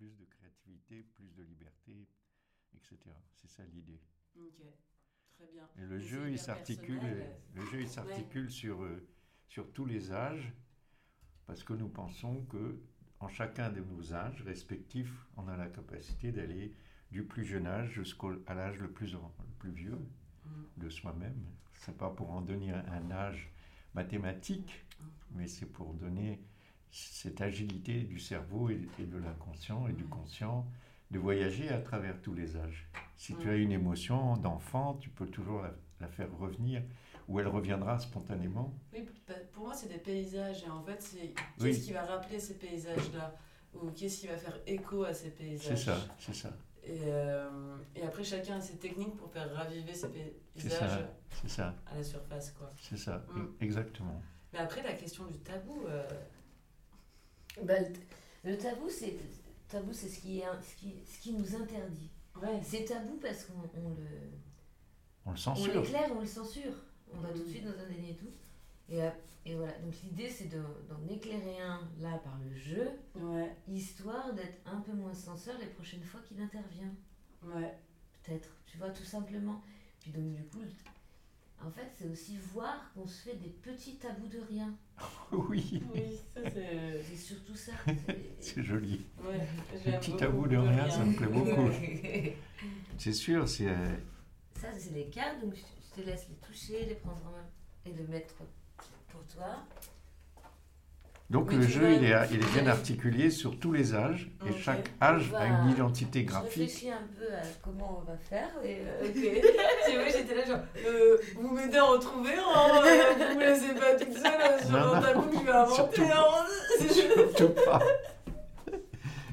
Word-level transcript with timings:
plus 0.00 0.16
de 0.16 0.24
créativité, 0.24 1.02
plus 1.02 1.30
de 1.34 1.42
liberté, 1.42 2.08
etc. 2.74 2.96
C'est 3.34 3.50
ça 3.50 3.62
l'idée. 3.66 4.00
Ok, 4.34 4.62
très 5.34 5.46
bien. 5.52 5.68
Et 5.76 5.84
le 5.84 5.98
jeu, 5.98 6.30
il 6.30 6.38
s'articule, 6.38 7.02
le 7.54 7.66
jeu, 7.66 7.82
il 7.82 7.88
s'articule 7.88 8.50
sur, 8.50 8.82
euh, 8.82 9.06
sur 9.46 9.70
tous 9.74 9.84
les 9.84 10.10
âges, 10.10 10.54
parce 11.44 11.62
que 11.62 11.74
nous 11.74 11.90
pensons 11.90 12.46
que 12.46 12.80
en 13.18 13.28
chacun 13.28 13.70
de 13.70 13.80
nos 13.80 14.14
âges 14.14 14.40
respectifs, 14.42 15.26
on 15.36 15.48
a 15.48 15.56
la 15.58 15.68
capacité 15.68 16.32
d'aller 16.32 16.74
du 17.10 17.24
plus 17.24 17.44
jeune 17.44 17.66
âge 17.66 17.90
jusqu'à 17.90 18.54
l'âge 18.54 18.78
le 18.78 18.90
plus, 18.90 19.12
le 19.12 19.18
plus 19.58 19.72
vieux 19.72 19.98
Mm. 20.46 20.64
de 20.78 20.88
soi-même. 20.88 21.44
C'est 21.74 21.96
pas 21.96 22.08
pour 22.08 22.30
en 22.30 22.40
donner 22.40 22.72
un 22.72 23.10
âge 23.10 23.52
mathématique, 23.94 24.86
mais 25.32 25.46
c'est 25.46 25.66
pour 25.66 25.92
donner 25.92 26.40
cette 26.90 27.40
agilité 27.40 28.00
du 28.02 28.18
cerveau 28.18 28.70
et, 28.70 28.80
et 28.98 29.04
de 29.06 29.18
l'inconscient 29.18 29.86
et 29.88 29.92
du 29.92 30.04
conscient 30.04 30.66
de 31.10 31.18
voyager 31.18 31.68
à 31.70 31.80
travers 31.80 32.20
tous 32.22 32.34
les 32.34 32.56
âges. 32.56 32.88
Si 33.16 33.34
tu 33.36 33.48
as 33.50 33.56
une 33.56 33.72
émotion 33.72 34.36
d'enfant, 34.36 34.94
tu 34.94 35.08
peux 35.10 35.26
toujours 35.26 35.62
la, 35.62 35.74
la 36.00 36.08
faire 36.08 36.28
revenir 36.38 36.82
ou 37.28 37.40
elle 37.40 37.48
reviendra 37.48 37.98
spontanément. 37.98 38.72
Oui, 38.92 39.04
bah, 39.26 39.34
pour 39.52 39.64
moi, 39.64 39.74
c'est 39.74 39.88
des 39.88 39.98
paysages. 39.98 40.62
Et 40.64 40.70
en 40.70 40.82
fait, 40.82 41.00
c'est 41.02 41.34
qu'est-ce 41.58 41.64
Oui. 41.64 41.80
qui 41.80 41.92
va 41.92 42.02
rappeler 42.04 42.38
ces 42.38 42.54
paysages-là 42.54 43.34
Ou 43.74 43.90
qu'est-ce 43.90 44.20
qui 44.20 44.26
va 44.28 44.36
faire 44.36 44.58
écho 44.66 45.02
à 45.04 45.12
ces 45.12 45.30
paysages? 45.30 45.66
C'est 45.78 45.84
ça, 45.84 45.96
c'est 46.18 46.34
ça, 46.34 46.50
Et, 46.84 47.00
euh, 47.06 47.76
et 47.96 48.02
après, 48.04 48.24
chacun 48.24 48.56
a 48.56 48.60
ses 48.60 48.78
techniques 48.78 49.16
pour 49.16 49.30
faire 49.32 49.52
raviver 49.52 49.92
ces 49.94 50.08
paysages 50.54 50.70
ça, 50.90 51.10
c'est 51.42 51.48
ça, 51.48 51.74
à 51.86 51.94
la 51.96 52.02
surface. 52.04 52.52
quoi. 52.52 52.70
c'est 52.80 52.96
ça, 52.96 53.24
Mm. 53.34 53.46
exactement. 53.60 54.22
Mais 54.52 54.58
après, 54.60 54.82
la 54.82 54.92
question 54.94 55.24
du 55.26 55.38
tabou, 55.38 55.84
euh, 55.88 56.08
Bah, 57.62 57.74
le, 58.44 58.56
tabou, 58.56 58.88
c'est 58.88 59.16
tabou, 59.68 59.92
c'est 59.92 60.08
ce 60.08 60.20
qui 60.20 60.38
est 60.40 60.44
ce 60.62 60.76
qui, 60.76 60.94
ce 61.06 61.18
qui 61.20 61.32
nous 61.32 61.54
interdit. 61.56 62.08
ouais, 62.40 62.60
C'est 62.62 62.84
tabou 62.84 63.18
parce 63.20 63.44
qu'on 63.44 63.60
on 63.78 63.90
le 63.90 64.06
On 65.26 65.30
le 65.30 65.34
on 65.34 65.36
censure. 65.36 65.74
l'éclaire, 65.82 66.10
on 66.16 66.20
le 66.20 66.26
censure. 66.26 66.72
On 67.12 67.18
va 67.20 67.28
tout 67.30 67.38
de 67.40 67.44
Mm. 67.44 67.48
suite 67.50 67.64
dans 67.64 67.78
un 67.82 67.86
déni 67.88 68.10
et 68.10 68.16
tout. 68.16 68.30
Et, 68.88 69.02
euh, 69.02 69.10
et 69.44 69.54
voilà. 69.56 69.72
Donc 69.78 69.92
l'idée, 70.04 70.28
c'est 70.30 70.46
de- 70.48 70.62
d'en 70.88 71.12
éclairer 71.12 71.60
un 71.60 71.80
là 72.00 72.18
par 72.18 72.38
le 72.38 72.54
jeu, 72.56 72.88
ouais, 73.16 73.54
histoire 73.68 74.32
d'être 74.34 74.60
un 74.66 74.80
peu 74.80 74.92
moins 74.92 75.14
censeur 75.14 75.58
les 75.58 75.66
prochaines 75.66 76.02
fois 76.04 76.20
qu'il 76.26 76.40
intervient. 76.40 76.92
ouais. 77.42 77.74
Peut-être, 78.22 78.48
tu 78.66 78.76
vois, 78.78 78.90
tout 78.90 79.02
simplement. 79.04 79.60
Puis 80.00 80.12
donc 80.12 80.34
du 80.34 80.44
coup, 80.44 80.60
en 81.66 81.70
fait, 81.70 81.90
c'est 81.94 82.08
aussi 82.08 82.38
voir 82.52 82.90
qu'on 82.94 83.06
se 83.06 83.22
fait 83.22 83.36
des 83.36 83.50
petits 83.50 83.96
tabous 83.96 84.28
de 84.28 84.40
rien. 84.48 84.74
Oui, 85.32 85.82
Oui, 85.94 86.18
ça 86.34 86.40
c'est. 86.50 87.02
C'est 87.08 87.16
surtout 87.16 87.54
ça. 87.54 87.72
c'est 88.40 88.62
joli. 88.62 89.06
Ouais, 89.22 89.46
Les 89.86 89.92
petits 89.92 90.16
tabous 90.16 90.48
de 90.48 90.56
rien, 90.56 90.90
ça 90.90 91.04
me 91.04 91.14
plaît 91.14 91.26
beaucoup. 91.28 91.70
C'est 92.98 93.14
sûr, 93.14 93.48
c'est 93.48 93.68
euh, 93.68 93.96
Ça, 94.60 94.68
c'est 94.76 94.92
les 94.92 95.06
cartes, 95.06 95.40
donc 95.40 95.54
je 95.54 95.62
je 95.90 96.02
te 96.02 96.06
laisse 96.06 96.28
les 96.28 96.36
toucher, 96.36 96.84
les 96.86 96.94
prendre 96.94 97.20
en 97.26 97.32
main 97.32 97.46
et 97.84 97.92
les 97.92 98.06
mettre 98.06 98.34
pour 99.08 99.24
toi. 99.26 99.64
Donc 101.30 101.46
Mais 101.52 101.58
le 101.58 101.62
jeu, 101.68 101.92
il 101.92 102.04
est, 102.04 102.14
il 102.32 102.38
est 102.42 102.52
bien 102.52 102.66
articulé 102.66 103.30
sur 103.30 103.56
tous 103.56 103.70
les 103.70 103.94
âges, 103.94 104.28
et 104.44 104.50
Ok. 104.50 104.56
chaque 104.62 104.90
âge 105.00 105.30
a 105.38 105.46
une 105.46 105.70
identité 105.70 106.22
Je 106.22 106.26
graphique. 106.26 106.50
réfléchis 106.50 106.90
un 106.90 107.06
peu 107.16 107.32
à 107.32 107.40
comment 107.62 108.02
on 108.02 108.10
va 108.10 108.16
faire. 108.18 108.48
Et, 108.64 108.78
euh, 108.80 109.04
Ok. 109.08 109.44
C'est 109.86 109.94
vrai, 109.94 110.10
j'étais 110.10 110.34
là 110.34 110.44
genre, 110.44 110.58
euh, 110.84 111.16
vous 111.36 111.54
m'aidez 111.54 111.76
à 111.78 111.84
en 111.84 111.98
trouver 112.00 112.32
euh, 112.32 113.28
vous 113.30 113.38
me 113.38 113.40
laissez 113.44 113.74
pas 113.74 113.94
toute 113.94 114.12
seule 114.12 114.40
euh, 114.40 114.58
sur 114.60 114.70
Non, 114.70 114.78
un 114.78 114.94
non, 114.96 115.00
tabou 115.02 115.38
qui 115.38 115.44
va 115.44 115.62
inventer 115.62 115.96
surtout 115.96 116.12
un. 116.12 116.88
Surtout 117.36 117.48
pas. 117.64 117.78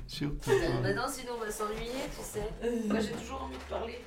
Surtout 0.08 0.52
euh, 0.52 0.72
pas. 0.75 0.81
Maintenant, 0.88 1.08
sinon, 1.09 1.31
on 1.38 1.44
va 1.45 1.52
s'ennuyer, 1.52 2.03
tu 2.16 2.23
sais. 2.23 2.48
Moi, 2.88 3.00
j'ai 3.00 3.12
toujours 3.12 3.42
envie 3.44 3.58
de 3.58 3.64
parler. 3.70 4.00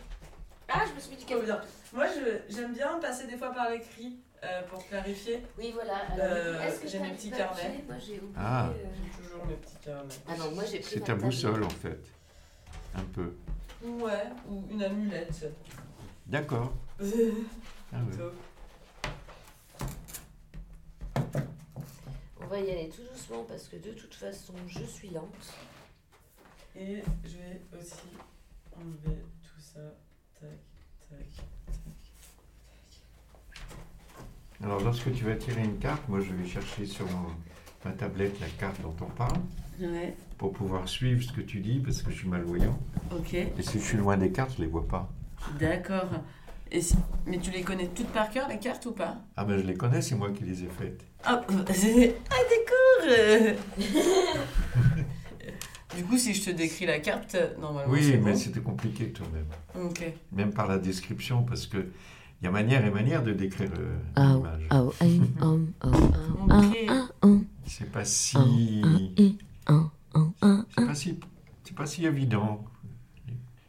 Ah, 0.72 0.84
je 0.88 0.94
me 0.94 1.00
suis 1.00 1.10
mis 1.10 1.16
du 1.16 1.24
Trop 1.24 1.34
café. 1.34 1.46
bien. 1.46 1.60
Moi, 1.92 2.06
je- 2.06 2.54
j'aime 2.54 2.72
bien 2.72 2.98
passer 3.00 3.26
des 3.26 3.36
fois 3.36 3.52
par 3.52 3.70
l'écrit 3.70 4.18
euh, 4.44 4.62
pour 4.68 4.86
clarifier. 4.86 5.42
Oui, 5.58 5.72
voilà. 5.74 6.02
Euh, 6.18 6.52
Alors, 6.54 6.62
est-ce 6.62 6.80
que 6.80 6.88
j'ai 6.88 6.98
mes 7.00 7.10
petits 7.12 7.30
carnets. 7.30 7.84
Moi, 7.86 7.96
j'ai 7.98 8.16
oublié. 8.18 8.32
Ah. 8.36 8.68
euh, 8.70 8.84
J'ai 8.94 9.22
toujours 9.22 9.44
mes 9.46 9.54
petits 9.56 9.76
carnets. 9.84 10.14
Ah 10.28 10.36
non, 10.38 10.50
moi, 10.54 10.64
j'ai 10.64 10.78
pris 10.80 10.90
C'est 10.94 11.00
ta 11.00 11.14
boussole 11.14 11.64
en 11.64 11.68
fait. 11.70 12.00
Un 12.94 13.04
peu. 13.12 13.34
Ouais, 13.82 14.24
ou 14.48 14.64
une 14.70 14.82
amulette. 14.82 15.46
D'accord. 16.26 16.72
Ah 17.92 17.96
ouais. 18.04 18.30
On 22.40 22.46
va 22.46 22.58
y 22.60 22.70
aller 22.70 22.88
tout 22.88 23.02
doucement 23.02 23.44
parce 23.48 23.66
que 23.66 23.76
de 23.76 23.90
toute 23.92 24.14
façon, 24.14 24.54
je 24.68 24.84
suis 24.84 25.10
lente. 25.10 25.26
Et 26.76 27.02
je 27.24 27.36
vais 27.36 27.60
aussi 27.76 27.94
enlever 28.76 29.18
tout 29.42 29.60
ça. 29.60 29.80
Tac, 30.40 30.50
tac, 31.10 31.18
tac. 31.18 31.44
Alors 34.62 34.80
lorsque 34.82 35.12
tu 35.12 35.24
vas 35.24 35.34
tirer 35.36 35.62
une 35.62 35.78
carte, 35.78 36.06
moi 36.08 36.20
je 36.20 36.32
vais 36.32 36.46
chercher 36.48 36.86
sur 36.86 37.06
ma 37.84 37.92
tablette 37.92 38.38
la 38.40 38.48
carte 38.48 38.80
dont 38.82 38.94
on 39.00 39.06
parle 39.10 39.38
Ouais, 39.80 40.14
pour 40.36 40.52
pouvoir 40.52 40.86
suivre 40.88 41.22
ce 41.22 41.32
que 41.32 41.40
tu 41.40 41.60
dis 41.60 41.78
parce 41.80 42.02
que 42.02 42.10
je 42.10 42.16
suis 42.18 42.28
malvoyant. 42.28 42.78
ok. 43.12 43.32
Et 43.34 43.50
si 43.62 43.78
je 43.78 43.84
suis 43.84 43.96
loin 43.96 44.16
des 44.18 44.30
cartes, 44.30 44.52
je 44.56 44.62
les 44.62 44.66
vois 44.68 44.86
pas. 44.86 45.08
D'accord. 45.58 46.10
Et 46.70 46.82
si- 46.82 46.96
Mais 47.26 47.38
tu 47.38 47.50
les 47.50 47.62
connais 47.62 47.86
toutes 47.88 48.08
par 48.12 48.28
cœur, 48.30 48.46
les 48.48 48.58
cartes 48.58 48.84
ou 48.86 48.92
pas? 48.92 49.16
Ah 49.36 49.44
ben 49.44 49.58
je 49.58 49.64
les 49.64 49.74
connais, 49.74 50.02
c'est 50.02 50.14
moi 50.16 50.30
qui 50.30 50.44
les 50.44 50.62
ai 50.64 50.68
faites. 50.68 51.00
Ah, 51.24 51.40
c'est- 51.72 52.14
ah 52.30 52.36
d'accord 52.50 53.78
Du 55.96 56.04
coup, 56.04 56.16
si 56.16 56.34
je 56.34 56.44
te 56.44 56.50
décris 56.50 56.86
la 56.86 57.00
carte, 57.00 57.36
normalement 57.58 57.92
Oui, 57.92 58.10
mais 58.22 58.32
bon. 58.32 58.36
c'était 58.36 58.60
compliqué 58.60 59.10
tout 59.10 59.24
de 59.24 59.30
même. 59.30 59.86
Ok. 59.86 60.04
Même 60.32 60.52
par 60.52 60.68
la 60.68 60.78
description 60.78 61.42
parce 61.42 61.66
que 61.66 61.88
il 62.40 62.46
y 62.46 62.48
a 62.48 62.50
manière 62.50 62.84
et 62.86 62.90
manière 62.90 63.22
de 63.22 63.32
décrire 63.32 63.70
l'image. 64.16 64.68
C'est 67.66 67.90
pas 67.90 68.04
si 68.04 68.82
ah, 69.66 69.72
ah, 69.74 69.90
ah, 70.14 70.26
ah, 70.42 70.64
c'est 70.76 70.86
pas 70.86 70.94
si 70.94 71.18
c'est 71.64 71.74
pas 71.74 71.86
si 71.86 72.06
évident. 72.06 72.64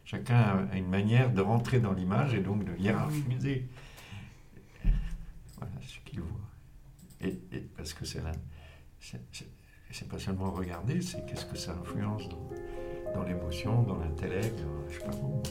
Chacun 0.04 0.68
a 0.70 0.76
une 0.76 0.88
manière 0.88 1.32
de 1.32 1.40
rentrer 1.40 1.80
dans 1.80 1.92
l'image 1.92 2.34
et 2.34 2.40
donc 2.40 2.64
de 2.64 2.76
hiérarchiser 2.78 3.66
voilà, 5.58 5.72
ce 5.86 5.98
qu'il 6.04 6.20
voit. 6.20 6.40
Et, 7.20 7.38
et 7.52 7.60
parce 7.76 7.94
que 7.94 8.04
c'est 8.04 8.22
là, 8.22 8.32
c'est- 9.92 10.08
pas 10.08 10.18
seulement 10.18 10.50
regarder, 10.50 11.00
c'est 11.02 11.24
qu'est-ce 11.26 11.46
que 11.46 11.56
ça 11.56 11.72
influence 11.72 12.28
dans, 12.28 12.48
dans 13.14 13.22
l'émotion, 13.24 13.82
dans 13.82 13.96
l'intellect, 13.98 14.58
dans- 14.58 14.88
je 14.90 14.98
sais 14.98 15.04
pas 15.04 15.14
où. 15.16 15.42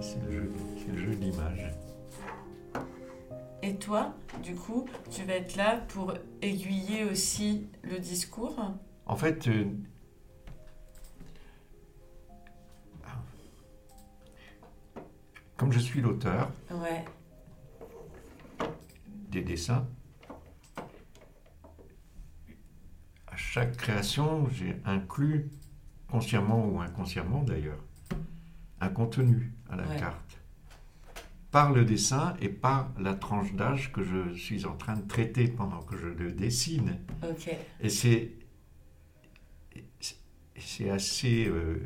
C'est 0.00 0.22
le 0.24 0.30
jeu, 0.32 0.52
c'est 0.78 0.92
le 0.92 0.98
jeu 0.98 1.10
de 1.16 1.20
l'image. 1.20 1.72
Et 3.62 3.74
toi, 3.76 4.14
du 4.42 4.54
coup, 4.54 4.86
tu 5.10 5.24
vas 5.24 5.34
être 5.34 5.56
là 5.56 5.78
pour 5.88 6.14
aiguiller 6.40 7.04
aussi 7.04 7.66
le 7.82 7.98
discours? 7.98 8.56
En 9.06 9.16
fait, 9.16 9.48
euh, 9.48 9.64
comme 15.56 15.72
je 15.72 15.78
suis 15.78 16.00
l'auteur 16.00 16.50
Ouais. 16.70 17.04
des 19.30 19.42
dessins, 19.42 19.86
à 23.26 23.36
chaque 23.56 23.78
création, 23.78 24.46
j'ai 24.50 24.76
inclus, 24.84 25.48
consciemment 26.10 26.68
ou 26.68 26.78
inconsciemment 26.82 27.42
d'ailleurs, 27.42 27.82
un 28.82 28.90
contenu 28.90 29.50
à 29.70 29.76
la 29.76 29.86
Ouais. 29.88 29.96
carte. 29.96 30.38
Par 31.50 31.72
le 31.72 31.86
dessin 31.86 32.36
et 32.42 32.50
par 32.50 32.92
la 33.00 33.14
tranche 33.14 33.54
d'âge 33.54 33.94
que 33.94 34.02
je 34.04 34.34
suis 34.34 34.66
en 34.66 34.76
train 34.76 34.94
de 34.96 35.08
traiter 35.08 35.48
pendant 35.48 35.80
que 35.80 35.96
je 35.96 36.06
le 36.06 36.32
dessine. 36.32 36.98
Et 37.80 37.88
c'est 37.88 38.32
c'est 40.58 40.90
assez 40.90 41.46
euh, 41.46 41.78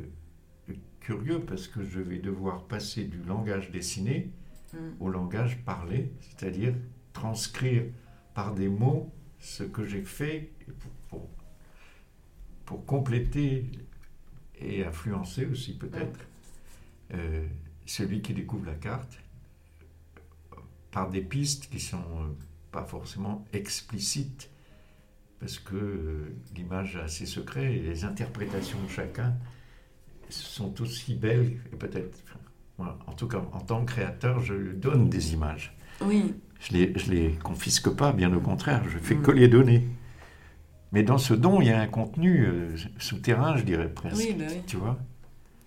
curieux 0.99 1.39
parce 1.39 1.69
que 1.69 1.83
je 1.85 2.01
vais 2.01 2.17
devoir 2.17 2.65
passer 2.65 3.05
du 3.05 3.23
langage 3.23 3.71
dessiné 3.71 4.29
Mm. 4.73 4.77
au 5.01 5.09
langage 5.09 5.57
parlé, 5.65 6.11
c'est-à-dire 6.21 6.73
transcrire 7.11 7.83
par 8.33 8.53
des 8.53 8.69
mots 8.69 9.11
ce 9.39 9.63
que 9.63 9.83
j'ai 9.85 10.01
fait 10.01 10.51
pour, 10.79 10.91
pour, 11.09 11.29
pour 12.71 12.85
compléter 12.85 13.65
et 14.61 14.85
influencer 14.85 15.45
aussi 15.45 15.73
peut-être 15.77 16.21
euh, 17.13 17.45
celui 17.85 18.21
qui 18.21 18.33
découvre 18.33 18.65
la 18.65 18.75
carte 18.75 19.17
par 20.89 21.09
des 21.09 21.19
pistes 21.19 21.69
qui 21.69 21.81
sont 21.81 21.97
euh, 21.97 22.27
pas 22.71 22.85
forcément 22.85 23.45
explicites 23.51 24.49
parce 25.41 25.59
que 25.59 25.75
euh, 25.75 26.33
l'image 26.55 26.95
a 26.95 27.09
ses 27.09 27.25
secrets 27.25 27.75
et 27.75 27.81
les 27.81 28.05
interprétations 28.05 28.81
de 28.81 28.87
chacun 28.89 29.33
sont 30.29 30.81
aussi 30.81 31.15
belles 31.15 31.57
et 31.73 31.75
peut-être 31.75 32.19
voilà. 32.77 32.97
en 33.05 33.11
tout 33.11 33.27
cas 33.27 33.43
en 33.51 33.59
tant 33.59 33.83
que 33.83 33.91
créateur 33.91 34.39
je 34.39 34.53
lui 34.53 34.77
donne 34.77 35.09
des 35.09 35.33
images 35.33 35.75
Oui. 35.99 36.35
je 36.61 36.71
les, 36.71 36.97
je 36.97 37.11
les 37.11 37.31
confisque 37.33 37.89
pas 37.89 38.13
bien 38.13 38.33
au 38.33 38.39
contraire 38.39 38.87
je 38.87 38.97
fais 38.97 39.15
Mm. 39.15 39.21
que 39.23 39.31
les 39.31 39.49
donner 39.49 39.85
Mais 40.91 41.03
dans 41.03 41.17
ce 41.17 41.33
don, 41.33 41.61
il 41.61 41.67
y 41.67 41.71
a 41.71 41.79
un 41.79 41.87
contenu 41.87 42.45
euh, 42.45 42.75
souterrain, 42.99 43.55
je 43.57 43.63
dirais 43.63 43.87
presque. 43.89 44.17
Oui, 44.17 44.35
bah 44.37 44.45
oui, 44.49 44.61
Tu 44.67 44.77
vois 44.77 44.97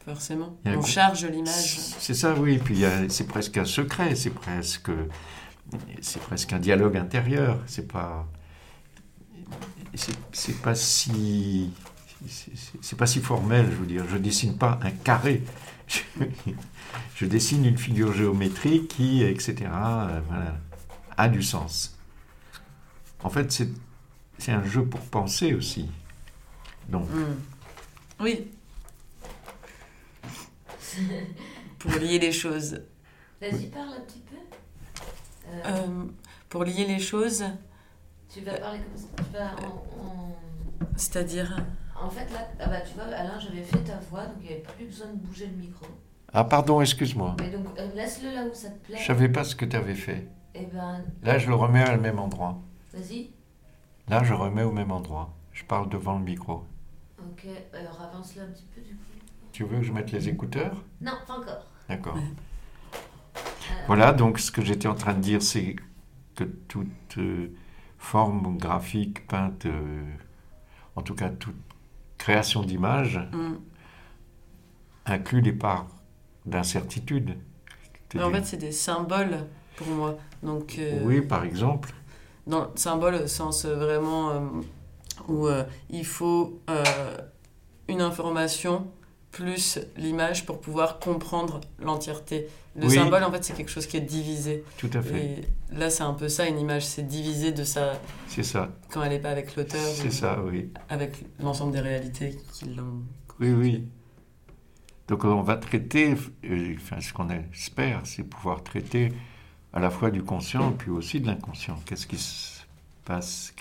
forcément. 0.05 0.55
On 0.67 0.83
charge 0.83 1.25
l'image. 1.25 1.79
C'est 1.99 2.13
ça, 2.13 2.35
oui. 2.35 2.59
Puis 2.63 2.85
c'est 3.09 3.27
presque 3.27 3.57
un 3.57 3.65
secret, 3.65 4.15
c'est 4.15 4.35
presque, 4.35 4.91
c'est 6.03 6.21
presque 6.21 6.53
un 6.53 6.59
dialogue 6.59 6.99
intérieur. 6.99 7.59
C'est 7.67 7.89
pas, 7.89 8.27
c'est 9.95 10.61
pas 10.61 10.75
si, 10.75 11.71
c'est- 12.83 12.97
pas 12.97 13.07
si 13.07 13.21
formel, 13.21 13.67
je 13.71 13.77
veux 13.77 13.87
dire. 13.87 14.05
Je 14.09 14.19
dessine 14.19 14.59
pas 14.59 14.79
un 14.83 14.91
carré. 14.91 15.43
Je, 15.87 16.01
je 17.17 17.25
dessine 17.25 17.65
une 17.65 17.79
figure 17.79 18.13
géométrique 18.13 18.89
qui, 18.89 19.23
etc. 19.23 19.55
euh, 19.73 20.21
voilà, 20.29 20.57
a 21.17 21.29
du 21.29 21.43
sens. 21.43 21.99
En 23.23 23.31
fait, 23.31 23.51
c'est 23.53 23.71
c'est 24.45 24.53
un 24.53 24.63
jeu 24.63 24.85
pour 24.85 25.01
penser 25.01 25.55
aussi. 25.55 25.89
Donc, 26.91 27.09
Hmm. 27.09 27.41
Oui. 28.21 28.51
pour 31.79 31.93
lier 31.93 32.19
les 32.19 32.31
choses. 32.33 32.83
Vas-y, 33.41 33.67
parle 33.69 33.89
un 33.97 34.01
petit 34.01 34.21
peu. 34.21 34.37
Euh, 35.49 35.63
Euh, 35.67 36.05
pour 36.51 36.65
lier 36.65 36.85
les 36.87 36.99
choses, 36.99 37.43
tu 38.29 38.41
vas 38.43 38.55
parler 38.59 38.81
comme 38.81 38.97
ça. 38.97 39.09
Tu 39.17 39.33
vas 39.33 39.67
en, 39.67 40.07
en- 40.07 40.37
c'est-à-dire. 40.97 41.57
en 42.01 42.11
fait, 42.11 42.31
là, 42.33 42.47
ah 42.61 42.67
bah, 42.69 42.81
tu 42.83 42.95
vois, 42.95 43.05
Alain, 43.05 43.39
j'avais 43.41 43.63
fait 43.63 43.79
ta 43.79 43.99
voix, 44.11 44.27
donc 44.27 44.37
il 44.43 44.47
n'y 44.49 44.53
avait 44.53 44.63
plus 44.63 44.85
besoin 44.87 45.07
de 45.09 45.17
bouger 45.17 45.47
le 45.47 45.57
micro. 45.57 45.87
ah 46.35 46.45
pardon, 46.45 46.81
excuse-moi. 46.83 47.35
Mais 47.41 47.51
donc, 47.51 47.67
euh, 47.79 47.89
laisse-le 47.95 48.31
là 48.35 48.45
où 48.45 48.53
ça 48.55 48.69
te 48.71 48.87
plaît. 48.87 48.99
Je 49.01 49.07
savais 49.07 49.29
pas 49.31 49.43
ce 49.45 49.57
que 49.57 49.65
tu 49.65 49.75
avais 49.77 49.95
fait. 49.95 50.29
Et 50.55 50.67
ben, 50.67 51.03
Là, 51.23 51.39
je 51.39 51.49
le 51.49 51.55
remets 51.55 51.91
le 51.95 52.01
même 52.01 52.19
endroit. 52.19 52.61
vas-y. 52.93 53.31
Là, 54.09 54.23
je 54.23 54.35
remets 54.35 54.63
au 54.63 54.73
même 54.73 54.91
endroit. 54.91 55.35
Je 55.53 55.65
parle 55.65 55.89
devant 55.89 56.19
le 56.19 56.25
micro. 56.25 56.65
Ok, 57.19 57.47
alors 57.73 58.01
avance-le 58.01 58.43
un 58.43 58.47
petit 58.47 58.67
peu 58.75 58.81
du 58.81 58.95
coup. 58.95 59.03
Tu 59.53 59.65
veux 59.65 59.79
que 59.79 59.85
je 59.85 59.93
mette 59.93 60.13
les 60.13 60.29
écouteurs? 60.29 60.83
Non, 61.01 61.13
pas 61.27 61.35
encore. 61.35 61.67
D'accord. 61.89 62.17
Ouais. 62.17 62.23
Voilà, 63.87 64.13
donc 64.13 64.39
ce 64.39 64.51
que 64.51 64.63
j'étais 64.63 64.89
en 64.89 64.95
train 64.95 65.15
de 65.15 65.21
dire, 65.21 65.43
c'est 65.43 65.77
que 66.35 66.45
toute 66.45 67.19
euh, 67.19 67.49
forme 67.99 68.59
graphique 68.59 69.27
peinte, 69.27 69.67
euh, 69.67 70.03
en 70.97 71.03
tout 71.03 71.15
cas 71.15 71.31
toute 71.31 71.57
création 72.19 72.63
d'image, 72.63 73.19
hmm. 73.33 73.55
inclut 75.07 75.43
des 75.43 75.53
parts 75.53 75.87
d'incertitude. 76.47 77.37
Mais 78.15 78.23
en 78.23 78.31
fait, 78.31 78.45
c'est 78.45 78.57
des 78.57 78.73
symboles 78.73 79.47
pour 79.77 79.89
moi. 79.89 80.19
Donc, 80.43 80.77
euh, 80.79 81.01
Oui, 81.05 81.21
par 81.21 81.45
exemple. 81.45 81.93
Dans 82.47 82.71
symbole 82.77 83.15
au 83.15 83.27
sens 83.27 83.65
euh, 83.65 83.75
vraiment 83.75 84.31
euh, 84.31 84.41
où 85.29 85.47
euh, 85.47 85.65
il 85.91 86.05
faut 86.05 86.59
une 87.89 88.01
information 88.01 88.87
plus 89.31 89.79
l'image 89.97 90.47
pour 90.47 90.61
pouvoir 90.61 90.99
comprendre 91.01 91.61
l'entièreté. 91.81 92.47
Le 92.77 92.87
Oui. 92.87 92.95
symbole, 92.95 93.23
en 93.25 93.31
fait, 93.31 93.43
c'est 93.45 93.53
quelque 93.55 93.71
chose 93.71 93.87
qui 93.87 93.97
est 93.97 94.01
divisé. 94.01 94.65
Tout 94.79 94.91
à 94.95 95.03
fait. 95.03 95.25
Et 95.25 95.41
là, 95.73 95.91
c'est 95.91 96.03
un 96.03 96.15
peu 96.15 96.29
ça, 96.29 96.47
une 96.47 96.59
image, 96.59 96.85
c'est 96.87 97.07
divisé 97.07 97.53
de 97.53 97.65
sa... 97.65 98.01
C'est 98.29 98.43
ça. 98.43 98.71
quand 98.91 99.03
elle 99.03 99.11
n'est 99.11 99.19
pas 99.21 99.31
avec 99.31 99.55
l'auteur, 99.57 99.81
C'est 99.95 100.11
ça, 100.11 100.39
oui. 100.45 100.71
avec 100.89 101.25
l'ensemble 101.41 101.73
des 101.73 101.81
réalités 101.81 102.37
qui 102.53 102.67
l'ont... 102.67 103.03
Oui, 103.41 103.53
oui. 103.53 103.85
Donc 105.09 105.25
on 105.25 105.43
va 105.43 105.57
traiter, 105.57 106.15
enfin 106.77 107.01
ce 107.01 107.13
qu'on 107.13 107.29
espère, 107.53 108.01
c'est 108.05 108.23
pouvoir 108.23 108.63
traiter 108.63 109.13
à 109.75 109.81
la 109.81 109.91
fois 109.91 110.11
du 110.11 110.23
conscient 110.23 110.73
puis 110.73 110.91
aussi 110.91 111.21
de 111.21 111.27
l'inconscient. 111.27 111.79
Qu'est-ce 111.85 112.07
qui 112.07 112.17
se 112.17 112.61
passe 113.05 113.53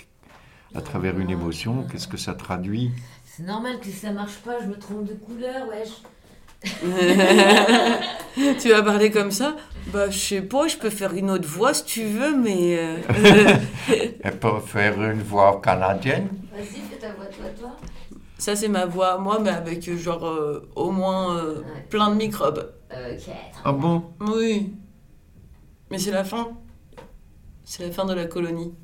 à 0.74 0.80
travers 0.80 1.18
une 1.18 1.30
émotion? 1.30 1.84
Qu'est-ce 1.90 2.08
que 2.08 2.16
ça 2.16 2.34
traduit? 2.34 2.92
C'est 3.26 3.42
normal 3.42 3.78
que 3.80 3.86
si 3.86 3.92
ça 3.92 4.12
marche 4.12 4.36
pas, 4.38 4.60
je 4.62 4.66
me 4.68 4.78
trompe 4.78 5.04
de 5.06 5.14
couleur, 5.14 5.66
wesh. 5.68 5.90
tu 8.60 8.70
vas 8.70 8.82
parler 8.82 9.10
comme 9.10 9.30
ça? 9.30 9.56
Bah, 9.92 10.08
je 10.08 10.18
sais 10.18 10.40
pas, 10.42 10.66
je 10.66 10.76
peux 10.78 10.88
faire 10.90 11.12
une 11.12 11.30
autre 11.30 11.46
voix 11.48 11.74
si 11.74 11.84
tu 11.84 12.04
veux, 12.04 12.36
mais... 12.36 12.78
euh, 12.78 12.96
Elle 14.22 14.38
peut 14.38 14.60
faire 14.64 15.02
une 15.02 15.20
voix 15.22 15.60
canadienne? 15.62 16.28
Vas-y, 16.56 16.80
fais 16.90 16.96
ta 16.96 17.12
voix, 17.12 17.26
toi, 17.26 17.46
toi. 17.58 17.70
Ça, 18.38 18.56
c'est 18.56 18.68
ma 18.68 18.86
voix, 18.86 19.18
moi, 19.18 19.40
mais 19.40 19.50
avec 19.50 19.86
euh, 19.88 19.96
genre 19.98 20.26
euh, 20.26 20.70
au 20.76 20.90
moins 20.90 21.36
euh, 21.36 21.58
Ouais. 21.58 21.82
plein 21.90 22.10
de 22.10 22.14
microbes. 22.16 22.72
Ok. 22.92 23.34
Ah 23.64 23.72
bon? 23.72 24.04
Oui. 24.20 24.72
Mais 25.94 26.00
c'est 26.00 26.10
la 26.10 26.24
fin. 26.24 26.48
C'est 27.62 27.86
la 27.86 27.92
fin 27.92 28.04
de 28.04 28.14
la 28.14 28.24
colonie. 28.24 28.74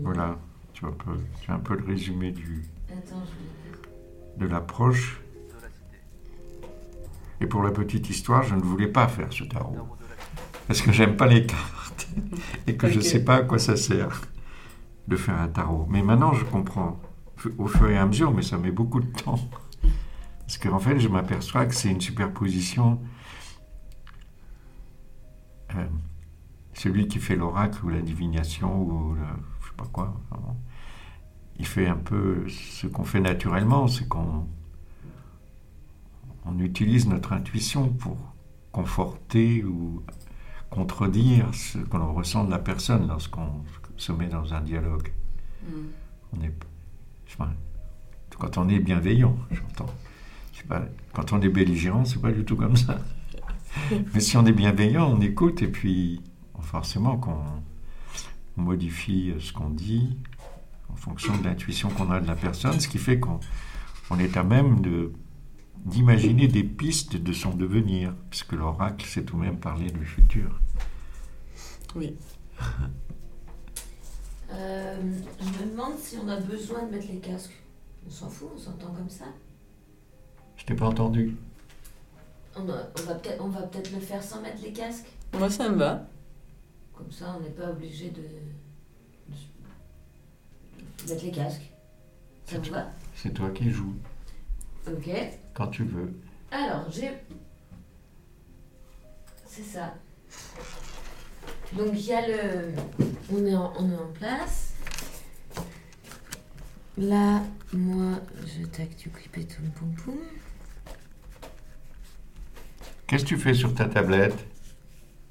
Voilà, 0.00 0.36
tu 0.72 0.84
as, 0.84 0.88
un 0.88 0.90
peu, 0.90 1.12
tu 1.40 1.50
as 1.52 1.54
un 1.54 1.60
peu 1.60 1.76
le 1.76 1.84
résumé 1.84 2.32
du, 2.32 2.64
Attends, 2.90 3.22
je 3.24 4.44
de 4.44 4.50
l'approche. 4.50 5.20
Et 7.40 7.46
pour 7.46 7.62
la 7.62 7.70
petite 7.70 8.10
histoire, 8.10 8.42
je 8.42 8.56
ne 8.56 8.62
voulais 8.62 8.88
pas 8.88 9.06
faire 9.06 9.32
ce 9.32 9.44
tarot. 9.44 9.96
Parce 10.66 10.82
que 10.82 10.90
j'aime 10.90 11.16
pas 11.16 11.28
les 11.28 11.46
cartes. 11.46 12.08
Et 12.66 12.76
que 12.76 12.88
je 12.88 12.96
ne 12.96 13.04
sais 13.04 13.22
pas 13.22 13.36
à 13.36 13.42
quoi 13.42 13.60
ça 13.60 13.76
sert 13.76 14.22
de 15.06 15.14
faire 15.14 15.40
un 15.40 15.46
tarot. 15.46 15.86
Mais 15.88 16.02
maintenant, 16.02 16.32
je 16.32 16.44
comprends. 16.44 17.00
Au 17.58 17.68
fur 17.68 17.88
et 17.90 17.96
à 17.96 18.06
mesure, 18.06 18.32
mais 18.32 18.42
ça 18.42 18.58
met 18.58 18.72
beaucoup 18.72 18.98
de 18.98 19.12
temps. 19.22 19.38
Parce 20.54 20.70
qu'en 20.70 20.78
fait, 20.78 21.00
je 21.00 21.08
m'aperçois 21.08 21.66
que 21.66 21.74
c'est 21.74 21.90
une 21.90 22.00
superposition. 22.00 23.00
Euh, 25.74 25.84
celui 26.74 27.08
qui 27.08 27.18
fait 27.18 27.34
l'oracle 27.34 27.84
ou 27.84 27.88
la 27.88 28.00
divination 28.00 28.80
ou 28.82 29.14
le- 29.14 29.20
je 29.62 29.66
sais 29.66 29.74
pas 29.76 29.86
quoi, 29.92 30.14
il 31.58 31.66
fait 31.66 31.88
un 31.88 31.96
peu 31.96 32.48
ce 32.48 32.86
qu'on 32.86 33.02
fait 33.02 33.20
naturellement, 33.20 33.88
c'est 33.88 34.06
qu'on 34.06 34.46
on 36.44 36.58
utilise 36.60 37.08
notre 37.08 37.32
intuition 37.32 37.88
pour 37.88 38.16
conforter 38.70 39.64
ou 39.64 40.04
contredire 40.70 41.52
ce 41.52 41.78
que 41.78 41.96
l'on 41.96 42.12
ressent 42.14 42.44
de 42.44 42.50
la 42.52 42.60
personne 42.60 43.08
lorsqu'on 43.08 43.64
se 43.96 44.12
met 44.12 44.28
dans 44.28 44.54
un 44.54 44.60
dialogue. 44.60 45.12
On 46.32 46.40
est, 46.42 46.54
enfin, 47.26 47.50
quand 48.38 48.56
on 48.56 48.68
est 48.68 48.78
bienveillant, 48.78 49.36
j'entends. 49.50 49.92
Pas- 50.68 50.86
Quand 51.12 51.32
on 51.32 51.40
est 51.40 51.48
belligérant, 51.48 52.04
c'est 52.04 52.20
pas 52.20 52.32
du 52.32 52.44
tout 52.44 52.56
comme 52.56 52.76
ça. 52.76 52.98
Mais 54.14 54.20
si 54.20 54.36
on 54.36 54.46
est 54.46 54.52
bienveillant, 54.52 55.10
on 55.12 55.20
écoute 55.20 55.62
et 55.62 55.68
puis 55.68 56.20
forcément 56.60 57.16
qu'on 57.18 57.42
on 58.56 58.62
modifie 58.62 59.34
ce 59.40 59.52
qu'on 59.52 59.68
dit 59.70 60.16
en 60.88 60.96
fonction 60.96 61.36
de 61.36 61.44
l'intuition 61.44 61.88
qu'on 61.90 62.10
a 62.10 62.20
de 62.20 62.26
la 62.26 62.36
personne, 62.36 62.78
ce 62.80 62.88
qui 62.88 62.98
fait 62.98 63.18
qu'on 63.20 63.40
on 64.10 64.18
est 64.18 64.36
à 64.36 64.44
même 64.44 64.80
de 64.80 65.12
d'imaginer 65.84 66.48
des 66.48 66.64
pistes 66.64 67.16
de 67.16 67.32
son 67.32 67.50
devenir, 67.50 68.14
puisque 68.30 68.52
l'oracle, 68.52 69.04
c'est 69.06 69.24
tout 69.24 69.36
de 69.36 69.42
même 69.42 69.58
parler 69.58 69.90
du 69.90 70.04
futur. 70.06 70.58
Oui. 71.94 72.14
Euh, 74.50 74.96
je 75.40 75.64
me 75.64 75.70
demande 75.70 75.98
si 75.98 76.16
on 76.16 76.28
a 76.28 76.36
besoin 76.40 76.84
de 76.86 76.92
mettre 76.92 77.08
les 77.08 77.18
casques. 77.18 77.52
On 78.06 78.10
s'en 78.10 78.28
fout, 78.28 78.48
on 78.54 78.58
s'entend 78.58 78.92
comme 78.92 79.10
ça. 79.10 79.26
Je 80.56 80.64
t'ai 80.66 80.74
pas 80.74 80.86
entendu. 80.86 81.36
On, 82.56 82.68
a- 82.70 82.88
on 82.98 83.02
va 83.02 83.14
peut-être 83.16 83.42
on 83.42 83.48
va 83.48 83.62
peut-être 83.62 83.90
le 83.92 84.00
faire 84.00 84.22
sans 84.22 84.40
mettre 84.40 84.62
les 84.62 84.72
casques. 84.72 85.10
Moi, 85.32 85.50
ça 85.50 85.68
me 85.68 85.76
va. 85.76 86.06
Comme 86.94 87.10
ça, 87.10 87.34
on 87.36 87.40
n'est 87.42 87.50
pas 87.50 87.70
obligé 87.70 88.10
de, 88.10 88.22
de- 88.22 89.34
de 91.06 91.10
mettre 91.12 91.24
les 91.24 91.32
casques. 91.32 91.70
Ça 92.46 92.58
vous 92.58 92.70
va? 92.70 92.90
C'est 93.16 93.32
toi 93.34 93.50
qui 93.50 93.70
joues, 93.70 93.94
Ok. 94.86 95.08
quand 95.54 95.68
tu 95.68 95.84
veux. 95.84 96.12
Alors, 96.50 96.88
j'ai. 96.90 97.10
C'est 99.46 99.62
ça. 99.62 99.94
Donc, 101.72 101.88
il 101.94 102.00
y 102.06 102.12
a 102.12 102.26
le. 102.28 102.74
On 103.32 103.44
est, 103.46 103.54
en, 103.56 103.72
on 103.78 103.90
est 103.90 103.96
en 103.96 104.12
place. 104.12 104.74
Là, 106.96 107.42
moi, 107.72 108.18
je 108.46 108.64
tac 108.66 108.94
du 108.96 109.10
clipé 109.10 109.44
tout 109.44 109.62
poum 109.74 109.92
poum. 109.94 110.18
Qu'est-ce 113.06 113.24
que 113.24 113.28
tu 113.28 113.36
fais 113.38 113.54
sur 113.54 113.74
ta 113.74 113.86
tablette? 113.86 114.46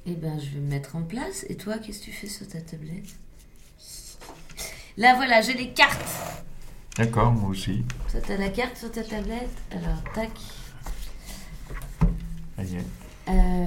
Eh 0.05 0.13
ben, 0.13 0.39
je 0.39 0.49
vais 0.49 0.59
me 0.59 0.69
mettre 0.69 0.95
en 0.95 1.01
place. 1.03 1.45
Et 1.49 1.55
toi, 1.55 1.77
qu'est-ce 1.77 1.99
que 1.99 2.05
tu 2.05 2.11
fais 2.11 2.27
sur 2.27 2.47
ta 2.47 2.61
tablette? 2.61 3.15
Là, 4.97 5.15
voilà, 5.15 5.41
j'ai 5.41 5.53
les 5.53 5.71
cartes. 5.71 6.05
D'accord, 6.97 7.31
moi 7.31 7.49
aussi. 7.49 7.83
Toi, 8.11 8.19
t'as 8.25 8.37
la 8.37 8.49
carte 8.49 8.77
sur 8.77 8.91
ta 8.91 9.03
tablette? 9.03 9.49
Alors, 9.71 10.03
tac. 10.13 10.29
Ça 12.55 12.63
y 12.63 12.75
est. 12.75 12.85
Euh, 13.29 13.65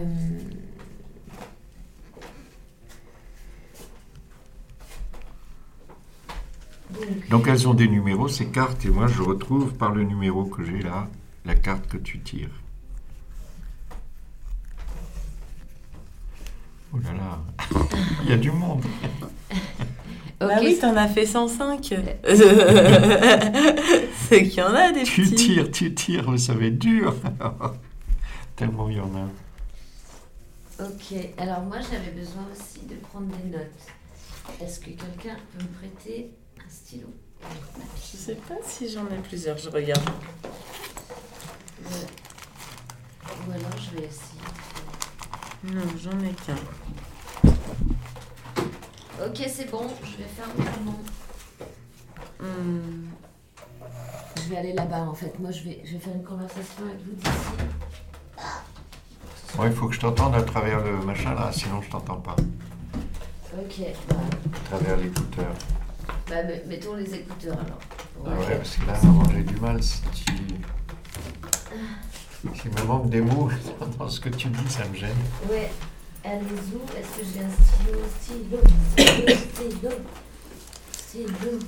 Donc, 6.91 7.29
Donc 7.29 7.49
elles 7.49 7.67
ont 7.69 7.75
des 7.75 7.89
numéros, 7.89 8.29
ces 8.29 8.47
cartes, 8.47 8.85
et 8.85 8.91
moi 8.91 9.09
je 9.09 9.21
retrouve 9.23 9.75
par 9.75 9.93
le 9.93 10.05
numéro 10.05 10.45
que 10.45 10.65
j'ai 10.65 10.81
là, 10.81 11.09
la 11.45 11.55
carte 11.57 11.89
que 11.89 11.97
tu 11.97 12.21
tires. 12.21 12.63
Oh 16.97 17.01
là 17.05 17.13
là. 17.13 17.39
Il 18.25 18.31
y 18.31 18.33
a 18.33 18.37
du 18.37 18.51
monde. 18.51 18.83
Bah 20.39 20.49
Ok, 20.59 20.65
oui, 20.65 20.79
t'en 20.79 20.95
as 20.97 21.09
fait 21.09 21.25
105. 21.25 21.81
C'est 24.29 24.43
qu'il 24.45 24.59
y 24.59 24.63
en 24.63 24.75
a 24.75 24.93
des 24.93 25.03
Tu 25.05 25.23
petits. 25.23 25.35
tires, 25.35 25.71
tu 25.71 25.95
tires, 25.95 26.31
mais 26.31 26.37
ça 26.37 26.53
va 26.53 26.67
être 26.67 26.79
dur. 26.79 27.15
Tellement 28.57 28.91
il 28.91 28.99
y 28.99 29.01
en 29.01 29.11
a. 29.17 30.85
ok. 30.85 31.15
Alors 31.39 31.63
moi 31.63 31.79
j'avais 31.81 32.11
besoin 32.11 32.47
aussi 32.53 32.85
de 32.87 32.97
prendre 32.97 33.29
des 33.29 33.49
notes. 33.57 34.61
Est-ce 34.63 34.81
que 34.81 34.91
quelqu'un 34.91 35.37
peut 35.57 35.65
me 35.65 35.69
prêter 35.79 36.31
un 36.59 36.69
stylo 36.69 37.09
Je 38.13 38.17
sais 38.19 38.35
pas 38.47 38.57
si 38.63 38.91
j'en 38.91 39.07
ai 39.07 39.19
plusieurs, 39.27 39.57
je 39.57 39.71
regarde. 39.71 40.05
Ouais. 41.83 42.07
Ou 43.49 43.51
alors 43.53 43.79
je 43.79 43.97
vais 43.99 44.07
essayer. 44.07 44.43
Non, 45.65 45.83
j'en 46.03 46.19
ai 46.21 46.33
qu'un. 46.47 46.55
Ok, 49.25 49.43
c'est 49.49 49.71
bon, 49.71 49.87
je 50.05 50.17
vais 50.19 50.29
faire 50.29 50.47
autrement. 50.59 51.01
Hmm. 52.41 53.07
Je 54.37 54.51
vais 54.51 54.57
aller 54.59 54.73
là-bas 54.75 55.01
en 55.03 55.15
fait. 55.15 55.39
Moi 55.39 55.51
je 55.51 55.63
vais, 55.65 55.83
je 55.85 55.95
vais 55.95 55.99
faire 55.99 56.15
une 56.15 56.23
conversation 56.25 56.85
avec 56.85 57.01
vous 57.05 57.13
d'ici. 57.15 57.31
Bon, 59.57 59.65
il 59.67 59.73
faut 59.73 59.89
que 59.89 59.95
je 59.95 60.01
t'entende 60.01 60.35
à 60.35 60.43
travers 60.43 60.85
le 60.85 60.99
machin 61.05 61.35
là, 61.35 61.51
sinon 61.51 61.81
je 61.83 61.89
t'entends 61.91 62.21
pas. 62.21 62.37
Ok, 63.59 63.81
bah, 64.09 64.17
À 64.55 64.69
travers 64.77 64.97
l'écouteur. 64.99 65.53
bah, 66.29 66.43
me- 66.45 66.69
mettons 66.69 66.95
les 66.95 67.15
écouteurs 67.15 67.57
alors. 67.59 67.79
Ah 68.27 68.31
ouais, 68.31 68.57
parce 68.57 68.77
que 68.77 68.87
là, 68.87 68.95
j'ai 69.33 69.43
du 69.43 69.57
mal 69.61 69.83
si 69.83 70.03
tu. 70.15 70.33
S'il 72.55 72.71
me 72.71 72.83
manque 72.87 73.09
des 73.09 73.21
mots 73.21 73.51
dans 73.99 74.09
ce 74.09 74.21
que 74.21 74.29
tu 74.29 74.49
dis, 74.49 74.71
ça 74.71 74.85
me 74.87 74.95
gêne. 74.95 75.11
Ouais. 75.51 75.71
Allez 76.25 76.41
où 76.41 76.81
Est-ce 76.99 77.21
que 77.21 77.25
j'ai 77.33 77.41
un 77.45 77.51
stylo 77.51 78.01
Stylo 78.21 78.59
Stylo 78.93 79.37
Stylo 79.53 79.91
Stylo 80.93 81.59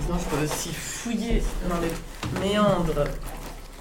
Sinon, 0.00 0.18
je 0.18 0.36
peux 0.36 0.44
aussi 0.44 0.72
fouiller 0.72 1.42
dans 1.68 1.80
les 1.80 2.48
méandres. 2.48 3.04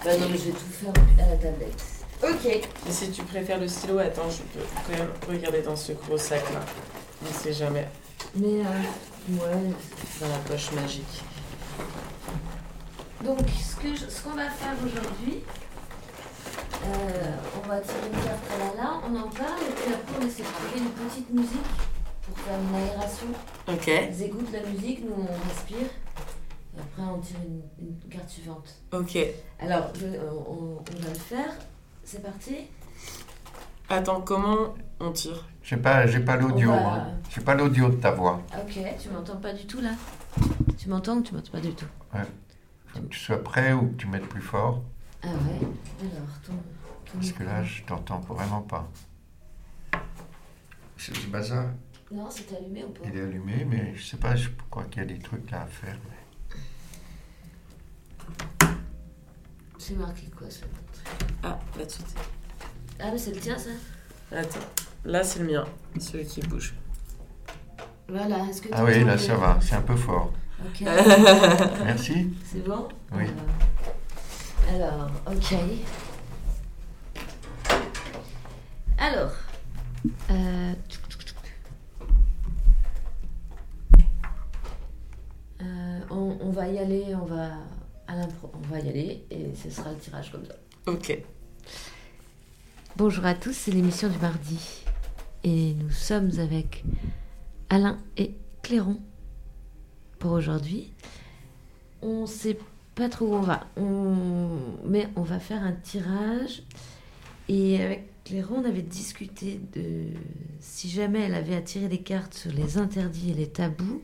Bah 0.03 0.17
non 0.17 0.27
mais 0.29 0.37
je 0.37 0.45
vais 0.45 0.51
tout 0.51 0.71
faire 0.71 0.93
à 1.19 1.29
la 1.29 1.37
tablette. 1.37 1.83
Ok. 2.23 2.45
Et 2.45 2.91
si 2.91 3.11
tu 3.11 3.23
préfères 3.23 3.59
le 3.59 3.67
stylo, 3.67 3.99
attends, 3.99 4.29
je 4.29 4.37
peux 4.57 4.65
quand 4.87 4.97
même 4.97 5.09
regarder 5.27 5.61
dans 5.61 5.75
ce 5.75 5.91
gros 5.93 6.17
sac 6.17 6.41
là. 6.53 6.59
On 7.23 7.29
ne 7.29 7.33
sait 7.33 7.53
jamais. 7.53 7.87
Mais 8.35 8.61
euh, 8.61 9.33
ouais. 9.33 9.73
Dans 10.19 10.27
la 10.27 10.37
poche 10.47 10.71
magique. 10.71 11.21
Donc 13.23 13.39
ce 13.49 13.75
que 13.77 13.95
je- 13.95 14.09
ce 14.09 14.21
qu'on 14.23 14.31
va 14.35 14.49
faire 14.49 14.73
aujourd'hui, 14.83 15.43
euh, 16.85 17.35
on 17.63 17.67
va 17.67 17.79
tirer 17.79 18.07
une 18.11 18.23
carte 18.23 18.43
à 18.53 18.57
la 18.77 18.83
là, 18.83 18.89
on 19.07 19.15
en 19.15 19.29
parle 19.29 19.61
et 19.67 19.71
puis 19.73 19.93
après 19.93 20.15
on 20.21 20.25
essaie 20.27 20.43
de 20.43 20.47
trouver 20.47 20.79
une 20.79 20.89
petite 21.07 21.29
musique 21.29 21.71
pour 22.25 22.37
faire 22.39 22.59
une 22.59 22.75
aération. 22.75 23.27
Ok. 23.67 23.87
Ils 24.11 24.23
écoutent 24.23 24.51
la 24.51 24.61
musique, 24.69 25.03
nous 25.05 25.15
on 25.17 25.47
respire. 25.49 25.87
Et 26.75 26.79
après 26.79 27.03
on 27.03 27.19
tire 27.19 27.37
une, 27.45 27.87
une 27.87 28.09
carte 28.09 28.29
suivante. 28.29 28.75
Ok. 28.91 29.17
Alors 29.59 29.89
je- 29.99 30.05
euh, 30.05 30.29
on, 30.47 30.79
on 30.79 31.01
va 31.01 31.09
le 31.09 31.15
faire. 31.15 31.53
C'est 32.03 32.21
parti? 32.21 32.55
Attends, 33.89 34.21
comment 34.21 34.73
on 34.99 35.11
tire? 35.11 35.45
J'ai 35.61 35.77
pas, 35.77 36.05
j'ai 36.07 36.19
pas 36.19 36.35
l'audio, 36.35 36.71
va-. 36.71 37.07
J'ai 37.33 37.41
pas 37.41 37.55
l'audio 37.55 37.87
de 37.89 37.95
ta 37.95 38.11
voix. 38.11 38.41
Ok, 38.53 38.77
tu 39.01 39.09
m'entends 39.09 39.37
pas 39.37 39.53
du 39.53 39.65
tout 39.65 39.79
là? 39.79 39.91
Tu 40.77 40.89
m'entends 40.89 41.15
ou 41.17 41.21
tu 41.21 41.33
m'entends 41.33 41.51
pas 41.51 41.59
du 41.61 41.73
tout? 41.73 41.85
Faut 42.93 42.99
que 43.01 43.07
tu 43.07 43.19
sois 43.19 43.43
prêt 43.43 43.73
ou 43.73 43.89
que 43.91 43.95
tu 43.95 44.07
mettes 44.07 44.27
plus 44.27 44.41
fort. 44.41 44.83
Ah 45.23 45.27
ouais 45.27 45.67
Alors, 46.01 46.41
ton. 46.45 46.53
ton 46.53 47.13
Parce 47.13 47.31
que 47.31 47.43
là, 47.43 47.63
je 47.63 47.83
t'entends 47.83 48.19
vraiment 48.19 48.61
pas. 48.61 48.89
C'est 50.97 51.15
ce 51.15 51.27
bazar. 51.27 51.67
Non, 52.11 52.29
c'est 52.29 52.55
allumé 52.55 52.83
ou 52.83 52.89
pas? 52.89 53.01
Il 53.05 53.17
est 53.17 53.21
allumé, 53.21 53.65
mais 53.65 53.95
je 53.95 54.03
sais 54.03 54.17
pas, 54.17 54.35
je 54.35 54.49
crois 54.69 54.83
qu'il 54.85 55.01
y 55.01 55.05
a 55.05 55.07
des 55.07 55.19
trucs 55.19 55.49
là 55.49 55.63
à 55.63 55.65
faire. 55.65 55.97
mais- 56.09 56.57
C'est 59.77 59.95
marqué 59.95 60.27
quoi 60.37 60.49
ça 60.49 60.65
Ah, 61.43 61.59
là 61.77 61.85
tout 61.85 62.01
est. 62.01 63.01
Ah, 63.01 63.09
mais 63.11 63.17
c'est 63.17 63.33
le 63.33 63.39
tien 63.41 63.57
ça? 63.57 63.69
Attends. 64.31 64.59
Là, 65.03 65.23
c'est 65.23 65.39
le 65.39 65.45
mien, 65.51 65.65
celui 65.99 66.25
qui 66.25 66.41
bouge. 66.41 66.73
Voilà, 68.07 68.45
est-ce 68.45 68.61
que 68.61 68.67
tu 68.69 68.73
Ah 68.73 68.83
oui, 68.85 69.03
là 69.03 69.17
ça 69.17 69.35
va, 69.35 69.59
c'est 69.61 69.75
un 69.75 69.81
peu 69.81 69.95
fort. 69.95 70.31
Merci. 71.85 72.33
c'est 72.45 72.63
bon 72.65 72.87
Oui. 73.13 73.25
Alors, 74.69 74.93
alors, 74.93 75.11
ok. 75.27 75.55
Alors, 78.97 79.31
euh, 80.31 80.73
euh, 85.61 85.99
on, 86.09 86.37
on 86.41 86.49
va 86.51 86.67
y 86.69 86.79
aller, 86.79 87.13
on 87.15 87.25
va 87.25 87.49
à 88.07 88.15
l'impro, 88.15 88.51
on 88.53 88.73
va 88.73 88.79
y 88.79 88.89
aller 88.89 89.25
et 89.31 89.53
ce 89.55 89.69
sera 89.69 89.91
le 89.91 89.97
tirage 89.97 90.31
comme 90.31 90.45
ça. 90.45 90.55
Ok. 90.87 91.17
Bonjour 92.95 93.25
à 93.25 93.33
tous, 93.33 93.53
c'est 93.53 93.71
l'émission 93.71 94.07
du 94.07 94.17
mardi 94.19 94.83
et 95.43 95.73
nous 95.73 95.91
sommes 95.91 96.31
avec 96.39 96.83
Alain 97.69 97.97
et 98.17 98.35
Cléron 98.61 98.99
pour 100.23 100.31
aujourd'hui. 100.31 100.89
On 102.01 102.25
sait 102.25 102.57
pas 102.95 103.09
trop 103.09 103.27
où 103.27 103.33
on 103.35 103.41
va, 103.41 103.67
on... 103.75 104.57
mais 104.85 105.09
on 105.17 105.21
va 105.21 105.37
faire 105.39 105.61
un 105.61 105.73
tirage 105.73 106.63
et 107.49 107.81
avec 107.81 108.05
Cléron 108.23 108.61
on 108.61 108.65
avait 108.65 108.81
discuté 108.83 109.59
de 109.75 110.05
si 110.61 110.89
jamais 110.89 111.19
elle 111.23 111.33
avait 111.35 111.55
à 111.55 111.61
tirer 111.61 111.89
des 111.89 111.97
cartes 111.97 112.33
sur 112.35 112.51
les 112.53 112.77
interdits 112.77 113.31
et 113.31 113.33
les 113.33 113.47
tabous, 113.47 114.01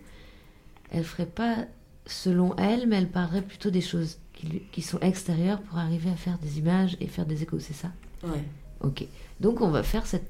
elle 0.91 1.05
ferait 1.05 1.25
pas 1.25 1.65
selon 2.05 2.53
elle, 2.57 2.85
mais 2.88 2.97
elle 2.97 3.09
parlerait 3.09 3.43
plutôt 3.43 3.69
des 3.69 3.81
choses 3.81 4.17
qui, 4.33 4.63
qui 4.73 4.81
sont 4.81 4.99
extérieures 4.99 5.61
pour 5.61 5.77
arriver 5.77 6.09
à 6.09 6.15
faire 6.17 6.38
des 6.39 6.59
images 6.59 6.97
et 6.99 7.07
faire 7.07 7.25
des 7.25 7.43
échos, 7.43 7.59
c'est 7.59 7.73
ça? 7.73 7.91
Ouais. 8.23 8.43
Ok. 8.81 9.05
Donc 9.39 9.61
on 9.61 9.69
va 9.69 9.83
faire 9.83 10.05
cette- 10.05 10.29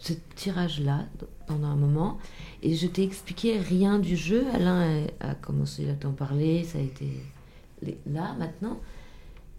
ce 0.00 0.12
tirage-là 0.36 1.06
pendant 1.46 1.68
un 1.68 1.76
moment. 1.76 2.18
Et 2.62 2.74
je 2.74 2.86
t'ai 2.86 3.02
expliqué 3.02 3.58
rien 3.58 3.98
du 3.98 4.16
jeu. 4.16 4.46
Alain 4.54 5.06
a, 5.20 5.34
commencé 5.34 5.88
à 5.90 5.94
t'en 5.94 6.12
parler. 6.12 6.64
Ça 6.64 6.78
a 6.78 6.82
été 6.82 7.08
là 8.06 8.34
maintenant. 8.38 8.80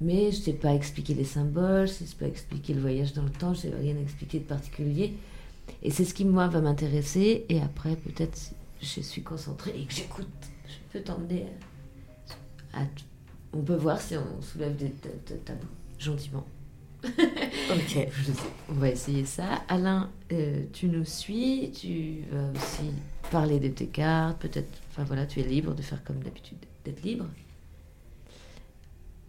Mais 0.01 0.31
je 0.31 0.41
t'ai 0.41 0.53
pas 0.53 0.73
expliqué 0.73 1.13
les 1.13 1.25
symboles. 1.25 1.87
Je 1.87 1.93
t'ai 2.05 2.15
pas 2.17 2.27
expliqué 2.27 2.73
le 2.73 2.81
voyage 2.81 3.13
dans 3.13 3.23
le 3.23 3.29
temps. 3.31 3.53
Je 3.53 3.63
t'ai 3.63 3.73
rien 3.75 3.97
expliqué 3.97 4.39
de 4.39 4.45
particulier. 4.45 5.13
Et 5.83 5.91
c'est 5.91 6.05
ce 6.05 6.13
qui 6.13 6.25
moi 6.25 6.47
va 6.47 6.61
m'intéresser. 6.61 7.45
Et 7.49 7.59
après 7.61 7.95
peut-être 7.95 8.35
si 8.37 8.51
je 8.81 9.01
suis 9.01 9.23
concentrée 9.23 9.73
et 9.77 9.85
que 9.85 9.93
j'écoute. 9.93 10.27
Je 10.67 10.97
peux 10.99 11.03
t'emmener 11.03 11.47
à, 12.73 12.81
à- 12.81 12.85
On 13.53 13.61
peut 13.61 13.75
voir 13.75 13.99
si 13.99 14.15
on 14.15 14.41
soulève 14.41 14.75
des 14.77 14.89
ta- 14.91 15.09
ta- 15.25 15.35
tabous 15.35 15.67
gentiment. 15.97 16.45
Ok. 17.71 18.07
Je 18.11 18.31
sais. 18.31 18.49
On 18.69 18.73
va 18.73 18.89
essayer 18.89 19.25
ça. 19.25 19.61
Alain, 19.67 20.09
euh, 20.31 20.63
tu 20.73 20.87
nous 20.87 21.05
suis, 21.05 21.71
tu 21.71 22.23
vas 22.31 22.49
aussi 22.51 22.91
parler 23.31 23.59
de 23.59 23.67
tes 23.67 23.87
cartes, 23.87 24.39
peut-être. 24.39 24.69
Enfin 24.91 25.03
voilà, 25.03 25.25
tu 25.25 25.39
es 25.39 25.43
libre 25.43 25.73
de 25.75 25.81
faire 25.81 26.03
comme 26.03 26.21
d'habitude, 26.23 26.57
d'être 26.83 27.03
libre. 27.03 27.25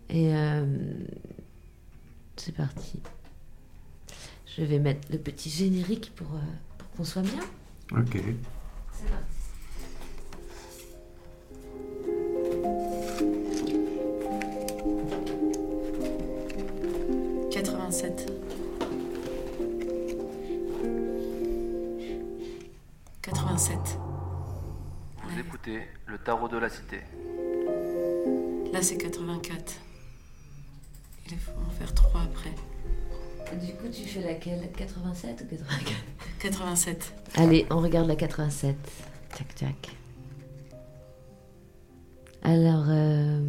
Et 0.09 0.35
euh, 0.35 0.67
c'est 2.37 2.55
parti. 2.55 3.00
Je 4.57 4.65
vais 4.65 4.79
mettre 4.79 5.11
le 5.12 5.19
petit 5.19 5.50
générique 5.50 6.12
pour, 6.17 6.35
euh, 6.35 6.41
pour 6.79 6.91
qu'on 6.91 7.05
soit 7.05 7.23
bien. 7.23 7.43
Ok. 7.93 8.19
C'est 8.93 9.09
parti. 9.09 9.37
«87. 17.90 18.32
87. 23.20 23.78
Vous 25.25 25.40
écoutez 25.40 25.80
le 26.06 26.16
tarot 26.18 26.47
de 26.47 26.56
la 26.56 26.68
cité. 26.68 27.00
Là, 28.73 28.80
c'est 28.80 28.97
84. 28.97 29.75
Il 31.32 31.37
faut 31.37 31.50
en 31.66 31.70
faire 31.70 31.92
3 31.92 32.20
après. 32.20 32.54
Du 33.59 33.73
coup, 33.73 33.88
tu 33.92 34.02
fais 34.02 34.20
laquelle? 34.20 34.70
87 34.76 35.42
ou 35.42 35.56
84 35.56 35.92
87. 36.38 37.14
Allez, 37.35 37.66
on 37.70 37.80
regarde 37.80 38.06
la 38.06 38.14
87. 38.14 38.76
Tac, 39.37 39.54
tac. 39.56 39.97
Alors, 42.44 42.85
euh, 42.88 43.39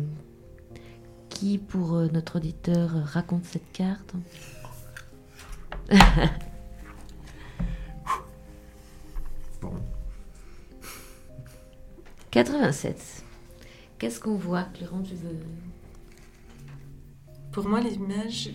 qui 1.42 1.58
pour 1.58 1.96
euh, 1.96 2.08
notre 2.14 2.36
auditeur 2.36 2.92
raconte 3.04 3.46
cette 3.46 3.72
carte 3.72 4.14
Bon. 9.60 9.74
87. 12.30 13.24
Qu'est-ce 13.98 14.20
qu'on 14.20 14.36
voit, 14.36 14.66
Cléron, 14.66 15.02
tu 15.02 15.16
veux? 15.16 15.40
Pour 17.52 17.68
moi, 17.68 17.82
l'image, 17.82 18.52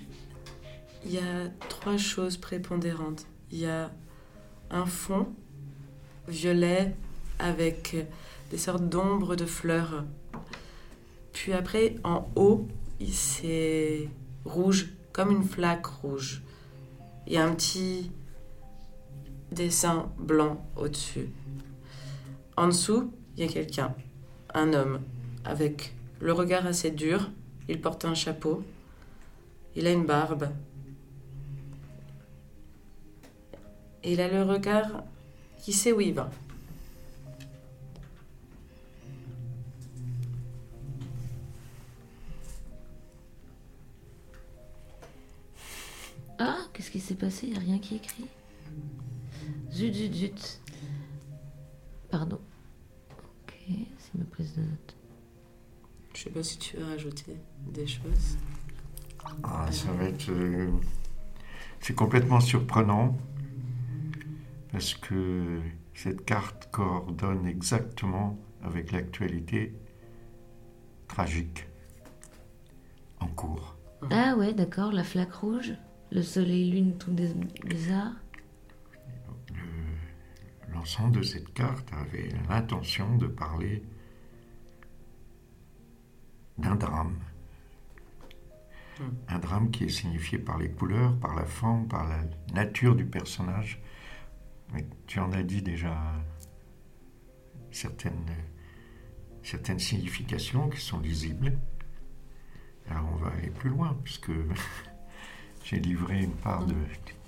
il 1.05 1.11
y 1.11 1.19
a 1.19 1.49
trois 1.69 1.97
choses 1.97 2.37
prépondérantes. 2.37 3.27
Il 3.51 3.59
y 3.59 3.67
a 3.67 3.91
un 4.71 4.87
fond 4.87 5.35
violet 6.29 6.95
avec 7.41 7.97
des 8.53 8.59
sortes 8.59 8.89
d'ombres 8.89 9.35
de 9.35 9.45
fleurs. 9.45 10.05
Puis 11.47 11.53
après, 11.53 11.95
en 12.03 12.29
haut, 12.35 12.67
c'est 13.09 14.09
rouge, 14.45 14.89
comme 15.13 15.31
une 15.31 15.45
flaque 15.45 15.87
rouge. 15.87 16.43
Il 17.25 17.35
y 17.35 17.37
a 17.37 17.47
un 17.47 17.55
petit 17.55 18.11
dessin 19.53 20.11
blanc 20.19 20.67
au-dessus. 20.75 21.29
En 22.57 22.67
dessous, 22.67 23.13
il 23.37 23.45
y 23.45 23.49
a 23.49 23.53
quelqu'un, 23.53 23.95
un 24.55 24.73
homme, 24.73 24.99
avec 25.45 25.95
le 26.19 26.33
regard 26.33 26.67
assez 26.67 26.91
dur. 26.91 27.31
Il 27.69 27.81
porte 27.81 28.05
un 28.07 28.15
chapeau. 28.15 28.65
Il 29.77 29.87
a 29.87 29.93
une 29.93 30.05
barbe. 30.05 30.49
Il 34.03 34.21
a 34.21 34.27
le 34.27 34.43
regard 34.43 35.05
qui 35.61 35.73
sait 35.73 35.93
où 35.93 36.01
il 36.01 36.13
va. 36.13 36.29
Ah, 46.39 46.59
qu'est-ce 46.73 46.91
qui 46.91 47.01
s'est 47.01 47.15
passé? 47.15 47.47
Il 47.47 47.53
n'y 47.53 47.57
a 47.57 47.61
rien 47.61 47.79
qui 47.79 47.95
est 47.95 47.99
écrit. 47.99 48.27
Zut, 49.73 49.95
zut, 49.95 50.15
zut. 50.15 50.61
Pardon. 52.11 52.41
Ok, 53.11 53.55
c'est 53.99 54.15
ma 54.19 54.25
prise 54.25 54.55
de 54.55 54.61
notes. 54.63 54.97
Je 56.15 56.23
sais 56.23 56.31
pas 56.31 56.43
si 56.43 56.59
tu 56.59 56.77
veux 56.77 56.85
rajouter 56.85 57.37
des 57.73 57.87
choses. 57.87 58.39
Ah, 59.43 59.71
ça 59.71 59.91
va 59.93 60.05
être. 60.05 60.31
euh, 60.31 60.71
c'est 61.81 61.95
complètement 61.95 62.41
surprenant 62.41 63.17
parce 64.73 64.95
que 64.95 65.61
cette 65.95 66.25
carte 66.25 66.69
coordonne 66.71 67.47
exactement 67.47 68.39
avec 68.63 68.93
l'actualité 68.93 69.75
tragique 71.09 71.67
en 73.21 73.27
cours. 73.29 73.77
Ah 74.11 74.37
ouais, 74.37 74.55
d'accord, 74.55 74.93
la 74.93 75.05
flaque 75.05 75.33
rouge, 75.35 75.75
le 76.11 76.23
soleil, 76.23 76.71
lune, 76.71 76.97
tout 76.99 77.13
des 77.13 77.33
bizarre. 77.65 78.13
Le- 79.51 80.73
L'ensemble 80.75 81.17
de 81.19 81.23
cette 81.23 81.53
carte 81.53 81.91
avait 81.93 82.29
l'intention 82.49 83.17
de 83.17 83.27
parler 83.27 83.83
d'un 86.59 86.77
drame. 86.77 87.17
Hmm. 88.99 89.05
Un 89.29 89.39
drame 89.39 89.71
qui 89.71 89.85
est 89.85 89.89
signifié 89.91 90.39
par 90.39 90.59
les 90.59 90.71
couleurs, 90.71 91.17
par 91.19 91.35
la 91.35 91.45
forme, 91.45 91.87
par 91.87 92.09
la 92.09 92.21
nature 92.55 92.97
du 92.97 93.05
personnage. 93.05 93.81
Mais 94.73 94.87
tu 95.07 95.19
en 95.21 95.33
as 95.33 95.43
dit 95.43 95.63
déjà 95.63 95.97
certaines, 97.71 98.27
certaines 99.43 99.79
significations 99.79 100.69
qui 100.71 100.81
sont 100.81 100.99
lisibles. 101.01 101.59
Alors 102.89 103.07
on 103.13 103.17
va 103.17 103.29
aller 103.33 103.51
plus 103.51 103.71
loin, 103.71 103.99
puisque 104.03 104.31
j'ai 105.69 105.79
livré 105.81 106.23
une 106.23 106.31
part 106.31 106.65
de- 106.65 106.75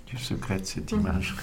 du 0.07 0.17
secret 0.17 0.59
de 0.59 0.65
cette 0.65 0.91
Mhm. 0.93 0.99
image. 1.01 1.35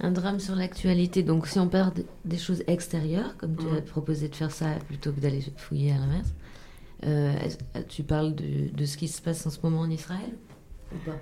Un 0.00 0.10
drame 0.12 0.38
sur 0.40 0.54
l'actualité. 0.54 1.22
Donc, 1.22 1.46
si 1.46 1.58
on 1.58 1.66
d- 1.66 2.06
des 2.24 2.38
choses 2.38 2.62
extérieures, 2.66 3.36
comme 3.36 3.56
tu 3.56 3.66
Mm. 3.66 3.76
as 3.76 3.82
proposé 3.82 4.28
de 4.28 4.34
faire 4.34 4.50
ça 4.50 4.74
plutôt 4.88 5.12
que 5.12 5.20
d'aller 5.20 5.42
fouiller 5.56 5.92
à 5.92 5.98
l'inverse, 5.98 6.32
euh, 7.04 7.34
euh, 7.76 7.82
tu 7.88 8.02
parles 8.04 8.34
de, 8.34 8.68
de 8.74 8.84
ce 8.86 8.96
qui 8.96 9.08
se 9.08 9.20
passe 9.20 9.44
en 9.46 9.50
ce 9.50 9.58
moment 9.62 9.80
en 9.80 9.90
Israël 9.90 10.32
ou 10.94 10.98
pas? 10.98 11.18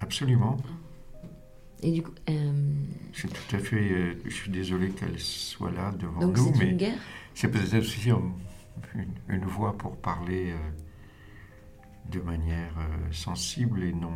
Absolument. 0.00 0.56
Et 1.82 1.92
du 1.92 2.02
coup, 2.02 2.12
euh, 2.28 2.52
C'est 3.12 3.28
tout 3.28 3.56
à 3.56 3.58
fait. 3.60 3.76
euh, 3.92 4.14
je 4.24 4.30
suis 4.34 4.50
désolé 4.50 4.90
qu'elle 4.90 5.18
soit 5.20 5.70
là 5.70 5.92
devant 5.92 6.20
donc 6.20 6.36
nous, 6.36 6.52
c'est 6.54 6.58
mais 6.58 6.70
une 6.70 6.76
guerre? 6.76 6.98
c'est 7.34 7.48
peut-être 7.48 7.74
aussi 7.76 8.08
une, 8.10 8.32
une 9.28 9.44
voix 9.44 9.76
pour 9.78 9.96
parler 9.96 10.50
euh, 10.52 10.56
de 12.08 12.20
manière 12.20 12.72
euh, 12.78 13.12
sensible 13.12 13.82
et 13.82 13.92
non, 13.92 14.12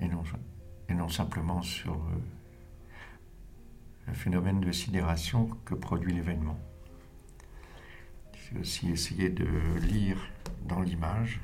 et 0.00 0.94
non, 0.94 1.08
simplement 1.08 1.62
sur 1.62 1.94
euh, 1.94 2.18
le 4.06 4.14
phénomène 4.14 4.60
de 4.60 4.72
sidération 4.72 5.48
que 5.64 5.74
produit 5.74 6.14
l'événement. 6.14 6.58
C'est 8.32 8.58
aussi 8.58 8.90
essayer 8.90 9.28
de 9.28 9.46
lire 9.80 10.18
dans 10.66 10.80
l'image 10.80 11.40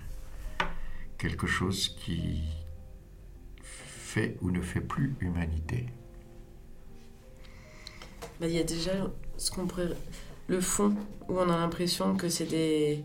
quelque 1.19 1.47
chose 1.47 1.89
qui 1.89 2.43
fait 3.63 4.37
ou 4.41 4.51
ne 4.51 4.61
fait 4.61 4.81
plus 4.81 5.15
humanité. 5.21 5.87
Bah, 8.41 8.47
Il 8.47 8.55
y 8.55 8.59
a 8.59 8.65
déjà 8.65 8.93
ce 9.37 9.51
qu'on 9.51 9.67
pourrait... 9.67 9.91
le 10.47 10.61
fond 10.61 10.95
où 11.29 11.39
on 11.39 11.51
a 11.51 11.59
l'impression 11.59 12.17
que 12.17 12.29
c'est 12.29 12.47
des 12.47 13.05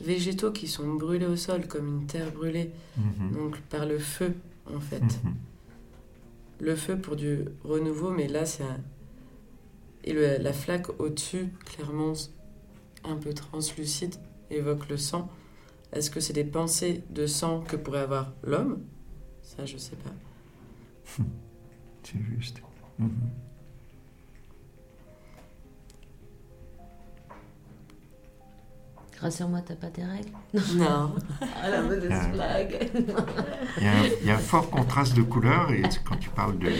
végétaux 0.00 0.50
qui 0.52 0.66
sont 0.68 0.94
brûlés 0.94 1.26
au 1.26 1.36
sol 1.36 1.66
comme 1.68 1.86
une 2.00 2.06
terre 2.06 2.32
brûlée, 2.32 2.70
Mhm. 2.96 3.32
donc 3.32 3.60
par 3.62 3.86
le 3.86 3.98
feu 3.98 4.34
en 4.74 4.80
fait. 4.80 5.00
Mhm. 5.02 5.34
Le 6.60 6.76
feu 6.76 6.96
pour 6.98 7.16
du 7.16 7.44
renouveau, 7.64 8.10
mais 8.10 8.28
là 8.28 8.46
c'est 8.46 8.62
un... 8.64 8.78
Et 10.04 10.12
le- 10.12 10.38
la 10.38 10.52
flaque 10.52 10.88
au-dessus, 11.00 11.48
clairement 11.64 12.12
un 13.04 13.16
peu 13.16 13.32
translucide, 13.34 14.14
évoque 14.50 14.88
le 14.88 14.96
sang. 14.96 15.28
Est-ce 15.92 16.10
que 16.10 16.20
c'est 16.20 16.32
des 16.32 16.44
pensées 16.44 17.02
de 17.10 17.26
sang 17.26 17.60
que 17.60 17.76
pourrait 17.76 18.00
avoir 18.00 18.32
l'homme? 18.42 18.80
Ça, 19.42 19.66
je 19.66 19.76
sais 19.76 19.96
pas. 19.96 20.10
C'est 22.04 22.18
juste. 22.36 22.60
Mhm. 22.98 23.10
Rassure-moi, 29.22 29.60
t'as 29.64 29.76
pas 29.76 29.86
tes 29.88 30.02
règles 30.04 30.32
Non. 30.74 31.14
Ah, 31.62 31.68
la 31.70 31.82
mauvaise 31.82 32.10
Ah. 32.12 32.26
blague 32.28 32.90
Il 33.78 33.84
y, 33.84 33.86
a 33.86 33.92
un, 33.92 34.04
il 34.20 34.26
y 34.26 34.30
a 34.30 34.34
un 34.34 34.38
fort 34.38 34.68
contraste 34.68 35.14
de 35.14 35.22
couleurs 35.22 35.70
et 35.72 35.82
quand 36.04 36.16
tu 36.16 36.28
parles 36.28 36.58
de 36.58 36.70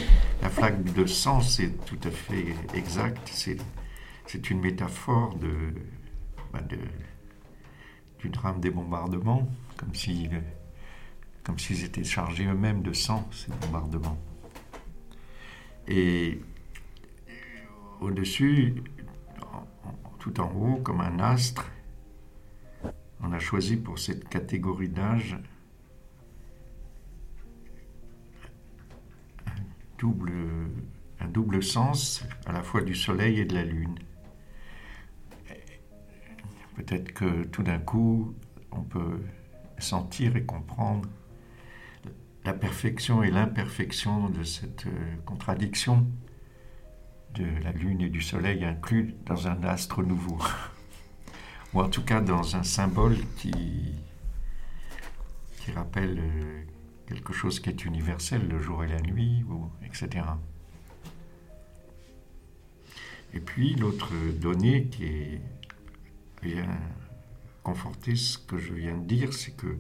la 0.42 0.48
flaque 0.50 0.83
de 0.92 1.07
sang, 1.07 1.40
c'est 1.40 1.70
tout 1.87 1.98
à 2.05 2.11
fait 2.11 2.57
exact. 2.74 3.31
C'est, 3.33 3.59
c'est 4.26 4.50
une 4.50 4.61
métaphore 4.61 5.37
de, 5.37 5.50
bah, 6.52 6.61
de- 6.62 6.78
du 8.18 8.28
drame 8.28 8.61
des 8.61 8.70
bombardements, 8.70 9.48
comme 9.76 9.94
si, 9.94 10.28
comme 11.44 11.59
s'ils 11.61 11.85
étaient 11.85 12.05
chargés 12.05 12.46
eux-mêmes 12.46 12.83
de 12.83 12.92
sang, 12.92 13.28
ces 13.31 13.52
bombardements. 13.52 14.18
Et 15.87 16.40
au-dessus, 18.00 18.83
tout 20.18 20.40
en 20.40 20.50
haut, 20.52 20.76
comme 20.76 21.00
un 21.00 21.18
astre, 21.20 21.66
on 23.23 23.33
a 23.33 23.39
choisi 23.39 23.77
pour 23.77 23.99
cette 23.99 24.29
catégorie 24.29 24.89
d'âge 24.89 25.39
un 31.21 31.29
double 31.29 31.63
sens 31.63 32.25
à 32.47 32.53
la 32.53 32.63
fois 32.63 32.83
du 32.83 32.95
soleil 32.95 33.41
et 33.41 33.45
de 33.45 33.55
la 33.55 33.65
lune. 33.65 33.99
Peut-être 36.77 37.13
que 37.13 37.45
tout 37.45 37.63
d'un 37.63 37.79
coup, 37.79 38.35
on 38.71 38.83
peut 38.83 39.21
sentir 39.79 40.37
et 40.37 40.45
comprendre 40.45 41.09
la 42.45 42.53
perfection 42.53 43.23
et 43.23 43.31
l'imperfection 43.31 44.29
de 44.31 44.43
cette 44.43 44.87
euh, 44.87 45.17
contradiction 45.25 46.07
de 47.35 47.47
la 47.63 47.71
lune 47.73 48.01
et 48.01 48.09
du 48.09 48.21
soleil 48.21 48.65
inclus 48.65 49.15
dans 49.27 49.47
un 49.47 49.63
astre 49.63 50.03
nouveau. 50.03 50.39
Ou 51.75 51.81
en 51.81 51.89
tout 51.89 52.05
cas 52.05 52.21
dans 52.21 52.57
un 52.57 52.63
symbole 52.63 53.17
qui, 53.37 53.53
qui 55.61 55.73
rappelle 55.73 56.19
euh, 56.19 56.63
quelque 57.07 57.33
chose 57.33 57.61
qui 57.61 57.71
est 57.71 57.85
universel, 57.85 58.47
le 58.49 58.61
jour 58.61 58.85
et 58.85 58.89
la 58.89 59.01
nuit, 59.01 59.45
etc. 59.85 60.27
Et 63.35 63.41
puis 63.41 63.75
l'autre 63.75 64.13
donnée 64.39 64.87
qui 64.87 65.39
vient 66.43 66.79
conforter 67.63 68.17
ce 68.17 68.37
que 68.37 68.59
je 68.59 68.75
viens 68.75 68.99
de 68.99 69.07
dire, 69.07 69.33
c'est 69.33 69.57
que 69.57 69.79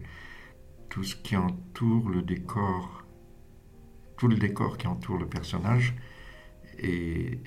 tout 0.88 1.04
ce 1.04 1.16
qui 1.16 1.36
entoure 1.36 2.08
le 2.08 2.22
décor, 2.22 3.04
tout 4.16 4.28
le 4.28 4.36
décor 4.36 4.78
qui 4.78 4.86
entoure 4.86 5.18
le 5.18 5.26
personnage 5.26 5.94
est 6.78 7.38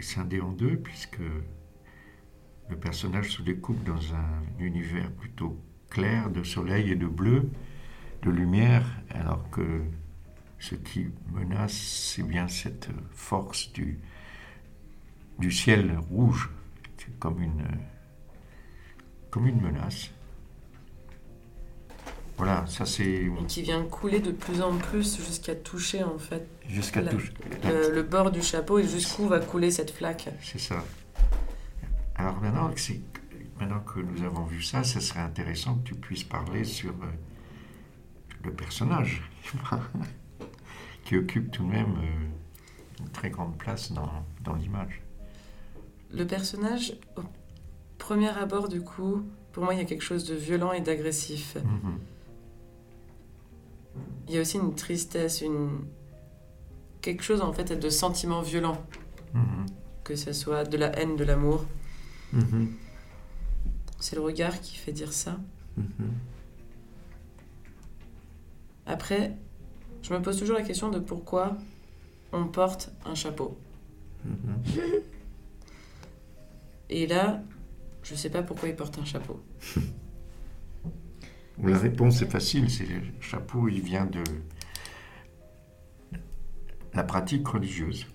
scindé 0.00 0.40
en 0.40 0.50
deux, 0.50 0.76
puisque 0.76 1.20
le 2.68 2.76
personnage 2.76 3.30
se 3.30 3.42
découpe 3.42 3.82
dans 3.84 4.14
un 4.14 4.42
univers 4.58 5.10
plutôt 5.12 5.58
clair 5.90 6.30
de 6.30 6.42
soleil 6.42 6.90
et 6.92 6.96
de 6.96 7.06
bleu, 7.06 7.48
de 8.22 8.30
lumière, 8.30 8.84
alors 9.10 9.48
que 9.50 9.82
ce 10.58 10.74
qui 10.74 11.06
menace, 11.32 11.72
c'est 11.74 12.22
bien 12.22 12.48
cette 12.48 12.88
force 13.12 13.72
du, 13.72 13.98
du 15.38 15.50
ciel 15.50 15.98
rouge. 16.10 16.50
Comme 17.18 17.42
une, 17.42 17.64
comme 19.30 19.46
une 19.46 19.60
menace. 19.60 20.10
Voilà, 22.38 22.64
ça 22.66 22.86
c'est 22.86 23.04
Et 23.04 23.30
qui 23.46 23.62
vient 23.62 23.84
couler 23.84 24.20
de 24.20 24.32
plus 24.32 24.60
en 24.62 24.76
plus 24.76 25.18
jusqu'à 25.18 25.54
toucher 25.54 26.02
en 26.02 26.18
fait 26.18 26.46
jusqu'à 26.66 27.02
La- 27.02 27.10
touche. 27.12 27.32
le, 27.64 27.94
le 27.94 28.02
bord 28.02 28.30
du 28.30 28.42
chapeau 28.42 28.78
et 28.78 28.88
jusqu'où 28.88 29.28
va 29.28 29.38
couler 29.38 29.70
cette 29.70 29.90
flaque. 29.90 30.28
C'est 30.40 30.58
ça. 30.58 30.82
Alors 32.16 32.40
maintenant, 32.40 32.70
que 32.70 32.80
maintenant 33.58 33.80
que 33.80 34.00
nous 34.00 34.22
avons 34.24 34.44
vu 34.44 34.62
ça, 34.62 34.84
ce 34.84 35.00
serait 35.00 35.20
intéressant 35.20 35.76
que 35.76 35.88
tu 35.88 35.94
puisses 35.94 36.24
parler 36.24 36.64
sur 36.64 36.90
euh, 36.90 37.06
le 38.44 38.52
personnage 38.52 39.22
qui 41.04 41.16
occupe 41.16 41.50
tout 41.50 41.64
de 41.64 41.70
même 41.70 41.96
euh, 41.98 43.00
une 43.00 43.08
très 43.10 43.30
grande 43.30 43.56
place 43.58 43.92
dans, 43.92 44.10
dans 44.42 44.54
l'image. 44.54 45.00
Le 46.12 46.24
personnage, 46.26 46.96
au 47.16 47.22
premier 47.98 48.28
abord 48.28 48.68
du 48.68 48.80
coup, 48.80 49.22
pour 49.52 49.64
moi 49.64 49.74
il 49.74 49.78
y 49.78 49.82
a 49.82 49.84
quelque 49.84 50.04
chose 50.04 50.24
de 50.24 50.34
violent 50.34 50.72
et 50.72 50.80
d'agressif. 50.80 51.56
Mhm. 51.56 51.98
Il 54.28 54.34
y 54.34 54.38
a 54.38 54.40
aussi 54.40 54.56
une 54.58 54.74
tristesse, 54.74 55.40
une 55.42 55.80
quelque 57.00 57.22
chose 57.22 57.42
en 57.42 57.52
fait 57.52 57.72
de 57.78 57.90
sentiment 57.90 58.40
violent, 58.40 58.80
Mhm. 59.34 59.66
que 60.04 60.14
ce 60.16 60.32
soit 60.32 60.64
de 60.64 60.76
la 60.78 60.96
haine, 60.98 61.16
de 61.16 61.24
l'amour. 61.24 61.64
Mhm. 62.34 62.74
C'est 64.00 64.16
le 64.16 64.22
regard 64.22 64.60
qui 64.60 64.76
fait 64.76 64.92
dire 64.92 65.12
ça. 65.12 65.38
Mhm. 65.76 66.12
Après, 68.86 69.34
je 70.02 70.12
me 70.12 70.20
pose 70.20 70.38
toujours 70.38 70.56
la 70.56 70.62
question 70.62 70.90
de 70.90 70.98
pourquoi 70.98 71.56
on 72.32 72.46
porte 72.46 72.92
un 73.06 73.14
chapeau. 73.14 73.56
Mhm. 74.24 74.62
Et 76.90 77.06
là, 77.06 77.42
je 78.02 78.14
sais 78.14 78.30
pas 78.30 78.42
pourquoi 78.42 78.68
il 78.68 78.76
porte 78.76 78.98
un 78.98 79.04
chapeau. 79.04 79.40
La 81.62 81.78
réponse 81.78 82.20
est 82.20 82.28
facile, 82.28 82.68
c'est 82.68 82.84
le 82.84 83.00
chapeau, 83.20 83.68
il 83.68 83.80
vient 83.80 84.06
de 84.06 84.24
la 86.92 87.04
pratique 87.04 87.46
religieuse. 87.46 88.06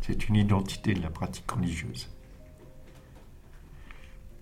C'est 0.00 0.28
une 0.28 0.34
identité 0.34 0.94
de 0.94 1.00
la 1.00 1.10
pratique 1.10 1.48
religieuse. 1.50 2.08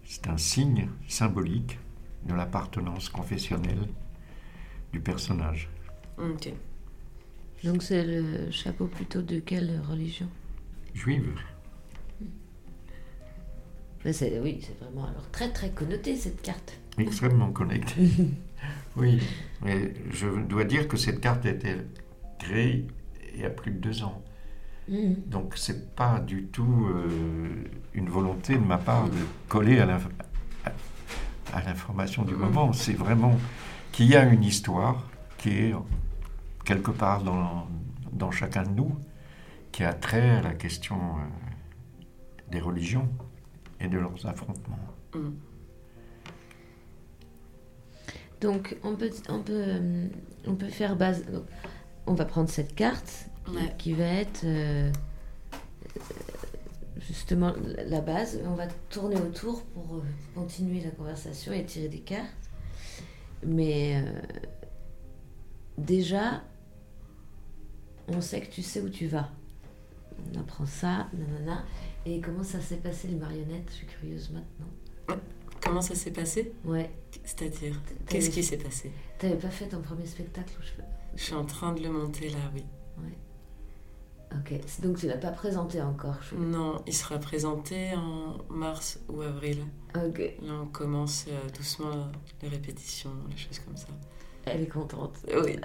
C'est 0.06 0.28
un 0.28 0.36
signe 0.38 0.88
symbolique 1.08 1.78
de 2.26 2.34
l'appartenance 2.34 3.08
confessionnelle 3.08 3.88
du 4.92 5.00
personnage. 5.00 5.68
Ok. 6.18 6.52
Donc 7.64 7.82
c'est 7.82 8.04
le 8.04 8.50
chapeau 8.50 8.86
plutôt 8.86 9.22
de 9.22 9.40
quelle 9.40 9.80
religion? 9.88 10.28
Juive. 10.94 11.34
Ben, 14.04 14.12
c'est- 14.12 14.38
Oui, 14.40 14.60
c'est 14.62 14.78
vraiment 14.78 15.06
alors 15.06 15.28
très 15.32 15.50
très 15.52 15.70
connoté 15.70 16.16
cette 16.16 16.40
carte. 16.42 16.78
extrêmement 16.98 17.50
connecté. 17.52 18.08
oui, 18.96 19.20
mais 19.62 19.92
je 20.12 20.28
dois 20.46 20.64
dire 20.64 20.86
que 20.88 20.96
cette 20.96 21.20
carte 21.20 21.44
a 21.44 21.50
été 21.50 21.74
créée 22.38 22.86
il 23.34 23.40
y 23.40 23.44
a 23.44 23.50
plus 23.50 23.72
de 23.72 23.78
deux 23.78 24.02
ans. 24.02 24.22
Mhm. 24.88 25.16
Donc 25.26 25.54
c'est 25.56 25.94
pas 25.96 26.20
du 26.20 26.44
tout 26.46 26.86
euh, 26.94 27.64
une 27.94 28.08
volonté 28.08 28.54
de 28.54 28.64
ma 28.64 28.78
part 28.78 29.08
de 29.08 29.18
coller 29.48 29.80
à 29.80 29.86
l'inf- 29.86 30.08
à- 30.64 31.56
à 31.56 31.62
l'information 31.64 32.22
du 32.24 32.34
moment. 32.34 32.72
C'est 32.72 32.92
vraiment 32.92 33.34
qu'il 33.92 34.06
y 34.06 34.16
a 34.16 34.24
une 34.24 34.44
histoire 34.44 35.08
qui 35.38 35.50
est 35.50 35.74
quelque 36.64 36.90
part 36.92 37.22
dans, 37.22 37.66
dans 38.12 38.30
chacun 38.30 38.62
de 38.64 38.70
nous, 38.70 38.96
qui 39.72 39.82
a 39.84 39.92
trait 39.92 40.30
à 40.30 40.42
la 40.42 40.54
question 40.54 40.96
euh, 40.96 42.02
des 42.50 42.60
religions 42.60 43.08
et 43.80 43.88
de 43.88 43.98
leurs 43.98 44.24
affrontements. 44.26 44.78
Mm. 45.14 45.30
Donc 48.40 48.76
on 48.84 48.94
peut, 48.96 49.10
on 49.28 49.40
peut, 49.42 49.52
euh, 49.66 50.08
on 50.46 50.54
peut 50.54 50.68
faire 50.68 50.94
base. 50.96 51.24
on 52.06 52.14
va 52.14 52.24
prendre 52.24 52.48
cette 52.50 52.74
carte 52.74 53.28
Ouais. 53.48 53.72
qui 53.78 53.92
va 53.92 54.04
être 54.04 54.44
euh, 54.44 54.90
euh, 55.96 56.00
justement 56.98 57.54
la- 57.88 58.00
base. 58.00 58.40
On 58.44 58.54
va 58.54 58.66
tourner 58.90 59.16
autour 59.16 59.62
pour 59.62 59.96
euh, 59.96 60.02
continuer 60.34 60.80
la 60.80 60.90
conversation 60.90 61.52
et 61.52 61.64
tirer 61.64 61.88
des 61.88 62.00
cartes. 62.00 62.26
Mais 63.46 64.02
euh, 64.02 64.20
déjà, 65.78 66.42
on 68.08 68.20
sait 68.20 68.40
que 68.40 68.50
tu 68.50 68.62
sais 68.62 68.80
où 68.80 68.88
tu 68.88 69.06
vas. 69.06 69.30
On 70.34 70.40
apprend 70.40 70.66
ça, 70.66 71.08
nanana. 71.12 71.64
Et 72.04 72.20
comment 72.20 72.42
ça 72.44 72.60
s'est 72.60 72.76
passé 72.76 73.08
les 73.08 73.16
marionnettes? 73.16 73.68
Je 73.68 73.74
suis 73.74 73.86
curieuse 73.86 74.30
maintenant. 74.30 75.16
Comment 75.60 75.82
ça 75.82 75.94
s'est 75.94 76.12
passé? 76.12 76.52
Ouais. 76.64 76.90
C'est-à-dire, 77.24 77.80
qu'est-ce 78.08 78.30
qui 78.30 78.42
s'est 78.42 78.56
passé? 78.56 78.92
T'avais 79.18 79.36
pas 79.36 79.50
fait 79.50 79.66
ton 79.66 79.80
premier 79.82 80.06
spectacle 80.06 80.52
je... 80.60 80.82
Je 81.16 81.22
suis 81.24 81.34
en 81.34 81.44
train 81.44 81.72
de 81.72 81.82
le 81.82 81.90
monter 81.90 82.28
là, 82.28 82.38
oui. 82.54 82.64
Ok, 84.32 84.52
donc 84.82 84.98
tu 84.98 85.06
l'as 85.06 85.16
pas 85.16 85.30
présenté 85.30 85.80
encore. 85.80 86.16
je- 86.30 86.34
Non, 86.36 86.82
il 86.86 86.92
sera 86.92 87.18
présenté 87.18 87.94
en 87.94 88.36
mars 88.52 88.98
ou 89.08 89.22
avril. 89.22 89.58
Ok, 89.94 90.18
Là, 90.42 90.52
on 90.62 90.66
commence 90.66 91.26
euh, 91.28 91.38
doucement 91.56 92.08
les 92.42 92.48
répétitions, 92.48 93.10
les 93.30 93.36
choses 93.36 93.60
comme 93.60 93.76
ça. 93.76 93.86
elle 94.44 94.62
est 94.62 94.66
contente. 94.68 95.16
Oui. 95.28 95.56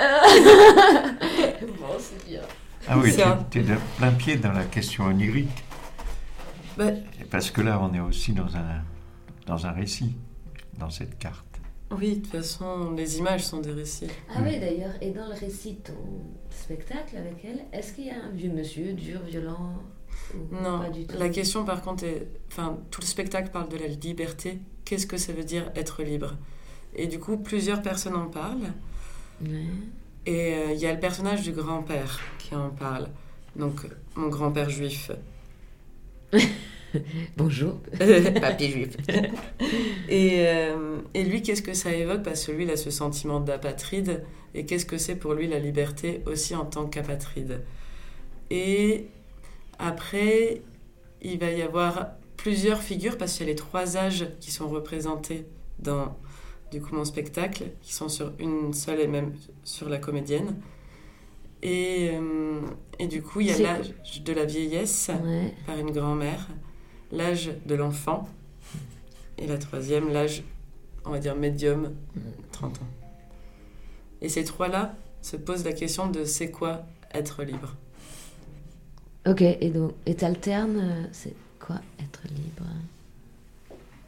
bon, 1.80 1.96
c'est 2.00 2.26
bien. 2.28 2.42
Ah 2.88 2.98
oui, 2.98 3.12
Ça. 3.12 3.46
tu 3.52 3.60
es 3.60 3.64
de 3.64 3.76
plein 3.98 4.12
pied 4.12 4.38
dans 4.38 4.52
la 4.52 4.64
question 4.66 5.06
onirique. 5.06 5.64
Bah, 6.78 6.86
Parce 7.30 7.52
que 7.52 7.62
là, 7.62 7.80
on 7.82 7.94
est 7.94 8.00
aussi 8.00 8.34
dans 8.34 8.56
un, 8.56 8.82
dans 9.46 9.66
un 9.68 9.72
récit, 9.72 10.16
dans 10.80 10.90
cette 10.90 11.18
carte. 11.20 11.51
Oui, 11.98 12.16
de 12.18 12.22
toute 12.22 12.32
façon, 12.32 12.92
les 12.92 13.18
images 13.18 13.44
sont 13.44 13.60
des 13.60 13.72
récits. 13.72 14.08
Ah 14.30 14.40
oui, 14.44 14.60
d'ailleurs, 14.60 14.94
et 15.02 15.12
dans 15.12 15.28
le 15.28 15.34
récit 15.34 15.78
ton 15.84 15.94
spectacle 16.50 17.18
avec 17.18 17.44
elle, 17.44 17.66
est-ce 17.74 17.94
qu'il 17.94 18.06
y 18.06 18.10
a 18.10 18.24
un 18.24 18.32
vieux 18.32 18.52
monsieur 18.52 18.94
dur, 18.94 19.22
violent 19.22 19.74
ou 20.34 20.56
Non, 20.56 20.80
pas 20.80 20.90
du 20.90 21.06
tout 21.06 21.18
la 21.18 21.30
question 21.30 21.66
par 21.66 21.82
contre 21.82 22.04
est... 22.04 22.28
Enfin, 22.48 22.80
tout 22.90 23.02
le 23.02 23.06
spectacle 23.06 23.50
parle 23.52 23.70
de 23.70 23.78
la 23.78 23.88
liberté. 23.88 24.60
Qu'est-ce 24.86 25.08
que 25.08 25.18
ça 25.18 25.34
veut 25.34 25.44
dire 25.44 25.72
être 25.76 26.04
libre? 26.04 26.36
Et 26.96 27.08
du 27.08 27.20
coup, 27.20 27.38
plusieurs 27.38 27.82
personnes 27.82 28.16
en 28.16 28.28
parlent. 28.28 28.74
Ouais. 29.42 29.66
Et 30.26 30.54
euh, 30.54 30.74
il 30.74 30.80
y 30.80 30.86
a 30.86 30.94
le 30.94 31.00
personnage 31.00 31.42
du 31.42 31.52
grand-père 31.52 32.20
qui 32.38 32.56
en 32.56 32.70
parle. 32.70 33.08
Donc, 33.56 33.88
mon 34.16 34.28
grand-père 34.28 34.70
juif. 34.70 35.12
Bonjour. 37.38 37.80
Papy 38.42 38.70
juif. 38.72 38.98
et, 40.10 40.46
euh, 40.48 40.98
et 41.14 41.24
lui, 41.24 41.42
qu'est-ce 41.42 41.62
que 41.62 41.74
ça 41.74 41.92
évoque? 41.94 42.24
Parce 42.24 42.46
que 42.46 42.52
lui, 42.52 42.64
il 42.64 42.70
a 42.72 42.78
ce 42.78 42.92
sentiment 42.92 43.40
d'apatride. 43.40 44.24
Et 44.54 44.66
qu'est-ce 44.66 44.86
que 44.86 44.98
c'est 44.98 45.16
pour 45.16 45.34
lui 45.34 45.48
la 45.48 45.60
liberté 45.60 46.22
aussi 46.26 46.56
en 46.56 46.66
tant 46.66 46.86
qu'apatride? 46.88 47.62
Et 48.50 49.06
après, 49.80 50.62
il 51.22 51.40
va 51.40 51.52
y 51.52 51.62
avoir 51.62 52.10
plusieurs 52.36 52.82
figures 52.82 53.18
parce 53.18 53.38
qu'il 53.38 53.46
y 53.46 53.50
a 53.50 53.54
les 53.54 53.56
trois 53.56 53.96
âges 53.98 54.28
qui 54.40 54.52
sont 54.52 54.68
représentés 54.68 55.46
dans 55.80 56.18
du 56.72 56.82
coup 56.82 56.96
mon 56.96 57.06
spectacle, 57.06 57.66
qui 57.82 57.94
sont 57.94 58.10
sur 58.10 58.34
une 58.40 58.74
seule 58.74 59.00
et 59.00 59.08
même 59.08 59.34
sur 59.64 59.88
la 59.90 59.98
comédienne. 60.00 60.56
Et, 61.64 62.10
euh, 62.14 62.60
et 63.00 63.08
du 63.08 63.22
coup, 63.22 63.40
il 63.42 63.48
y 63.48 63.52
a 63.52 63.58
l'âge 63.60 63.94
de 64.26 64.34
la 64.34 64.46
vieillesse 64.46 65.12
Ouais. 65.24 65.54
par 65.68 65.78
une 65.78 65.92
grand-mère, 65.92 66.48
l'âge 67.12 67.52
de 67.66 67.76
l'enfant, 67.76 68.28
et 69.38 69.48
la 69.48 69.58
troisième, 69.58 70.12
l'âge, 70.12 70.44
on 71.06 71.12
va 71.12 71.20
dire, 71.20 71.36
médium, 71.36 71.94
30 72.52 72.78
ans. 72.82 72.88
Et 74.22 74.30
ces 74.30 74.44
trois-là 74.44 74.96
se 75.22 75.36
posent 75.36 75.66
la 75.66 75.74
question 75.74 76.08
de 76.10 76.24
c'est 76.26 76.52
quoi 76.52 76.84
être 77.14 77.44
libre? 77.44 77.76
Ok, 79.28 79.42
et 79.42 79.70
donc, 79.70 79.94
et 80.06 80.16
t'alternes, 80.16 80.80
euh, 80.80 81.08
c'est 81.12 81.36
quoi 81.60 81.78
être 82.00 82.22
libre? 82.30 82.66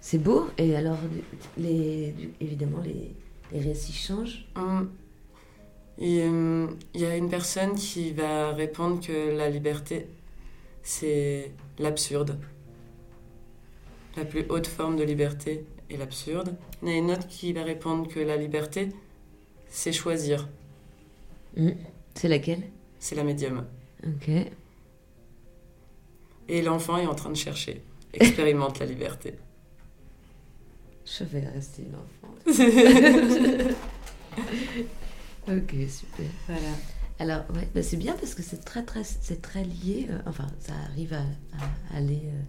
C'est 0.02 0.18
beau, 0.18 0.50
et 0.58 0.76
alors, 0.76 0.98
les, 1.58 2.13
évidemment, 2.42 2.82
les, 2.84 3.13
les 3.52 3.60
récits 3.60 3.94
changent. 3.94 4.46
Hum. 4.56 4.89
Hum, 6.02 6.76
Il 6.94 7.02
y 7.02 7.06
a 7.06 7.16
une 7.16 7.30
personne 7.30 7.76
qui 7.76 8.12
va 8.12 8.52
répondre 8.54 9.00
que 9.06 9.36
la 9.38 9.50
liberté, 9.50 10.08
c'est 10.82 11.52
l'absurde. 11.78 12.38
La 14.15 14.26
plus 14.26 14.45
haute 14.49 14.67
forme 14.67 14.95
de 14.95 15.04
liberté 15.04 15.65
est 15.89 15.97
l'absurde. 15.97 16.56
Il 16.82 16.89
y 16.89 16.91
en 16.91 16.95
a 16.95 16.97
une 16.97 17.12
autre 17.12 17.28
qui 17.28 17.52
va 17.54 17.63
répondre 17.63 18.08
que 18.08 18.19
la 18.19 18.38
liberté, 18.38 18.89
c'est 19.69 19.91
choisir. 19.91 20.47
Hmm. 21.58 21.71
C'est 22.15 22.28
laquelle? 22.28 22.63
C'est 22.99 23.15
la 23.15 23.23
médium. 23.23 23.65
Ok. 24.06 24.30
Et 26.49 26.62
l'enfant 26.62 26.97
est 26.97 27.08
en 27.08 27.15
train 27.15 27.30
de 27.30 27.36
chercher. 27.36 27.82
Expérimente 28.13 28.80
la 28.80 28.86
liberté. 28.86 29.36
Je 31.06 31.23
vais 31.26 31.47
rester 31.47 31.84
une 31.84 31.95
enfant. 31.95 32.34
ok, 35.47 35.73
super. 35.89 36.26
Voilà. 36.47 36.69
Alors, 37.19 37.43
ouais, 37.56 37.67
bah 37.73 37.84
c'est 37.84 37.97
bien 37.97 38.13
parce 38.13 38.34
que 38.36 38.41
c'est 38.43 38.63
très, 38.63 38.84
très, 38.84 39.04
c'est 39.04 39.41
très 39.41 39.63
lié. 39.63 40.08
euh, 40.10 40.19
enfin, 40.26 40.47
ça 40.60 40.73
arrive 40.89 41.13
à, 41.13 41.21
à 41.54 41.97
aller. 41.97 42.21
euh, 42.26 42.41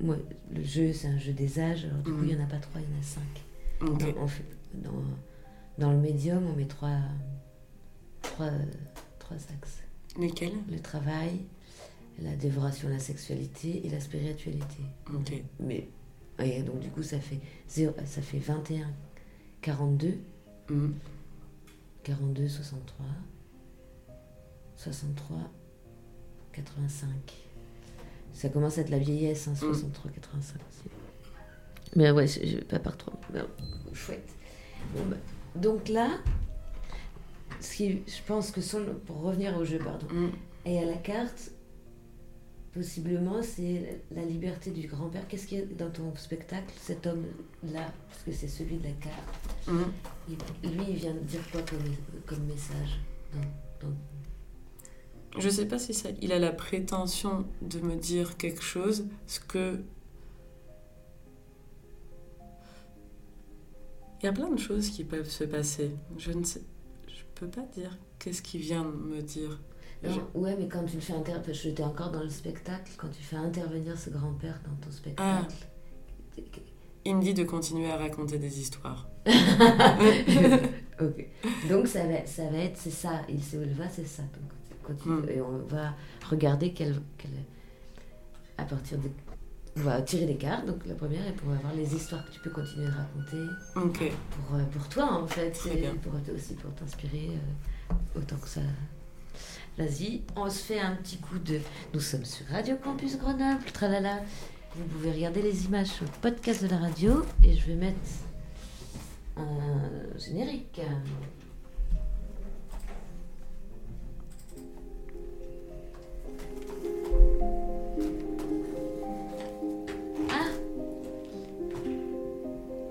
moi, 0.00 0.16
le 0.52 0.62
jeu, 0.62 0.92
c'est 0.92 1.08
un 1.08 1.18
jeu 1.18 1.32
des 1.32 1.58
âges. 1.58 1.84
Alors, 1.84 1.98
du 2.02 2.12
coup, 2.12 2.22
il 2.24 2.34
n'y 2.34 2.40
en 2.40 2.44
a 2.44 2.48
pas 2.48 2.58
trois, 2.58 2.80
il 2.80 2.92
y 2.92 2.96
en 2.96 3.00
a 3.00 3.02
cinq. 3.02 3.22
On 4.18 4.26
fait, 4.26 4.44
dans, 4.74 4.90
dans 5.78 5.92
le 5.92 5.98
médium, 5.98 6.44
on 6.46 6.52
met 6.54 6.66
trois, 6.66 6.98
trois, 8.22 8.50
trois 9.18 9.36
axes. 9.36 9.82
Lesquels? 10.18 10.52
Le 10.70 10.78
travail, 10.80 11.40
la 12.20 12.34
dévoration, 12.36 12.88
la 12.88 12.98
sexualité 12.98 13.86
et 13.86 13.90
la 13.90 14.00
spiritualité. 14.00 14.82
Ok. 15.12 15.32
Mais, 15.60 15.88
et 16.38 16.62
donc 16.62 16.80
du 16.80 16.88
coup, 16.90 17.02
ça 17.02 17.18
fait, 17.20 17.40
zéro- 17.68 17.94
ça 18.04 18.22
fait 18.22 18.38
21, 18.38 18.90
42, 19.60 20.18
Mm. 20.70 20.92
42, 22.04 22.48
63, 22.48 23.06
63, 24.76 25.38
85. 26.52 27.08
Ça 28.34 28.48
commence 28.50 28.76
à 28.78 28.82
être 28.82 28.90
la 28.90 28.98
vieillesse, 28.98 29.48
hein, 29.48 29.54
63, 29.54 30.10
85 30.10 30.56
aussi. 30.68 30.90
Mais 31.96 32.10
ouais, 32.10 32.26
je, 32.26 32.44
je- 32.46 32.58
pas 32.58 32.78
par 32.80 32.96
trois. 32.96 33.18
mais, 33.32 33.40
euh, 33.40 33.44
chouette. 33.94 34.28
Bon, 34.94 35.00
bah, 35.08 35.16
donc 35.54 35.88
là, 35.88 36.10
ce 37.60 37.76
qui, 37.76 38.02
je 38.06 38.22
pense 38.26 38.50
que 38.50 38.60
son- 38.60 38.84
pour 39.06 39.20
revenir 39.22 39.56
au 39.56 39.64
jeu, 39.64 39.78
pardon, 39.78 40.06
Mm. 40.10 40.30
et 40.66 40.78
à 40.80 40.84
la 40.84 40.96
carte, 40.96 41.52
possiblement, 42.72 43.40
c'est 43.42 44.00
la 44.10 44.24
liberté 44.24 44.70
du 44.72 44.88
grand-père. 44.88 45.26
Qu'est-ce 45.28 45.46
qu'il 45.46 45.58
y 45.60 45.62
a 45.62 45.66
dans 45.66 45.90
ton 45.90 46.12
spectacle, 46.16 46.74
cet 46.80 47.06
homme-là, 47.06 47.92
parce 48.08 48.22
que 48.24 48.32
c'est 48.32 48.48
celui 48.48 48.78
de 48.78 48.84
la 48.84 48.90
carte 48.94 49.68
Mm. 49.68 49.82
il- 50.28 50.70
Lui, 50.76 50.84
il 50.90 50.96
vient 50.96 51.14
de 51.14 51.20
dire 51.20 51.40
quoi 51.52 51.62
comme, 51.62 51.78
comme 52.26 52.44
message 52.46 52.98
dans- 53.32 53.86
dans- 53.86 53.94
Je 55.38 55.48
sais 55.48 55.66
pas 55.66 55.78
si 55.78 55.94
ça, 55.94 56.10
il 56.20 56.32
a 56.32 56.38
la 56.38 56.52
prétention 56.52 57.46
de 57.62 57.80
me 57.80 57.96
dire 57.96 58.36
quelque 58.36 58.62
chose, 58.62 59.06
ce 59.26 59.40
que. 59.40 59.82
Il 64.20 64.26
y 64.26 64.28
a 64.28 64.32
plein 64.32 64.48
de 64.48 64.58
choses 64.58 64.90
qui 64.90 65.04
peuvent 65.04 65.28
se 65.28 65.44
passer. 65.44 65.90
Je 66.16 66.32
ne 66.32 66.44
sais. 66.44 66.62
Je 67.08 67.22
peux 67.34 67.48
pas 67.48 67.66
dire 67.74 67.98
qu'est-ce 68.18 68.42
qu'il 68.42 68.60
vient 68.60 68.84
me 68.84 69.20
dire. 69.20 69.60
Non, 70.02 70.28
Ouais, 70.34 70.54
mais 70.58 70.68
quand 70.68 70.84
tu 70.84 70.96
le 70.96 71.00
fais 71.00 71.14
intervenir, 71.14 71.54
j'étais 71.54 71.82
encore 71.82 72.10
dans 72.10 72.22
le 72.22 72.28
spectacle, 72.28 72.92
quand 72.96 73.08
tu 73.08 73.22
fais 73.22 73.36
intervenir 73.36 73.98
ce 73.98 74.10
grand-père 74.10 74.60
dans 74.64 74.74
ton 74.76 74.90
spectacle. 74.90 75.54
Il 77.06 77.16
me 77.16 77.22
dit 77.22 77.34
de 77.34 77.44
continuer 77.44 77.90
à 77.90 77.96
raconter 77.96 78.38
des 78.38 78.60
histoires. 78.60 79.08
ok. 79.26 79.32
Donc 81.68 81.86
ça 81.86 82.06
va, 82.06 82.26
ça 82.26 82.48
va 82.48 82.58
être, 82.58 82.78
c'est 82.78 82.90
ça, 82.90 83.22
il 83.28 83.42
sait 83.42 83.58
où 83.58 83.62
il 83.62 83.74
va, 83.74 83.88
c'est 83.88 84.06
ça. 84.06 84.22
Donc, 84.22 84.50
continue. 84.84 85.22
Mm. 85.22 85.28
Et 85.30 85.40
on 85.40 85.58
va 85.68 85.94
regarder 86.30 86.72
quelle, 86.72 87.00
quelle- 87.18 87.30
à 88.58 88.64
partir 88.64 88.98
de... 88.98 89.08
On 89.76 89.80
va 89.80 90.00
tirer 90.02 90.26
des 90.26 90.36
cartes, 90.36 90.66
donc 90.66 90.86
la 90.86 90.94
première, 90.94 91.26
et 91.26 91.32
pour 91.32 91.52
avoir 91.52 91.74
les 91.74 91.94
histoires 91.96 92.24
que 92.24 92.30
tu 92.30 92.38
peux 92.38 92.50
continuer 92.50 92.86
de 92.86 92.92
raconter. 92.92 93.42
Ok. 93.74 94.12
pour, 94.30 94.56
euh, 94.56 94.62
pour 94.72 94.88
toi 94.88 95.12
en 95.12 95.26
fait, 95.26 95.52
bien. 95.76 95.94
pour, 95.96 96.12
aussi 96.32 96.54
pour 96.54 96.72
t'inspirer 96.74 97.30
euh, 97.32 97.94
autant 98.20 98.36
que 98.36 98.46
ça. 98.48 98.60
Vas-y, 99.76 100.22
on 100.36 100.48
se 100.48 100.58
fait 100.62 100.78
un 100.78 100.94
petit 100.94 101.16
coup 101.16 101.40
de. 101.40 101.58
Nous 101.92 101.98
sommes 101.98 102.24
sur 102.24 102.46
Radio 102.46 102.76
Campus 102.76 103.18
Grenoble, 103.18 103.64
tralala. 103.72 104.20
Vous 104.76 104.84
pouvez 104.84 105.10
regarder 105.10 105.42
les 105.42 105.64
images 105.64 105.88
sur 105.88 106.04
le 106.04 106.10
podcast 106.22 106.62
de 106.62 106.68
la 106.68 106.78
radio 106.78 107.24
et 107.42 107.54
je 107.56 107.66
vais 107.66 107.74
mettre 107.74 107.98
un 109.36 110.16
générique. 110.18 110.80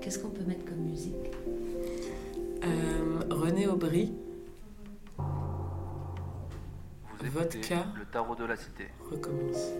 Qu'est-ce 0.04 0.18
qu'on 0.18 0.28
peut 0.28 0.44
mettre 0.44 0.66
comme 0.66 0.80
musique? 0.82 1.14
Euh, 2.62 3.20
René 3.30 3.66
Aubry, 3.66 4.12
Vous 5.16 5.24
Vodka. 7.30 7.86
le 7.98 8.04
tarot 8.12 8.34
de 8.34 8.44
la 8.44 8.54
cité. 8.54 8.88
recommence. 9.10 9.70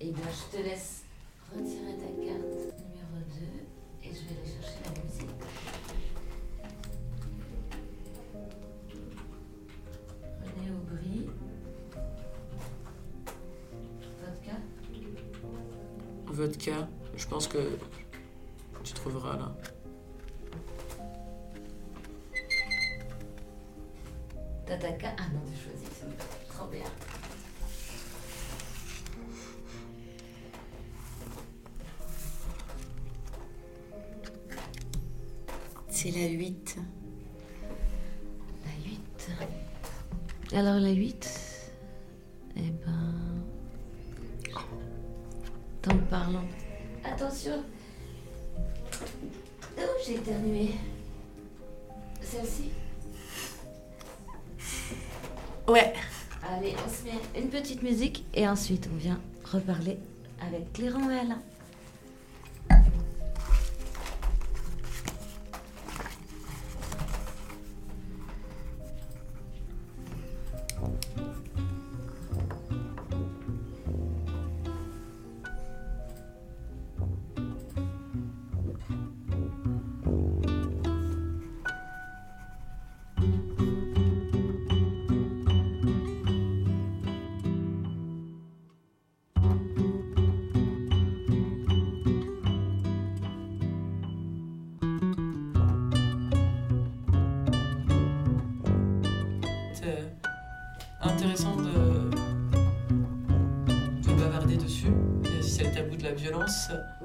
Eh 0.00 0.10
bien, 0.10 0.24
je 0.30 0.58
te 0.58 0.62
laisse 0.62 1.04
retirer 1.50 1.94
ta 1.96 2.08
carte 2.22 2.76
numéro 2.84 3.16
2 4.02 4.04
et 4.04 4.08
je 4.08 4.10
vais 4.10 4.36
aller 4.38 4.50
chercher 4.60 4.80
la 4.84 4.90
musique. 5.02 5.30
René 10.42 10.70
Aubry. 10.72 11.30
Vodka. 14.20 14.56
Vodka, 16.26 16.88
je 17.16 17.26
pense 17.26 17.48
que 17.48 17.58
trouveras 19.00 19.36
là. 19.36 19.50
T'as 24.66 24.76
ta 24.76 24.92
carte. 24.92 25.18
Ah 25.18 25.24
non, 25.32 25.40
tu 25.46 25.56
choisis. 25.56 25.88
c'est 26.00 26.48
Trop 26.48 26.66
bien. 26.66 26.84
C'est 35.88 36.10
la 36.10 36.26
8. 36.26 36.76
La 38.64 38.90
8. 38.90 39.30
Alors, 40.52 40.80
la 40.80 40.90
8. 40.90 41.72
Eh 42.56 42.60
ben. 42.60 43.14
T'en 45.80 45.96
parlant. 46.10 46.44
Attention. 47.02 47.64
Oh, 49.82 49.84
j'ai 50.06 50.14
éternué. 50.14 50.70
Celle-ci 52.20 52.70
Ouais. 55.68 55.92
Allez, 56.42 56.74
on 56.84 56.90
se 56.90 57.04
met 57.04 57.40
une 57.40 57.48
petite 57.48 57.82
musique 57.82 58.24
et 58.34 58.48
ensuite 58.48 58.88
on 58.92 58.96
vient 58.96 59.20
reparler 59.44 59.98
avec 60.46 60.72
Cléron 60.72 61.10
et 61.10 61.18
Alain. 61.18 61.40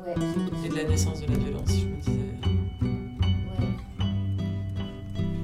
Ouais, 0.05 0.13
et 0.63 0.69
de 0.69 0.75
la 0.75 0.83
naissance 0.83 1.21
de 1.21 1.27
la 1.31 1.37
violence, 1.37 1.69
je 1.69 1.85
me 1.87 1.95
disais. 1.97 2.11
ouais. 2.11 3.67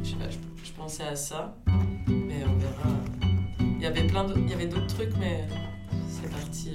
Je 0.04 0.10
sais 0.10 0.16
pas, 0.16 0.30
je, 0.30 0.38
je 0.64 0.72
pensais 0.74 1.04
à 1.04 1.16
ça, 1.16 1.56
mais 2.08 2.44
on 2.46 2.56
verra. 2.60 2.96
Il 3.60 3.82
y 3.82 3.86
avait 3.88 4.06
plein 4.06 4.24
de, 4.26 4.36
il 4.38 4.50
y 4.50 4.54
avait 4.54 4.68
d'autres 4.68 4.94
trucs, 4.94 5.16
mais 5.20 5.48
c'est 6.08 6.30
parti. 6.30 6.74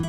Vous 0.00 0.06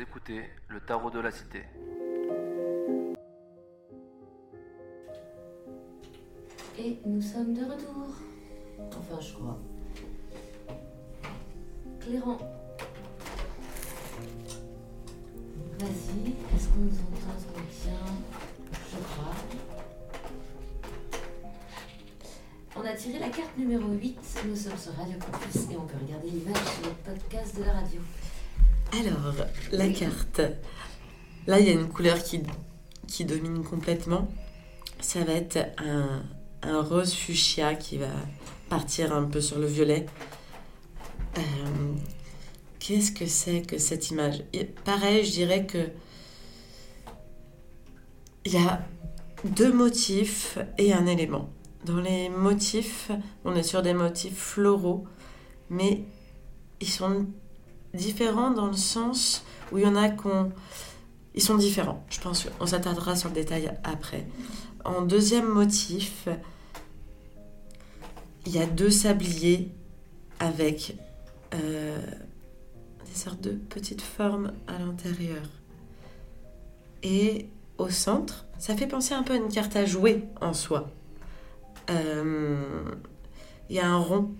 écoutez 0.00 0.48
le 0.68 0.80
tarot 0.80 1.10
de 1.10 1.18
la 1.18 1.32
cité. 1.32 1.64
Et 6.82 6.98
nous 7.04 7.20
sommes 7.20 7.52
de 7.52 7.62
retour. 7.62 8.06
Enfin, 8.78 9.20
je 9.20 9.34
crois. 9.34 9.58
Clément. 12.00 12.38
Vas-y, 15.78 16.30
est-ce 16.56 16.68
qu'on 16.68 16.78
nous 16.78 16.94
entend, 16.94 17.36
est-ce 17.36 17.46
qu'on 17.52 17.60
tient 17.82 18.14
Je 18.72 18.96
crois. 18.96 19.34
On 22.76 22.86
a 22.86 22.94
tiré 22.94 23.18
la 23.18 23.28
carte 23.28 23.58
numéro 23.58 23.88
8. 23.92 24.18
Nous 24.48 24.56
sommes 24.56 24.78
sur 24.78 24.94
Radio 24.94 25.18
Campus 25.18 25.70
et 25.70 25.76
on 25.76 25.84
peut 25.84 25.98
regarder 26.02 26.30
l'image 26.30 26.56
sur 26.56 26.86
le 26.86 27.14
podcast 27.14 27.58
de 27.58 27.64
la 27.64 27.72
radio. 27.72 28.00
Alors, 28.92 29.34
la 29.72 29.88
carte. 29.90 30.40
Là, 31.46 31.60
il 31.60 31.66
y 31.66 31.68
a 31.68 31.72
une 31.72 31.90
couleur 31.90 32.22
qui, 32.22 32.40
qui 33.06 33.26
domine 33.26 33.64
complètement. 33.64 34.28
Ça 35.00 35.24
va 35.24 35.32
être 35.32 35.58
un, 35.78 36.22
un 36.62 36.82
rose 36.82 37.14
fuchsia 37.14 37.74
qui 37.74 37.98
va 37.98 38.12
partir 38.68 39.14
un 39.14 39.24
peu 39.24 39.40
sur 39.40 39.58
le 39.58 39.66
violet. 39.66 40.06
Euh, 41.38 41.40
Qu'est-ce 42.80 43.12
que 43.12 43.26
c'est 43.26 43.62
que 43.62 43.78
cette 43.78 44.10
image? 44.10 44.42
Pareil, 44.84 45.24
je 45.24 45.32
dirais 45.32 45.66
que 45.66 45.90
il 48.46 48.54
y 48.54 48.56
a 48.56 48.80
deux 49.44 49.72
motifs 49.72 50.58
et 50.78 50.92
un 50.92 51.06
élément. 51.06 51.50
Dans 51.84 52.00
les 52.00 52.30
motifs, 52.30 53.10
on 53.44 53.54
est 53.54 53.62
sur 53.62 53.82
des 53.82 53.92
motifs 53.92 54.36
floraux, 54.36 55.06
mais 55.68 56.04
ils 56.80 56.88
sont 56.88 57.26
différents 57.92 58.50
dans 58.50 58.66
le 58.66 58.76
sens 58.76 59.44
où 59.70 59.78
il 59.78 59.84
y 59.84 59.86
en 59.86 59.94
a 59.96 60.08
qu'on... 60.08 60.50
Ils 61.34 61.42
sont 61.42 61.56
différents. 61.56 62.04
Je 62.10 62.18
pense 62.18 62.44
qu'on 62.44 62.66
s'attardera 62.66 63.14
sur 63.14 63.28
le 63.28 63.34
détail 63.34 63.70
après. 63.84 64.26
En 64.84 65.02
deuxième 65.02 65.48
motif, 65.48 66.28
il 68.46 68.52
y 68.52 68.58
a 68.58 68.66
deux 68.66 68.90
sabliers 68.90 69.70
avec 70.38 70.96
euh, 71.54 72.00
des 73.04 73.14
sortes 73.14 73.40
de 73.40 73.52
petites 73.52 74.02
formes 74.02 74.52
à 74.66 74.78
l'intérieur. 74.78 75.42
Et 77.02 77.48
au 77.78 77.88
centre, 77.88 78.46
ça 78.58 78.76
fait 78.76 78.86
penser 78.86 79.14
un 79.14 79.22
peu 79.22 79.34
à 79.34 79.36
une 79.36 79.48
carte 79.48 79.76
à 79.76 79.84
jouer 79.84 80.24
en 80.40 80.52
soi. 80.52 80.90
Euh, 81.90 82.82
Il 83.68 83.76
y 83.76 83.80
a 83.80 83.88
un 83.88 83.98
rond 83.98 84.30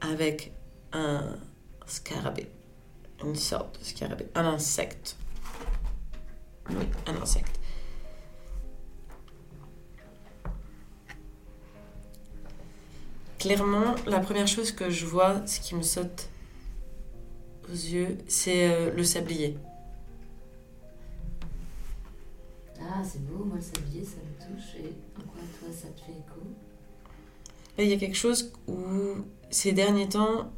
avec 0.00 0.52
un 0.92 1.36
scarabée, 1.86 2.48
une 3.22 3.36
sorte 3.36 3.78
de 3.78 3.84
scarabée, 3.84 4.28
un 4.34 4.44
insecte. 4.44 5.16
Oui, 6.70 6.86
un 7.06 7.20
insecte. 7.20 7.59
Clairement, 13.40 13.94
la 14.06 14.20
première 14.20 14.46
chose 14.46 14.70
que 14.70 14.90
je 14.90 15.06
vois, 15.06 15.46
ce 15.46 15.60
qui 15.60 15.74
me 15.74 15.80
saute 15.80 16.28
aux 17.70 17.72
yeux, 17.72 18.18
c'est 18.28 18.70
euh, 18.70 18.92
le 18.94 19.02
sablier. 19.02 19.56
Ah, 22.78 23.02
c'est 23.02 23.24
beau, 23.24 23.44
moi 23.44 23.56
le 23.56 23.62
sablier, 23.62 24.04
ça 24.04 24.16
me 24.18 24.54
touche. 24.54 24.74
Et 24.76 24.92
en 25.18 25.22
quoi 25.22 25.40
toi, 25.58 25.68
ça 25.72 25.88
te 25.88 26.00
fait 26.00 26.12
écho? 26.12 26.42
Là, 27.78 27.84
il 27.84 27.88
y 27.88 27.94
a 27.94 27.96
quelque 27.96 28.16
chose 28.16 28.52
où 28.68 28.76
ces 29.48 29.72
derniers 29.72 30.10
temps, 30.10 30.52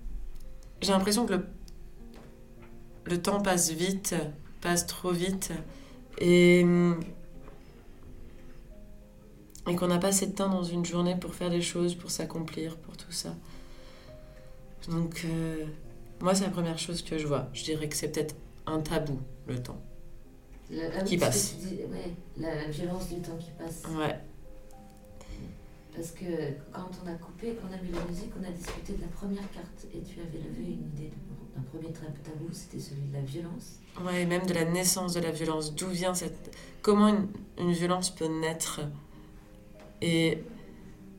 j'ai 0.80 0.90
l'impression 0.90 1.24
que 1.24 1.34
le, 1.34 1.46
le 3.04 3.22
temps 3.22 3.40
passe 3.40 3.70
vite, 3.70 4.16
passe 4.60 4.88
trop 4.88 5.12
vite, 5.12 5.52
et, 6.18 6.66
et 9.68 9.76
qu'on 9.76 9.86
n'a 9.86 9.98
pas 9.98 10.08
assez 10.08 10.26
de 10.26 10.32
temps 10.34 10.48
dans 10.48 10.64
une 10.64 10.84
journée 10.84 11.16
pour 11.16 11.34
faire 11.34 11.50
des 11.50 11.62
choses, 11.62 11.94
pour 11.94 12.10
s'accomplir, 12.10 12.76
pour 12.78 12.96
tout 12.96 13.12
ça. 13.12 13.34
Donc, 14.88 15.22
euh, 15.24 15.64
moi, 16.20 16.34
c'est 16.34 16.44
la 16.44 16.50
première 16.50 16.78
chose 16.78 17.02
que 17.02 17.18
je 17.18 17.26
vois. 17.26 17.48
Je 17.52 17.64
dirais 17.64 17.88
que 17.88 17.96
c'est 17.96 18.08
peut-être 18.08 18.34
un 18.66 18.80
tabou, 18.80 19.18
le 19.46 19.62
temps. 19.62 19.80
La- 20.70 20.84
ah 20.86 20.98
oui, 21.02 21.04
Qui 21.04 21.18
passe. 21.18 21.56
dis- 21.58 21.80
ouais, 21.90 22.12
la, 22.38 22.64
violence 22.70 23.08
du 23.08 23.20
temps 23.20 23.36
qui 23.38 23.50
passe. 23.58 23.82
Ouais, 23.96 24.18
Parce 25.94 26.10
que 26.12 26.24
quand 26.72 26.88
on 27.04 27.08
a 27.08 27.14
coupé, 27.14 27.54
quand 27.60 27.68
on 27.70 27.74
a 27.78 27.82
mis 27.82 27.92
la 27.92 28.04
musique, 28.06 28.32
on 28.40 28.44
a 28.44 28.50
discuté 28.50 28.94
de 28.94 29.02
la 29.02 29.08
première 29.08 29.48
carte 29.52 29.86
et 29.94 30.00
tu 30.00 30.18
avais 30.20 30.38
levé 30.38 30.72
une 30.72 30.86
idée 30.96 31.12
d'un 31.54 31.62
premier 31.62 31.92
tabou, 31.92 32.48
c'était 32.52 32.80
celui 32.80 33.02
de 33.02 33.12
la 33.12 33.20
violence. 33.20 33.78
ouais, 34.04 34.22
et 34.22 34.26
même 34.26 34.46
de 34.46 34.54
la 34.54 34.64
naissance 34.64 35.12
de 35.12 35.20
la 35.20 35.30
violence. 35.30 35.74
D'où 35.74 35.88
vient 35.88 36.14
cette. 36.14 36.56
Comment 36.80 37.08
une, 37.08 37.28
une 37.58 37.72
violence 37.72 38.10
peut 38.10 38.26
naître? 38.40 38.80
Et 40.02 40.42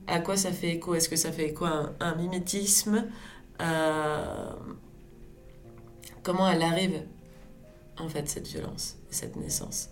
à 0.08 0.20
quoi 0.20 0.36
ça 0.38 0.52
fait 0.52 0.76
écho? 0.76 0.94
Est-ce 0.94 1.10
que 1.10 1.16
ça 1.16 1.32
fait 1.32 1.50
écho 1.50 1.66
à 1.66 1.94
un, 2.00 2.16
mimétisme? 2.16 3.06
À- 3.60 4.56
Comment 6.22 6.50
elle 6.50 6.62
arrive, 6.62 7.04
en 7.98 8.08
fait, 8.08 8.30
cette 8.30 8.48
violence, 8.48 8.98
cette 9.10 9.36
naissance? 9.36 9.90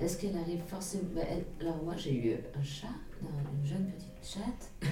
Est-ce 0.00 0.18
qu'elle 0.18 0.36
arrive 0.36 0.62
forcément 0.66 1.04
bah, 1.14 1.22
Alors 1.60 1.82
moi 1.84 1.94
j'ai 1.96 2.14
eu 2.14 2.34
un 2.58 2.62
chat, 2.62 2.88
une 3.22 3.66
jeune 3.66 3.86
petite 3.92 4.34
chatte, 4.40 4.72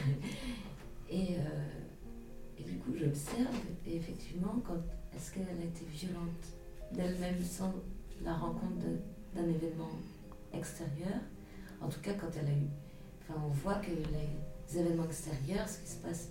et, 1.10 1.34
euh, 1.36 2.58
et 2.58 2.62
du 2.62 2.78
coup 2.78 2.92
j'observe, 2.96 3.54
et 3.86 3.96
effectivement, 3.96 4.54
quand 4.64 4.76
est-ce 5.16 5.32
qu'elle 5.32 5.48
a 5.48 5.64
été 5.64 5.84
violente 5.90 6.46
d'elle-même 6.92 7.42
sans 7.44 7.72
la 8.24 8.34
rencontre 8.34 8.86
d'un 9.34 9.48
événement 9.48 9.90
extérieur? 10.52 11.18
En 11.82 11.88
tout 11.88 12.00
cas, 12.00 12.12
quand 12.14 12.28
elle 12.38 12.46
a 12.48 12.50
eu... 12.52 12.68
Enfin, 13.22 13.40
on 13.44 13.48
voit 13.50 13.74
que 13.76 13.90
les 13.90 14.78
événements 14.78 15.04
extérieurs, 15.04 15.68
ce 15.68 15.78
qui 15.78 15.90
se 15.90 15.96
passe, 15.96 16.28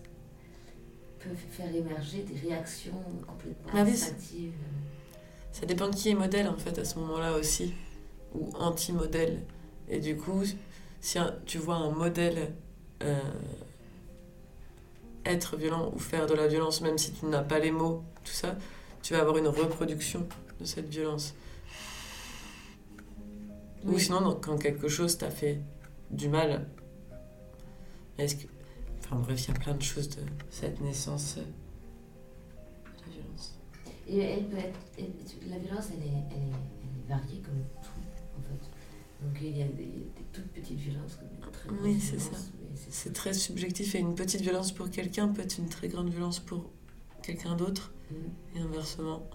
peuvent 1.20 1.36
faire 1.52 1.74
émerger 1.76 2.24
des 2.24 2.40
réactions 2.40 3.02
complètement 3.28 3.72
Ah 3.74 3.82
instinctives. 3.82 4.54
Ça 5.52 5.66
dépend 5.66 5.90
de 5.90 5.96
qui 5.96 6.10
est 6.10 6.14
modèle, 6.16 6.48
en 6.48 6.58
fait, 6.58 6.78
à 6.78 6.86
ce 6.86 6.98
moment-là 7.00 7.34
aussi, 7.34 7.74
ou 8.34 8.50
anti-modèle. 8.56 9.42
Et 9.90 10.00
du 10.00 10.16
coup, 10.16 10.44
si 11.02 11.18
un- 11.20 11.36
tu 11.46 11.58
vois 11.58 11.76
un 11.76 11.90
modèle 11.92 12.54
euh, 13.02 13.20
être 15.26 15.58
violent 15.58 15.92
ou 15.94 16.00
faire 16.00 16.28
de 16.28 16.34
la 16.34 16.48
violence, 16.48 16.82
même 16.82 16.98
si 16.98 17.12
tu 17.12 17.26
n'as 17.26 17.44
pas 17.44 17.60
les 17.60 17.72
mots, 17.72 18.04
tout 18.24 18.32
ça, 18.32 18.56
tu 19.02 19.14
vas 19.14 19.22
avoir 19.22 19.38
une 19.38 19.48
reproduction 19.48 20.28
de 20.60 20.66
cette 20.66 20.90
violence. 20.90 21.34
Ou 23.86 23.94
Oui. 23.94 24.00
sinon, 24.02 24.22
donc, 24.22 24.44
quand 24.46 24.58
quelque 24.58 24.88
chose 24.88 25.18
t'a 25.18 25.30
fait 25.32 25.62
du 26.12 26.28
mal, 26.30 26.68
est-ce 28.18 28.36
que... 28.36 28.48
Enfin 29.06 29.18
bref, 29.18 29.48
il 29.48 29.54
y 29.54 29.56
a 29.56 29.60
plein 29.60 29.74
de 29.76 29.82
choses 29.82 30.10
de 30.10 30.22
cette 30.50 30.80
naissance 30.82 31.38
euh, 31.38 31.42
de 31.42 33.06
la 33.06 33.12
violence. 33.22 33.58
Et 34.08 34.20
elle 34.20 34.46
peut 34.48 34.58
être. 34.58 34.80
elle- 34.98 35.50
la 35.50 35.58
violence, 35.58 35.86
elle 35.94 36.04
est, 36.04 36.12
elle, 36.32 36.44
est, 36.44 36.52
elle 36.82 36.90
est 36.90 37.10
variée 37.10 37.42
comme 37.42 37.64
tout, 37.82 37.90
en 38.38 38.42
fait. 38.42 38.70
Donc 39.26 39.38
il 39.42 39.58
y 39.58 39.64
a 39.64 39.68
des, 39.68 39.84
des 39.86 40.06
toutes 40.32 40.48
petites 40.52 40.78
violences 40.80 41.16
comme 41.16 41.28
des 41.30 41.52
très 41.52 41.68
grandes 41.70 41.80
Oui, 41.84 42.00
c'est 42.00 42.20
ça. 42.20 42.32
c'est 42.90 43.14
très 43.14 43.34
subjectif 43.34 43.96
et 43.96 44.00
une 44.00 44.16
petite 44.16 44.42
violence 44.42 44.72
pour 44.72 44.90
quelqu'un 44.90 45.28
peut 45.30 45.42
être 45.42 45.58
une 45.58 45.68
très 45.70 45.88
grande 45.90 46.10
violence 46.10 46.40
pour 46.40 46.70
quelqu'un 47.24 47.56
d'autre 47.56 47.92
Mhm. 48.12 48.18
et 48.56 48.60
inversement. 48.62 49.28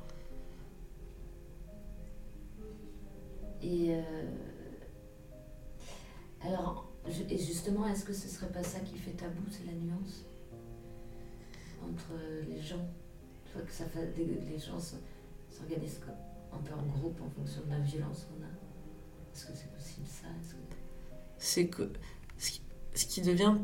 Et. 3.64 3.94
euh, 3.94 4.02
alors, 6.42 6.90
justement, 7.30 7.86
est-ce 7.88 8.04
que 8.04 8.12
ce 8.12 8.28
serait 8.28 8.52
pas 8.52 8.62
ça 8.62 8.80
qui 8.80 8.98
fait 8.98 9.12
tabou, 9.12 9.42
c'est 9.50 9.64
la 9.66 9.72
nuance 9.72 10.24
entre 11.82 12.12
les 12.48 12.60
gens? 12.60 12.86
Vois 13.54 13.62
que 13.62 14.20
les 14.50 14.58
gens 14.58 14.78
se- 14.80 14.96
s'organisent 15.50 16.00
un 16.52 16.58
peu 16.58 16.74
en 16.74 16.82
groupe 16.98 17.18
en 17.24 17.30
fonction 17.30 17.62
de 17.66 17.70
la 17.70 17.78
violence 17.78 18.26
qu'on 18.26 18.42
a. 18.44 18.48
Est-ce 19.34 19.46
que 19.46 19.52
c'est 19.54 19.72
possible 19.72 20.06
ça? 20.06 20.26
Que- 20.50 20.76
C'est 21.38 21.66
que 21.68 21.90
ce 22.38 22.50
qui, 22.52 22.60
ce 22.94 23.06
qui 23.06 23.22
devient. 23.22 23.54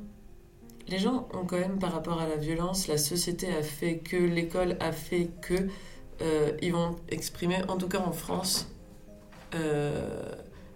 Les 0.89 0.99
gens 0.99 1.29
ont 1.35 1.45
quand 1.45 1.59
même 1.59 1.79
par 1.79 1.93
rapport 1.93 2.21
à 2.21 2.27
la 2.29 2.37
violence, 2.37 2.89
la 2.89 2.99
société 2.99 3.49
a 3.53 3.63
fait 3.63 3.99
que, 3.99 4.17
l'école 4.17 4.77
a 4.81 4.93
fait 4.93 5.29
que, 5.41 5.69
euh, 6.23 6.57
ils 6.63 6.73
vont 6.73 6.97
exprimer, 7.11 7.63
en 7.69 7.77
tout 7.77 7.89
cas 7.89 8.01
en 8.01 8.13
France, 8.13 8.67
euh, 8.67 8.80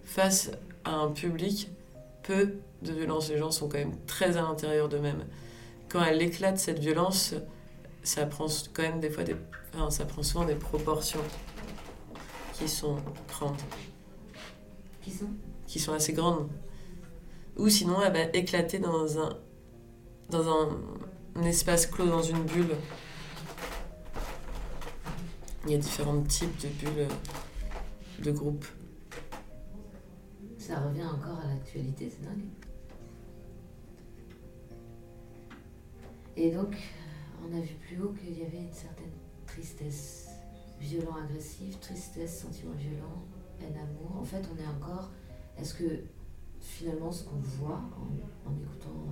face 0.03 0.51
à 0.83 0.91
un 0.95 1.11
public 1.11 1.69
peu 2.23 2.55
de 2.81 2.91
violence. 2.91 3.29
Les 3.29 3.37
gens 3.37 3.51
sont 3.51 3.67
quand 3.67 3.77
même 3.77 3.97
très 4.05 4.37
à 4.37 4.41
l'intérieur 4.41 4.89
d'eux-mêmes. 4.89 5.25
Quand 5.89 6.03
elle 6.03 6.21
éclate 6.21 6.57
cette 6.57 6.79
violence, 6.79 7.35
ça 8.03 8.25
prend 8.25 8.47
quand 8.73 8.83
même 8.83 8.99
des 8.99 9.09
fois 9.09 9.23
des, 9.23 9.35
enfin, 9.73 9.89
ça 9.89 10.05
prend 10.05 10.23
souvent 10.23 10.45
des 10.45 10.55
proportions 10.55 11.21
qui 12.53 12.69
sont 12.69 12.97
grandes, 13.27 13.57
Qui 15.01 15.11
sont? 15.11 15.29
Qui 15.67 15.79
sont 15.79 15.93
assez 15.93 16.13
grandes. 16.13 16.47
Ou 17.57 17.69
sinon, 17.69 18.01
elle 18.01 18.13
va 18.13 18.23
éclater 18.33 18.79
dans 18.79 19.19
un, 19.19 19.37
dans 20.29 20.49
un, 20.49 20.69
un 21.35 21.43
espace 21.43 21.85
clos, 21.85 22.07
dans 22.07 22.21
une 22.21 22.43
bulle. 22.43 22.75
Il 25.65 25.71
y 25.71 25.75
a 25.75 25.77
différents 25.77 26.21
types 26.21 26.57
de 26.61 26.67
bulles 26.67 27.07
de 28.23 28.31
groupes. 28.31 28.65
Ça 30.57 30.79
revient 30.79 31.05
encore 31.05 31.39
à 31.39 31.47
l'actualité, 31.47 32.09
c'est 32.09 32.25
dingue. 32.25 32.45
Et 36.37 36.51
donc, 36.51 36.75
on 37.43 37.55
a 37.55 37.61
vu 37.61 37.75
plus 37.75 38.01
haut 38.01 38.13
qu'il 38.13 38.37
y 38.37 38.41
avait 38.43 38.57
une 38.57 38.73
certaine 38.73 39.11
tristesse, 39.45 40.29
violent, 40.79 41.15
agressif, 41.23 41.79
tristesse, 41.79 42.41
sentiment 42.41 42.73
violent, 42.73 43.23
haine, 43.61 43.77
amour. 43.77 44.19
En 44.19 44.23
fait, 44.23 44.43
on 44.53 44.61
est 44.61 44.67
encore. 44.67 45.11
Est-ce 45.57 45.75
que 45.75 46.03
finalement, 46.59 47.11
ce 47.11 47.23
qu'on 47.23 47.37
voit 47.37 47.81
en, 48.45 48.57
écoutant 48.57 49.05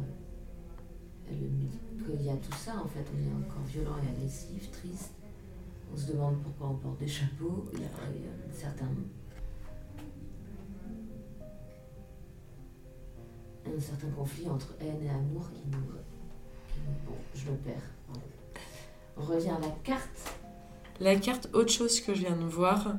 euh, 1.29 1.31
le 1.31 2.03
qu'il 2.03 2.25
y 2.25 2.29
a 2.29 2.35
tout 2.35 2.57
ça, 2.57 2.73
en 2.83 2.87
fait, 2.87 3.05
on 3.15 3.21
est 3.21 3.45
encore 3.45 3.63
violent 3.63 3.95
et 4.03 4.09
agressif, 4.09 4.69
triste. 4.71 5.13
On 5.93 5.97
se 5.97 6.11
demande 6.11 6.41
pourquoi 6.41 6.69
on 6.69 6.75
porte 6.75 6.99
des 6.99 7.07
chapeaux. 7.07 7.65
Il 7.73 7.81
y 7.81 7.83
a, 7.83 7.87
il 8.15 8.21
y 8.21 8.25
un 13.75 13.79
certain 13.79 14.07
conflit 14.15 14.47
entre 14.49 14.75
haine 14.79 15.01
et 15.03 15.09
amour 15.09 15.49
qui 15.51 15.61
nous. 15.71 15.79
bon, 17.05 17.15
je 17.35 17.49
me 17.49 17.57
perds. 17.57 17.89
On 19.17 19.21
revient 19.21 19.49
à 19.49 19.59
la 19.59 19.69
carte. 19.83 20.35
La 20.99 21.15
carte, 21.15 21.49
autre 21.53 21.71
chose 21.71 22.01
que 22.01 22.13
je 22.13 22.21
viens 22.21 22.35
de 22.35 22.43
voir, 22.43 22.95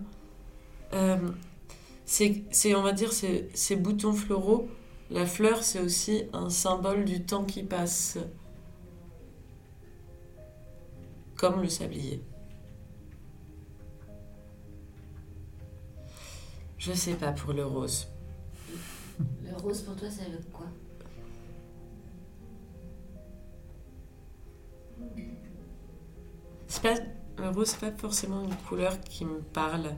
euh, 0.92 1.28
c'est, 2.04 2.42
c'est, 2.50 2.74
on 2.74 2.82
va 2.82 2.92
dire, 2.92 3.12
ces, 3.12 3.48
ces 3.54 3.76
boutons 3.76 4.12
floraux. 4.12 4.68
La 5.10 5.26
fleur, 5.26 5.62
c'est 5.62 5.80
aussi 5.80 6.24
un 6.32 6.50
symbole 6.50 7.04
du 7.04 7.24
temps 7.24 7.44
qui 7.44 7.62
passe. 7.62 8.18
Comme 11.36 11.62
le 11.62 11.68
sablier. 11.68 12.22
Je 16.86 16.92
sais 16.92 17.14
pas 17.14 17.32
pour 17.32 17.54
le 17.54 17.64
rose. 17.64 18.08
Le 19.18 19.56
rose 19.56 19.80
pour 19.80 19.96
toi, 19.96 20.10
ça 20.10 20.24
veut 20.24 20.38
quoi? 20.52 20.66
C'est 26.66 26.82
pas, 26.82 26.94
le 27.38 27.48
rose, 27.48 27.68
c'est 27.68 27.80
pas 27.80 27.96
forcément 27.96 28.44
une 28.44 28.54
couleur 28.68 29.00
qui 29.00 29.24
me 29.24 29.40
parle. 29.40 29.92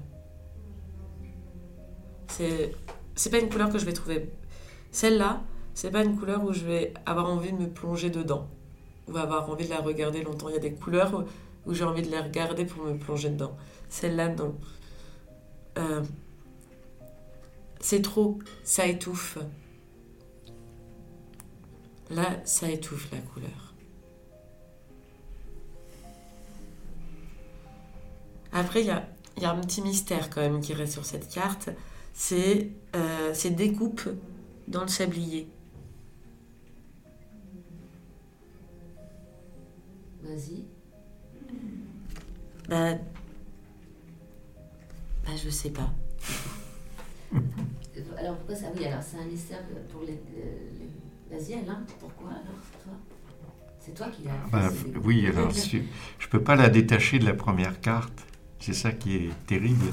C'est, 2.28 2.72
c'est 3.16 3.30
pas 3.30 3.40
une 3.40 3.48
couleur 3.48 3.68
que 3.72 3.78
je 3.78 3.84
vais 3.84 3.92
trouver. 3.92 4.30
Celle-là, 4.92 5.42
c'est 5.74 5.90
pas 5.90 6.04
une 6.04 6.16
couleur 6.16 6.44
où 6.44 6.52
je 6.52 6.64
vais 6.64 6.94
avoir 7.04 7.28
envie 7.28 7.50
de 7.50 7.58
me 7.58 7.68
plonger 7.68 8.10
dedans. 8.10 8.46
Ou 9.08 9.16
avoir 9.16 9.50
envie 9.50 9.64
de 9.64 9.70
la 9.70 9.80
regarder 9.80 10.22
longtemps. 10.22 10.50
Il 10.50 10.54
y 10.54 10.58
a 10.58 10.60
des 10.60 10.74
couleurs 10.74 11.12
où, 11.14 11.24
où 11.68 11.74
j'ai 11.74 11.82
envie 11.82 12.02
de 12.02 12.10
les 12.12 12.20
regarder 12.20 12.64
pour 12.64 12.84
me 12.84 12.96
plonger 12.96 13.30
dedans. 13.30 13.56
Celle-là, 13.88 14.28
non. 14.28 14.54
Euh, 15.78 16.04
c'est 17.86 18.02
trop. 18.02 18.40
Ça 18.64 18.84
étouffe. 18.84 19.38
Là, 22.10 22.40
ça 22.44 22.68
étouffe 22.68 23.08
la 23.12 23.18
couleur. 23.18 23.74
Après, 28.52 28.80
il 28.80 28.88
y 28.88 28.90
a, 28.90 29.08
il 29.36 29.44
y 29.44 29.46
a 29.46 29.52
un 29.52 29.60
petit 29.60 29.82
mystère 29.82 30.30
quand 30.30 30.40
même 30.40 30.60
qui 30.60 30.74
reste 30.74 30.94
sur 30.94 31.04
cette 31.04 31.32
carte. 31.32 31.68
C'est 32.12 32.70
euh, 32.96 33.32
ces 33.32 33.50
découpes 33.50 34.08
dans 34.66 34.82
le 34.82 34.88
sablier. 34.88 35.48
Vas-y. 40.24 40.64
Bah, 42.68 42.94
bah 45.24 45.36
je 45.36 45.50
sais 45.50 45.70
pas. 45.70 45.92
Alors 48.26 48.38
pourquoi 48.38 48.56
ça 48.56 48.66
Oui, 48.76 48.84
alors 48.84 49.02
c'est 49.04 49.18
un 49.18 49.24
mystère 49.24 49.60
pour 49.92 50.02
les, 50.02 50.18
hein 51.32 51.84
Pourquoi 52.00 52.30
alors, 52.30 52.60
toi? 52.82 52.92
C'est 53.78 53.94
toi 53.94 54.08
qui 54.08 54.24
l'as 54.24 54.32
fait. 54.32 54.50
Bah, 54.50 55.00
oui, 55.04 55.28
alors 55.28 55.52
je 55.52 55.76
ne 55.76 56.30
peux 56.30 56.42
pas 56.42 56.56
la 56.56 56.68
détacher 56.68 57.20
de 57.20 57.24
la 57.24 57.34
première 57.34 57.80
carte. 57.80 58.26
C'est 58.58 58.72
ça 58.72 58.90
qui 58.90 59.14
est 59.14 59.46
terrible. 59.46 59.86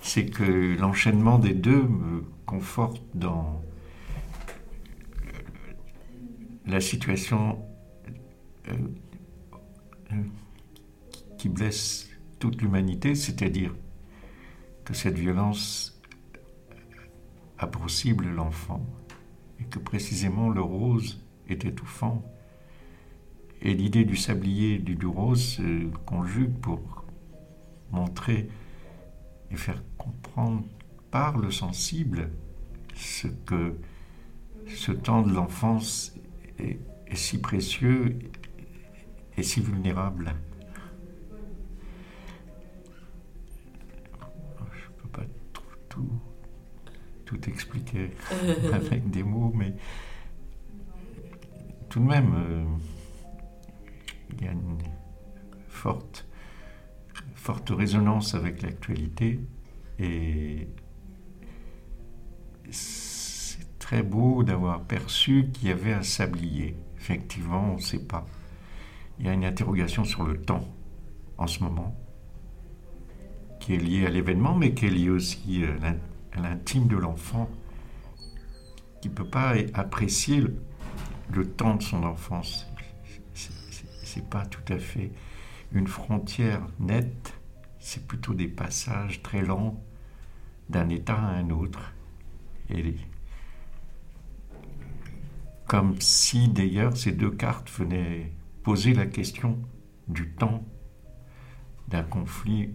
C'est 0.00 0.24
que 0.24 0.74
l'enchaînement 0.80 1.38
des 1.38 1.52
deux 1.52 1.82
me 1.82 2.24
conforte 2.46 3.02
dans 3.12 3.60
la 6.64 6.80
situation 6.80 7.62
euh, 8.68 8.72
euh, 10.12 10.16
qui 11.36 11.50
blesse 11.50 12.08
toute 12.38 12.62
l'humanité, 12.62 13.14
c'est-à-dire 13.14 13.74
que 14.86 14.94
cette 14.94 15.18
violence 15.18 15.99
a 17.60 17.66
pour 17.66 17.90
cible 17.90 18.26
l'enfant 18.26 18.84
et 19.60 19.64
que 19.64 19.78
précisément 19.78 20.48
le 20.48 20.62
rose 20.62 21.20
est 21.48 21.66
étouffant. 21.66 22.24
Et 23.60 23.74
l'idée 23.74 24.06
du 24.06 24.16
sablier 24.16 24.78
du, 24.78 25.06
rose 25.06 25.56
se 25.56 25.86
conjugue 26.06 26.54
pour 26.60 27.04
montrer 27.92 28.48
et 29.50 29.56
faire 29.56 29.82
comprendre 29.98 30.64
par 31.10 31.36
le 31.36 31.50
sensible 31.50 32.30
ce 32.94 33.28
que 33.28 33.76
ce 34.66 34.92
temps 34.92 35.20
de 35.20 35.32
l'enfance 35.32 36.14
est, 36.58 36.78
est 37.08 37.16
si 37.16 37.38
précieux 37.38 38.18
et 39.36 39.42
si 39.42 39.60
vulnérable. 39.60 40.34
Je 44.72 44.88
ne 44.88 45.02
peux 45.02 45.08
pas 45.08 45.26
tout, 45.90 46.08
tout, 47.38 47.48
expliquer 47.50 48.10
avec 48.72 49.08
des 49.10 49.22
mots, 49.22 49.52
mais 49.54 49.74
tout 51.88 52.00
de 52.00 52.04
même, 52.06 52.34
euh, 52.36 52.64
il 54.38 54.44
y 54.44 54.48
a 54.48 54.52
une 54.52 54.78
forte, 55.68 56.26
forte 57.34 57.70
résonance 57.70 58.34
avec 58.34 58.62
l'actualité 58.62 59.40
et 59.98 60.68
c'est 62.70 63.78
très 63.78 64.02
beau 64.02 64.42
d'avoir 64.42 64.82
perçu 64.82 65.46
qu'il 65.52 65.68
y 65.68 65.72
avait 65.72 65.92
un 65.92 66.02
sablier. 66.02 66.76
Effectivement, 66.96 67.72
on 67.72 67.76
ne 67.76 67.80
sait 67.80 67.98
pas. 68.06 68.26
Il 69.18 69.26
y 69.26 69.28
a 69.28 69.32
une 69.32 69.44
interrogation 69.44 70.04
sur 70.04 70.24
le 70.24 70.40
temps 70.40 70.66
en 71.38 71.46
ce 71.46 71.62
moment 71.62 71.96
qui 73.58 73.74
est 73.74 73.78
liée 73.78 74.06
à 74.06 74.10
l'événement, 74.10 74.54
mais 74.54 74.72
qui 74.72 74.86
est 74.86 74.90
liée 74.90 75.10
aussi 75.10 75.64
à 75.64 75.76
l'in- 75.82 75.96
à 76.32 76.40
l'intime 76.40 76.86
de 76.86 76.96
l'enfant 76.96 77.48
qui 79.00 79.08
ne 79.08 79.14
peut 79.14 79.28
pas 79.28 79.54
apprécier 79.74 80.44
le, 81.30 81.46
temps 81.46 81.76
de 81.76 81.82
son 81.82 82.02
enfance. 82.04 82.66
C'est- 83.34 84.28
pas 84.28 84.44
tout 84.44 84.72
à 84.72 84.78
fait 84.78 85.12
une 85.72 85.86
frontière 85.86 86.66
nette, 86.78 87.32
c'est 87.78 88.06
plutôt 88.06 88.34
des 88.34 88.48
passages 88.48 89.22
très 89.22 89.42
lents 89.42 89.82
d'un 90.68 90.88
état 90.88 91.16
à 91.16 91.36
un 91.36 91.50
autre. 91.50 91.92
Et 92.68 92.96
comme 95.66 96.00
si 96.00 96.48
d'ailleurs 96.48 96.96
ces 96.96 97.12
deux 97.12 97.30
cartes 97.30 97.70
venaient 97.70 98.32
poser 98.62 98.92
la 98.92 99.06
question 99.06 99.58
du 100.08 100.30
temps 100.30 100.64
d'un 101.88 102.02
conflit 102.02 102.70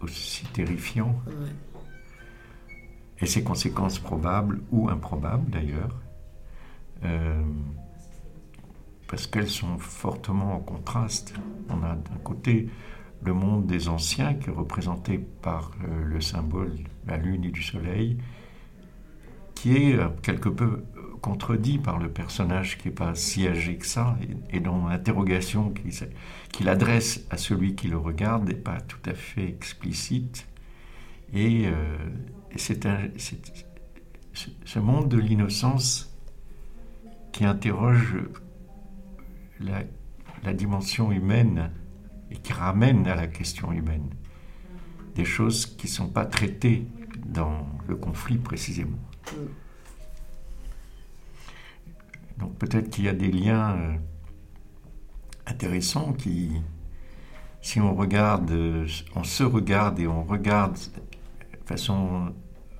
aussi 0.00 0.44
terrifiant. 0.46 1.20
Et 3.20 3.26
ses 3.26 3.42
conséquences 3.42 3.98
probables 3.98 4.60
ou 4.70 4.88
improbables 4.88 5.50
d'ailleurs, 5.50 5.94
euh, 7.04 7.42
parce 9.08 9.26
qu'elles 9.26 9.48
sont 9.48 9.78
fortement 9.78 10.54
en 10.54 10.60
contraste. 10.60 11.34
On 11.70 11.82
a 11.82 11.94
d'un 11.94 12.18
côté 12.22 12.68
le 13.22 13.32
monde 13.32 13.66
des 13.66 13.88
anciens 13.88 14.34
qui 14.34 14.50
est 14.50 14.52
représenté 14.52 15.18
par 15.18 15.72
euh, 15.84 16.04
le 16.04 16.20
symbole 16.20 16.74
de 16.76 17.10
la 17.10 17.16
lune 17.16 17.44
et 17.44 17.50
du 17.50 17.62
soleil, 17.62 18.18
qui 19.54 19.76
est 19.76 19.98
euh, 19.98 20.08
quelque 20.22 20.48
peu 20.48 20.84
contredit 21.22 21.78
par 21.78 21.98
le 21.98 22.10
personnage 22.10 22.78
qui 22.78 22.88
n'est 22.88 22.94
pas 22.94 23.14
si 23.14 23.48
âgé 23.48 23.76
que 23.76 23.86
ça, 23.86 24.16
et, 24.50 24.60
dont 24.60 24.86
l'interrogation 24.86 25.72
qu'il 26.52 26.68
adresse 26.68 27.26
à 27.30 27.36
celui 27.36 27.74
qui 27.74 27.88
le 27.88 27.96
regarde 27.96 28.46
n'est 28.46 28.54
pas 28.54 28.80
tout 28.80 29.00
à 29.06 29.14
fait 29.14 29.48
explicite. 29.48 30.46
Et 31.34 31.66
c'est 32.60 32.84
ce- 34.64 34.78
monde 34.78 35.08
de 35.08 35.18
l'innocence 35.18 36.14
qui 37.32 37.44
interroge 37.44 38.16
la, 39.60 39.82
la 40.42 40.52
dimension 40.54 41.10
humaine 41.12 41.70
et 42.30 42.36
qui 42.36 42.52
ramène 42.52 43.06
à 43.06 43.14
la 43.14 43.26
question 43.26 43.72
humaine 43.72 44.10
des 45.14 45.24
choses 45.24 45.64
qui 45.66 45.86
ne 45.86 45.92
sont 45.92 46.08
pas 46.08 46.26
traitées 46.26 46.86
dans 47.24 47.66
le 47.88 47.96
conflit 47.96 48.36
précisément. 48.38 48.98
Donc 52.38 52.54
peut-être 52.58 52.90
qu'il 52.90 53.04
y 53.04 53.08
a 53.08 53.14
des 53.14 53.32
liens 53.32 53.76
euh, 53.76 53.94
intéressants 55.46 56.12
qui, 56.12 56.52
si 57.62 57.80
on 57.80 57.94
regarde, 57.94 58.50
euh, 58.50 58.86
on 59.14 59.24
se 59.24 59.42
regarde 59.42 59.98
et 60.00 60.06
on 60.06 60.22
regarde 60.24 60.74
de 60.74 61.66
façon 61.66 62.34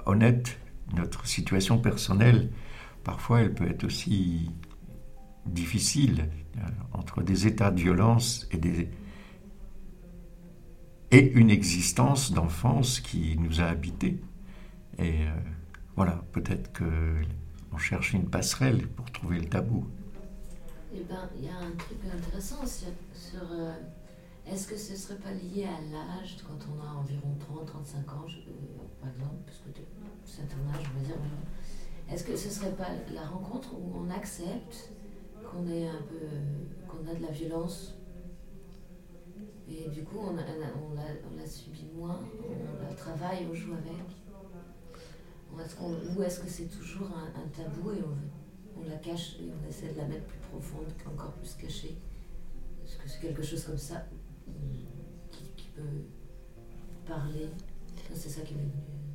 honnête 0.07 0.59
notre 0.95 1.27
situation 1.27 1.79
personnelle, 1.79 2.51
parfois 3.05 3.41
elle 3.41 3.55
peut 3.55 3.69
être 3.69 3.85
aussi 3.85 4.51
difficile 5.47 6.29
euh, 6.59 6.61
entre 6.93 7.23
des 7.23 7.47
états 7.47 7.71
de 7.71 7.81
violence 7.81 8.49
et 11.11 11.33
une 11.33 11.51
existence 11.51 12.33
d'enfance 12.33 13.01
qui 13.01 13.37
nous 13.39 13.61
a 13.61 13.65
habités. 13.65 14.21
Et 14.99 15.27
euh, 15.27 15.31
voilà, 15.95 16.23
peut-être 16.33 16.73
que 16.73 17.23
on 17.73 17.79
cherche 17.79 18.13
une 18.15 18.29
passerelle 18.29 18.89
pour 18.89 19.11
trouver 19.13 19.39
le 19.39 19.47
tabou. 19.47 19.87
Eh 20.95 21.03
ben, 21.05 21.29
il 21.37 21.45
y 21.45 21.49
a 21.49 21.59
un 21.59 21.73
truc 21.73 21.99
intéressant 22.11 22.65
sur, 22.67 22.89
sur, 23.13 23.43
euh, 23.53 23.75
est-ce 24.47 24.67
que 24.67 24.77
ce 24.77 24.97
serait 24.97 25.19
pas 25.19 25.33
lié 25.33 25.65
à 25.65 25.81
l'âge 25.93 26.39
quand 26.47 26.59
on 26.73 26.83
a 26.83 27.01
environ 27.01 27.37
30, 27.39 27.67
35 27.67 28.13
ans, 28.13 28.25
par 29.01 29.11
exemple, 29.11 29.37
parce 29.45 29.59
que 29.59 29.69
certain 30.27 30.59
âge, 30.75 30.85
on 30.95 30.99
va 31.01 31.05
dire. 31.07 31.17
Est-ce 32.11 32.25
que 32.25 32.37
ce 32.37 32.51
serait 32.51 32.73
pas 32.73 32.89
la 33.13 33.25
rencontre 33.27 33.75
où 33.75 33.93
on 33.97 34.11
accepte 34.11 34.91
qu'on 35.45 35.67
est 35.69 35.89
un 35.89 36.03
peu, 36.09 36.19
qu'on 36.89 37.09
a 37.11 37.15
de 37.15 37.23
la 37.23 37.31
violence 37.31 37.95
et 39.69 39.89
du 39.89 40.05
coup 40.05 40.19
on, 40.21 40.31
on, 40.31 40.95
la, 40.95 41.03
on 41.43 41.47
subit 41.47 41.87
moins, 41.97 42.21
on 42.49 42.83
la 42.89 42.95
travaille, 42.95 43.47
on 43.51 43.55
joue 43.55 43.73
avec. 43.73 43.93
Est-ce, 45.65 45.75
qu'on- 45.77 45.97
ou 46.15 46.23
est-ce 46.23 46.41
que 46.41 46.49
c'est 46.49 46.67
toujours 46.67 47.09
un, 47.17 47.49
tabou 47.49 47.91
et 47.93 48.03
on 48.03 48.17
on 48.79 48.85
la 48.89 48.97
cache 48.97 49.37
et 49.41 49.51
on 49.51 49.69
essaie 49.69 49.89
de 49.93 49.97
la 49.97 50.05
mettre 50.07 50.27
plus 50.27 50.39
profonde, 50.39 50.85
encore 51.07 51.33
plus 51.33 51.55
cachée? 51.55 51.97
Est-ce 52.85 52.97
que 52.99 53.09
c'est 53.09 53.21
quelque 53.21 53.43
chose 53.43 53.65
comme 53.65 53.79
ça 53.79 54.05
qui, 55.31 55.51
qui 55.57 55.69
peut 55.71 56.05
parler? 57.07 57.49
C'est 58.15 58.29
ça 58.29 58.43
qui 58.43 58.55
m'est 58.55 58.61
venu. 58.61 59.06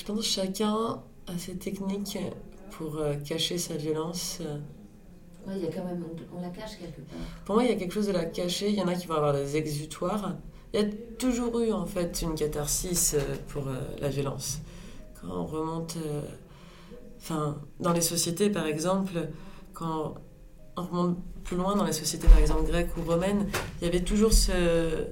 Je 0.00 0.04
pense 0.06 0.18
que 0.20 0.24
chacun 0.24 1.02
a 1.26 1.38
ses 1.38 1.56
techniques 1.56 2.16
pour 2.70 2.96
euh, 2.96 3.16
cacher 3.16 3.58
sa 3.58 3.76
violence. 3.76 4.38
euh. 4.40 4.58
Ouais, 5.46 5.58
il 5.58 5.64
y 5.64 5.68
a 5.68 5.70
quand 5.70 5.84
même, 5.84 6.02
on, 6.34 6.40
la 6.40 6.48
cache 6.48 6.78
quelque 6.78 7.02
part. 7.02 7.18
Pour 7.44 7.56
moi, 7.56 7.64
il 7.64 7.70
y 7.70 7.72
a 7.74 7.76
quelque 7.76 7.92
chose 7.92 8.06
de 8.06 8.12
la 8.12 8.24
cacher. 8.24 8.70
Il 8.70 8.76
y 8.76 8.82
en 8.82 8.88
a 8.88 8.94
qui 8.94 9.06
vont 9.06 9.16
avoir 9.16 9.34
des 9.34 9.58
exutoires. 9.58 10.36
Il 10.72 10.80
y 10.80 10.82
a 10.82 10.86
toujours 11.18 11.60
eu 11.60 11.70
en 11.72 11.84
fait 11.84 12.22
une 12.22 12.34
catharsis 12.34 13.12
euh, 13.12 13.18
pour 13.48 13.68
euh, 13.68 13.74
la 14.00 14.08
violence. 14.08 14.60
Quand 15.20 15.28
on 15.28 15.44
remonte, 15.44 15.96
euh, 15.98 16.22
enfin, 17.18 17.60
dans 17.78 17.92
les 17.92 18.00
sociétés 18.00 18.48
par 18.48 18.66
exemple, 18.66 19.28
quand 19.74 20.14
on 20.78 20.82
remonte 20.82 21.18
plus 21.44 21.56
loin 21.58 21.76
dans 21.76 21.84
les 21.84 21.92
sociétés 21.92 22.26
par 22.26 22.38
exemple 22.38 22.64
grecques 22.64 22.96
ou 22.96 23.02
romaines, 23.02 23.48
il 23.80 23.84
y 23.84 23.88
avait 23.88 24.02
toujours 24.02 24.32
ce, 24.32 25.08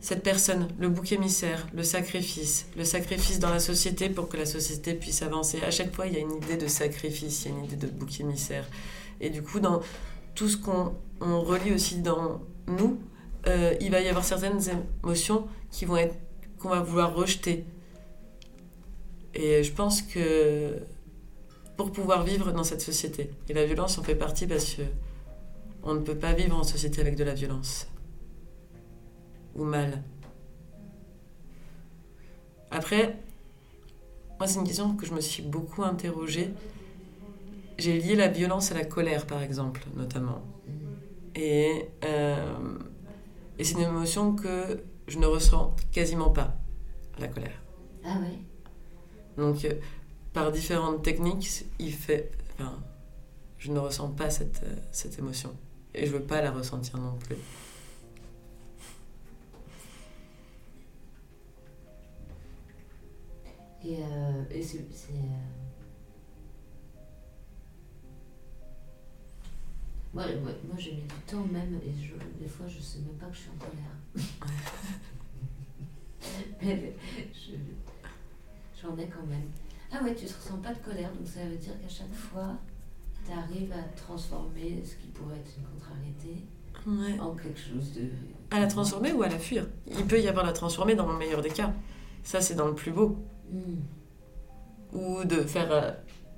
cette 0.00 0.22
personne, 0.22 0.68
le 0.78 0.88
bouc 0.88 1.12
émissaire, 1.12 1.66
le 1.74 1.82
sacrifice, 1.82 2.66
le 2.76 2.84
sacrifice 2.84 3.38
dans 3.38 3.50
la 3.50 3.58
société 3.58 4.08
pour 4.08 4.28
que 4.28 4.36
la 4.36 4.46
société 4.46 4.94
puisse 4.94 5.22
avancer. 5.22 5.60
À 5.62 5.70
chaque 5.70 5.94
fois, 5.94 6.06
il 6.06 6.14
y 6.14 6.16
a 6.16 6.20
une 6.20 6.36
idée 6.36 6.56
de 6.56 6.66
sacrifice, 6.66 7.44
il 7.44 7.50
y 7.50 7.54
a 7.54 7.58
une 7.58 7.64
idée 7.64 7.76
de 7.76 7.86
bouc 7.86 8.20
émissaire. 8.20 8.68
Et 9.20 9.30
du 9.30 9.42
coup, 9.42 9.60
dans 9.60 9.80
tout 10.34 10.48
ce 10.48 10.56
qu'on 10.56 10.94
on 11.20 11.40
relie 11.40 11.72
aussi 11.72 11.98
dans 11.98 12.40
nous, 12.66 13.00
euh, 13.46 13.74
il 13.80 13.90
va 13.90 14.00
y 14.00 14.08
avoir 14.08 14.24
certaines 14.24 14.60
émotions 15.02 15.48
qui 15.70 15.84
vont 15.84 15.96
être 15.96 16.14
qu'on 16.58 16.68
va 16.68 16.80
vouloir 16.80 17.14
rejeter. 17.14 17.64
Et 19.34 19.62
je 19.62 19.72
pense 19.72 20.02
que 20.02 20.76
pour 21.76 21.92
pouvoir 21.92 22.24
vivre 22.24 22.52
dans 22.52 22.64
cette 22.64 22.80
société, 22.80 23.30
et 23.48 23.54
la 23.54 23.66
violence 23.66 23.98
en 23.98 24.02
fait 24.02 24.14
partie 24.14 24.46
parce 24.46 24.74
que 24.74 24.82
on 25.82 25.94
ne 25.94 26.00
peut 26.00 26.16
pas 26.16 26.32
vivre 26.32 26.56
en 26.56 26.64
société 26.64 27.00
avec 27.00 27.16
de 27.16 27.24
la 27.24 27.34
violence 27.34 27.86
ou 29.56 29.64
mal. 29.64 30.02
Après, 32.70 33.18
moi 34.38 34.46
c'est 34.46 34.58
une 34.58 34.66
question 34.66 34.96
que 34.96 35.06
je 35.06 35.12
me 35.12 35.20
suis 35.20 35.42
beaucoup 35.42 35.82
interrogée. 35.82 36.50
J'ai 37.78 37.98
lié 37.98 38.16
la 38.16 38.28
violence 38.28 38.72
à 38.72 38.74
la 38.74 38.84
colère 38.84 39.26
par 39.26 39.42
exemple, 39.42 39.82
notamment. 39.96 40.42
Et, 41.34 41.88
euh, 42.04 42.78
et 43.58 43.64
c'est 43.64 43.74
une 43.74 43.80
émotion 43.82 44.34
que 44.34 44.82
je 45.06 45.18
ne 45.18 45.26
ressens 45.26 45.76
quasiment 45.92 46.30
pas, 46.30 46.56
la 47.18 47.28
colère. 47.28 47.62
Ah 48.04 48.18
ouais 48.20 48.38
Donc, 49.36 49.64
euh, 49.64 49.74
par 50.32 50.50
différentes 50.50 51.02
techniques, 51.02 51.64
il 51.78 51.92
fait, 51.92 52.32
enfin, 52.54 52.78
je 53.58 53.70
ne 53.70 53.78
ressens 53.78 54.08
pas 54.08 54.30
cette, 54.30 54.62
euh, 54.64 54.76
cette 54.92 55.18
émotion. 55.18 55.54
Et 55.94 56.06
je 56.06 56.12
veux 56.12 56.22
pas 56.22 56.40
la 56.40 56.50
ressentir 56.50 56.98
non 56.98 57.16
plus. 57.18 57.36
Et, 63.86 63.98
euh, 64.02 64.42
et 64.50 64.62
c'est. 64.62 64.78
euh, 64.80 65.12
Moi, 70.14 70.24
moi, 70.42 70.52
j'ai 70.78 70.92
mis 70.92 71.02
du 71.02 71.14
temps 71.26 71.44
même, 71.52 71.78
et 71.84 71.92
je, 72.02 72.14
des 72.42 72.48
fois 72.48 72.66
je 72.66 72.80
sais 72.80 73.00
même 73.00 73.16
pas 73.16 73.26
que 73.26 73.34
je 73.34 73.40
suis 73.40 73.50
en 73.50 73.58
colère. 73.58 73.94
Mais 76.62 76.94
je- 77.34 77.58
j'en 78.80 78.96
ai 78.96 79.06
quand 79.08 79.26
même. 79.26 79.50
Ah 79.92 80.02
ouais, 80.02 80.14
tu 80.14 80.24
ne 80.24 80.28
ressens 80.30 80.56
pas 80.62 80.72
de 80.72 80.78
colère, 80.78 81.12
donc 81.12 81.26
ça 81.26 81.44
veut 81.44 81.56
dire 81.56 81.78
qu'à 81.82 81.88
chaque 81.88 82.14
fois, 82.14 82.56
tu 83.26 83.32
arrives 83.32 83.72
à 83.72 83.82
transformer 83.94 84.82
ce 84.84 84.94
qui 84.96 85.08
pourrait 85.08 85.36
être 85.36 85.50
une 85.58 85.64
contrariété 85.78 86.46
en 87.20 87.34
quelque 87.34 87.58
chose 87.60 87.92
de. 87.92 88.08
À 88.50 88.60
la 88.60 88.66
transformer 88.68 89.12
ou 89.12 89.22
à 89.22 89.28
la 89.28 89.38
fuir 89.38 89.66
Il 89.90 90.06
peut 90.06 90.20
y 90.20 90.28
avoir 90.28 90.46
la 90.46 90.52
transformer 90.52 90.94
dans 90.94 91.10
le 91.12 91.18
meilleur 91.18 91.42
des 91.42 91.50
cas. 91.50 91.74
Ça, 92.22 92.40
c'est 92.40 92.54
dans 92.54 92.68
le 92.68 92.74
plus 92.74 92.92
beau. 92.92 93.18
Ou 94.92 95.24
de 95.24 95.36
faire 95.42 95.72
euh, 95.72 95.90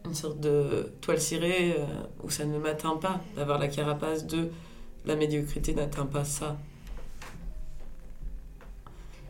une 0.05 0.15
sorte 0.15 0.41
de 0.41 0.93
toile 1.01 1.21
cirée 1.21 1.77
euh, 1.79 1.85
où 2.23 2.31
ça 2.31 2.45
ne 2.45 2.59
m'atteint 2.59 2.97
pas. 2.97 3.21
D'avoir 3.37 3.59
la 3.59 3.69
carapace 3.69 4.27
de 4.27 4.51
la 5.05 5.17
médiocrité 5.17 5.75
n'atteint 5.75 6.07
pas 6.07 6.25
ça. 6.25 6.57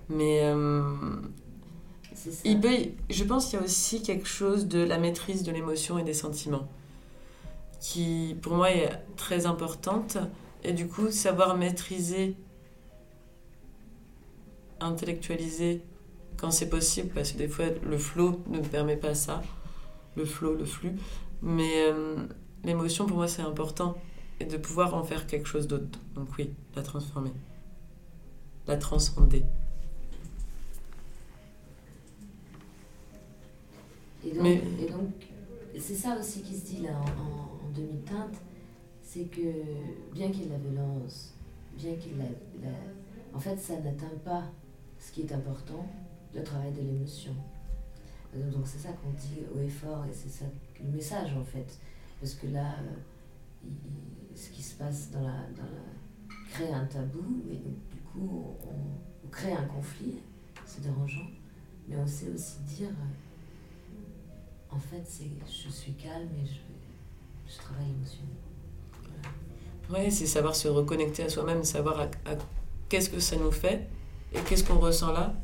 Mais 0.08 0.40
euh, 0.44 0.82
il 2.44 2.60
peut, 2.60 2.76
je 3.10 3.24
pense 3.24 3.46
qu'il 3.46 3.58
y 3.58 3.62
a 3.62 3.64
aussi 3.64 4.02
quelque 4.02 4.26
chose 4.26 4.66
de 4.66 4.80
la 4.80 4.98
maîtrise 4.98 5.42
de 5.42 5.52
l'émotion 5.52 5.98
et 5.98 6.02
des 6.02 6.14
sentiments 6.14 6.68
qui, 7.80 8.36
pour 8.42 8.54
moi, 8.54 8.70
est 8.70 8.90
très 9.16 9.46
importante. 9.46 10.18
Et 10.64 10.72
du 10.72 10.88
coup, 10.88 11.10
savoir 11.10 11.56
maîtriser, 11.56 12.34
intellectualiser 14.80 15.82
quand 16.38 16.50
c'est 16.50 16.68
possible, 16.70 17.10
parce 17.14 17.32
que 17.32 17.38
des 17.38 17.48
fois, 17.48 17.66
le 17.84 17.98
flow 17.98 18.40
ne 18.48 18.58
me 18.58 18.64
permet 18.64 18.96
pas 18.96 19.14
ça, 19.14 19.42
le 20.16 20.24
flow, 20.24 20.54
le 20.54 20.64
flux. 20.64 20.94
Mais 21.42 21.70
euh, 21.88 22.16
l'émotion, 22.64 23.06
pour 23.06 23.16
moi, 23.18 23.28
c'est 23.28 23.42
important. 23.42 23.96
Et 24.40 24.44
de 24.44 24.56
pouvoir 24.56 24.94
en 24.94 25.02
faire 25.02 25.26
quelque 25.26 25.46
chose 25.48 25.66
d'autre. 25.66 25.98
Donc 26.14 26.28
oui, 26.38 26.50
la 26.76 26.82
transformer. 26.82 27.32
La 28.68 28.76
transcender. 28.76 29.44
Et 34.24 34.30
donc, 34.32 34.42
Mais- 34.42 34.62
et 34.80 34.90
donc, 34.90 35.10
c'est 35.78 35.94
ça 35.94 36.16
aussi 36.18 36.42
qui 36.42 36.54
se 36.56 36.66
dit 36.66 36.82
là 36.82 36.90
en, 36.98 37.70
demi-teinte, 37.74 38.34
c'est 39.02 39.24
que 39.30 39.40
bien 40.12 40.30
qu'il 40.30 40.42
y 40.42 40.46
ait 40.46 40.50
la 40.50 40.58
violence, 40.58 41.34
bien 41.76 41.94
qu'il 41.94 42.12
y 42.12 42.18
la, 42.18 42.24
la- 42.70 42.76
En 43.34 43.38
fait, 43.40 43.56
ça 43.60 43.74
n'atteint 43.80 44.16
pas 44.24 44.44
ce 44.98 45.12
qui 45.12 45.20
est 45.22 45.32
important, 45.32 45.86
le 46.34 46.42
travail 46.42 46.72
de 46.72 46.80
l'émotion. 46.80 47.34
Donc 48.34 48.66
c'est 48.66 48.78
ça 48.78 48.90
qu'on 48.90 49.10
dit 49.10 49.40
haut 49.54 49.60
et 49.60 49.68
fort, 49.68 50.04
et 50.04 50.12
c'est 50.12 50.28
ça 50.28 50.44
le 50.80 50.90
message 50.90 51.34
en 51.34 51.44
fait. 51.44 51.78
Parce 52.20 52.34
que 52.34 52.48
là, 52.48 52.74
euh, 52.80 53.68
ce 54.34 54.50
qui 54.50 54.62
se 54.62 54.74
passe 54.74 55.10
dans 55.10 55.22
la, 55.22 55.46
dans 55.56 55.68
crée 56.50 56.72
un 56.72 56.84
tabou, 56.86 57.42
et 57.50 57.56
donc 57.56 57.76
du 57.90 58.00
coup, 58.00 58.56
on, 58.66 59.28
crée 59.30 59.52
un 59.52 59.64
conflit, 59.64 60.16
c'est 60.64 60.82
dérangeant, 60.82 61.28
mais 61.86 61.96
on 61.96 62.06
sait 62.06 62.30
aussi 62.30 62.58
dire... 62.60 62.88
euh, 62.88 64.74
en 64.74 64.78
fait, 64.78 65.02
c'est 65.04 65.30
je 65.46 65.68
suis 65.70 65.92
calme 65.92 66.28
et 66.42 66.46
je, 66.46 67.52
je 67.52 67.58
travaille 67.58 67.86
l'émotion. 67.86 68.24
Ouais, 69.90 70.10
c'est 70.10 70.26
savoir 70.26 70.54
se 70.54 70.68
reconnecter 70.68 71.24
à 71.24 71.28
soi-même, 71.28 71.64
savoir 71.64 72.00
à, 72.00 72.04
à 72.30 72.36
qu'est-ce 72.88 73.08
que 73.08 73.20
ça 73.20 73.36
nous 73.36 73.50
fait 73.50 73.88
et 74.34 74.40
qu'est-ce 74.40 74.64
qu'on 74.64 74.78
ressent 74.78 75.12
là. 75.12 75.34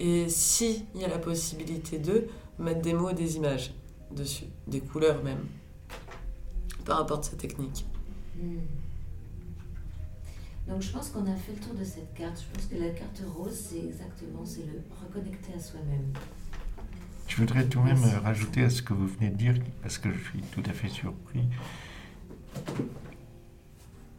Et 0.00 0.30
si 0.30 0.86
il 0.94 1.02
y 1.02 1.04
a 1.04 1.08
la 1.08 1.18
possibilité 1.18 1.98
de, 1.98 2.26
mettre 2.58 2.80
des 2.80 2.94
mots 2.94 3.10
et 3.10 3.14
des 3.14 3.36
images 3.36 3.72
dessus, 4.10 4.46
des 4.66 4.80
couleurs 4.80 5.22
même. 5.22 5.44
Peu 6.84 6.92
importe 6.92 7.24
sa 7.24 7.36
technique. 7.36 7.84
Hmm. 8.36 8.56
Donc 10.66 10.80
je 10.80 10.90
pense 10.90 11.10
qu'on 11.10 11.26
a 11.26 11.36
fait 11.36 11.52
le 11.52 11.58
tour 11.58 11.74
de 11.74 11.84
cette 11.84 12.14
carte. 12.14 12.42
Je 12.42 12.54
pense 12.54 12.66
que 12.66 12.76
la 12.76 12.90
carte 12.90 13.22
rose, 13.36 13.54
c'est 13.54 13.84
exactement, 13.84 14.44
c'est 14.44 14.64
le 14.66 14.82
reconnecter 15.02 15.52
à 15.54 15.60
soi-même. 15.60 16.12
Je 17.28 17.36
voudrais 17.36 17.66
tout 17.66 17.80
de 17.80 17.84
même 17.84 18.02
rajouter 18.22 18.64
à 18.64 18.70
ce 18.70 18.82
que 18.82 18.94
vous 18.94 19.06
venez 19.06 19.30
de 19.30 19.36
dire, 19.36 19.54
parce 19.82 19.98
que 19.98 20.10
je 20.12 20.18
suis 20.30 20.40
tout 20.50 20.62
à 20.66 20.72
fait 20.72 20.88
surpris 20.88 21.44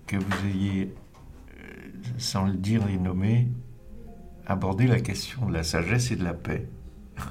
que 0.07 0.15
vous 0.15 0.47
ayez, 0.47 0.93
euh, 1.57 1.89
sans 2.17 2.45
le 2.45 2.53
dire 2.53 2.87
et 2.87 2.97
nommer, 2.97 3.47
abordé 4.45 4.87
la 4.87 4.99
question 4.99 5.47
de 5.47 5.53
la 5.53 5.63
sagesse 5.63 6.11
et 6.11 6.15
de 6.15 6.23
la 6.23 6.33
paix. 6.33 6.67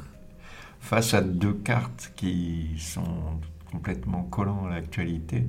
Face 0.80 1.14
à 1.14 1.20
deux 1.20 1.54
cartes 1.54 2.12
qui 2.16 2.76
sont 2.78 3.40
complètement 3.70 4.24
collants 4.24 4.66
à 4.66 4.70
l'actualité, 4.70 5.46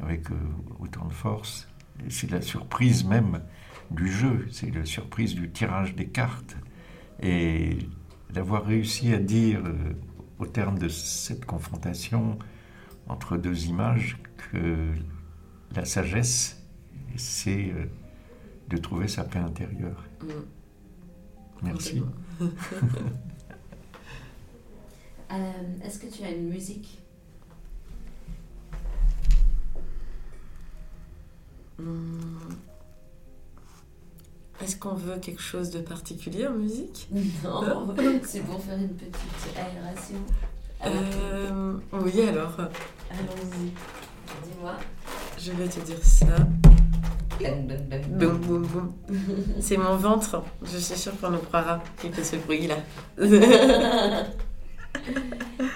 avec 0.00 0.30
euh, 0.30 0.34
autant 0.78 1.06
de 1.06 1.12
force, 1.12 1.68
c'est 2.08 2.30
la 2.30 2.40
surprise 2.40 3.04
même 3.04 3.40
du 3.90 4.10
jeu, 4.10 4.46
c'est 4.50 4.74
la 4.74 4.84
surprise 4.84 5.34
du 5.34 5.50
tirage 5.50 5.94
des 5.94 6.06
cartes. 6.06 6.56
Et 7.22 7.78
d'avoir 8.30 8.64
réussi 8.64 9.12
à 9.12 9.18
dire, 9.18 9.60
euh, 9.64 9.74
au 10.38 10.46
terme 10.46 10.78
de 10.78 10.88
cette 10.88 11.44
confrontation 11.44 12.38
entre 13.08 13.36
deux 13.36 13.66
images, 13.66 14.18
que 14.52 14.94
la 15.74 15.84
sagesse, 15.84 16.64
c'est 17.16 17.70
euh, 17.70 17.86
de 18.68 18.76
trouver 18.76 19.08
sa 19.08 19.24
paix 19.24 19.38
intérieure. 19.38 20.04
Mm. 20.22 20.26
Merci. 21.62 22.02
Euh, 25.32 25.86
Est-ce 25.86 26.00
que 26.00 26.06
tu 26.12 26.24
as 26.24 26.30
une 26.30 26.48
musique? 26.48 26.98
Hmm. 31.78 32.48
Est-ce 34.60 34.76
qu'on 34.76 34.94
veut 34.94 35.18
quelque 35.18 35.40
chose 35.40 35.70
de 35.70 35.78
particulier 35.80 36.46
en 36.48 36.54
musique? 36.54 37.08
Non, 37.44 37.94
c'est 38.24 38.40
pour 38.40 38.60
faire 38.62 38.76
une 38.76 38.88
petite 38.88 39.56
aération. 39.56 40.16
Euh, 40.84 41.74
Oui, 41.92 42.20
alors, 42.22 42.56
Allons-y. 42.58 43.66
Dis-moi. 44.46 44.74
je 45.38 45.52
vais 45.52 45.68
te 45.68 45.80
dire 45.80 46.02
ça. 46.02 46.26
C'est 49.60 49.76
mon 49.76 49.96
ventre. 49.96 50.42
Je 50.62 50.78
suis 50.78 50.96
sûre 50.96 51.12
qu'on 51.20 51.30
nous 51.30 51.38
croira 51.38 51.82
qu'il 52.00 52.12
fait 52.12 52.24
ce 52.24 52.36
bruit-là. 52.36 52.76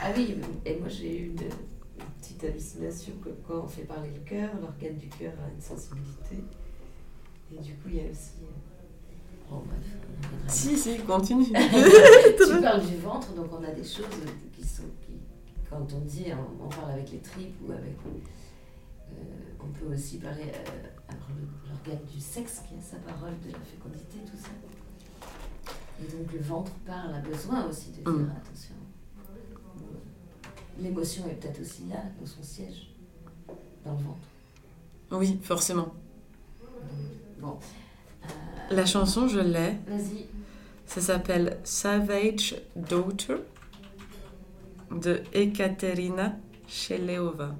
Ah 0.02 0.08
oui, 0.16 0.34
et 0.66 0.76
moi 0.76 0.88
j'ai 0.88 1.18
eu 1.20 1.26
une, 1.28 1.36
petite 2.20 2.42
hallucination 2.44 3.12
que 3.22 3.28
quand 3.46 3.60
on 3.64 3.68
fait 3.68 3.82
parler 3.82 4.10
le 4.12 4.20
cœur, 4.28 4.50
l'organe 4.60 4.96
du 4.96 5.08
cœur 5.08 5.32
a 5.44 5.48
une 5.54 5.60
sensibilité. 5.60 6.36
Et 7.52 7.58
du 7.60 7.74
coup, 7.74 7.88
il 7.88 7.96
y 7.96 8.00
a 8.00 8.10
aussi. 8.10 8.32
euh, 8.42 9.50
Bon, 9.50 9.62
bref. 9.66 9.78
on 10.20 10.26
reviendra 10.26 10.48
si, 10.48 10.76
si, 10.76 10.98
continue. 10.98 11.46
tu 11.46 12.60
parles 12.60 12.84
du 12.86 12.96
ventre, 12.96 13.32
donc 13.34 13.46
on 13.52 13.62
a 13.62 13.70
des 13.70 13.84
choses 13.84 14.06
qui 14.52 14.66
sont. 14.66 14.82
Qui, 15.06 15.12
quand 15.70 15.86
on 15.94 16.00
dit, 16.00 16.26
on, 16.32 16.64
on 16.64 16.68
parle 16.68 16.92
avec 16.92 17.10
les 17.12 17.18
tripes 17.18 17.54
ou 17.66 17.72
avec. 17.72 17.96
euh, 18.04 19.12
on 19.62 19.66
peut 19.68 19.94
aussi 19.94 20.18
parler 20.18 20.44
euh, 20.44 20.88
le- 21.10 21.68
l'organe 21.70 22.04
du 22.06 22.20
sexe 22.20 22.62
qui 22.68 22.74
a 22.74 22.80
sa 22.82 22.96
parole, 22.98 23.34
de 23.46 23.52
la 23.52 23.58
fécondité, 23.60 24.18
tout 24.26 24.36
ça. 24.36 24.50
Et 26.00 26.10
donc 26.10 26.32
le 26.32 26.40
ventre 26.40 26.72
parle, 26.86 27.14
a 27.14 27.20
besoin 27.20 27.66
aussi 27.66 27.90
de 27.90 27.96
dire 27.96 28.08
Mm. 28.10 28.30
attention. 28.36 28.74
L'émotion 30.78 31.26
est 31.28 31.34
peut-être 31.34 31.60
aussi 31.60 31.84
là, 31.88 32.02
dans 32.20 32.26
son 32.26 32.42
siège, 32.42 32.90
dans 33.84 33.92
le 33.92 33.98
ventre. 33.98 34.18
Oui, 35.12 35.38
forcément. 35.42 35.94
Bon. 37.40 37.58
Euh, 38.24 38.28
La 38.74 38.84
chanson, 38.86 39.28
je 39.28 39.38
l'ai. 39.38 39.78
Vas-y. 39.86 40.26
Ça 40.86 41.00
s'appelle 41.00 41.58
Savage 41.64 42.56
Daughter 42.74 43.36
de 44.90 45.22
Ekaterina 45.32 46.36
Sheleova. 46.66 47.54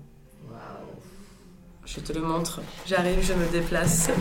Je 1.87 2.01
te 2.01 2.13
le 2.13 2.21
montre. 2.21 2.61
J'arrive, 2.87 3.21
je 3.23 3.35
me 3.35 3.47
déplace. 3.53 4.09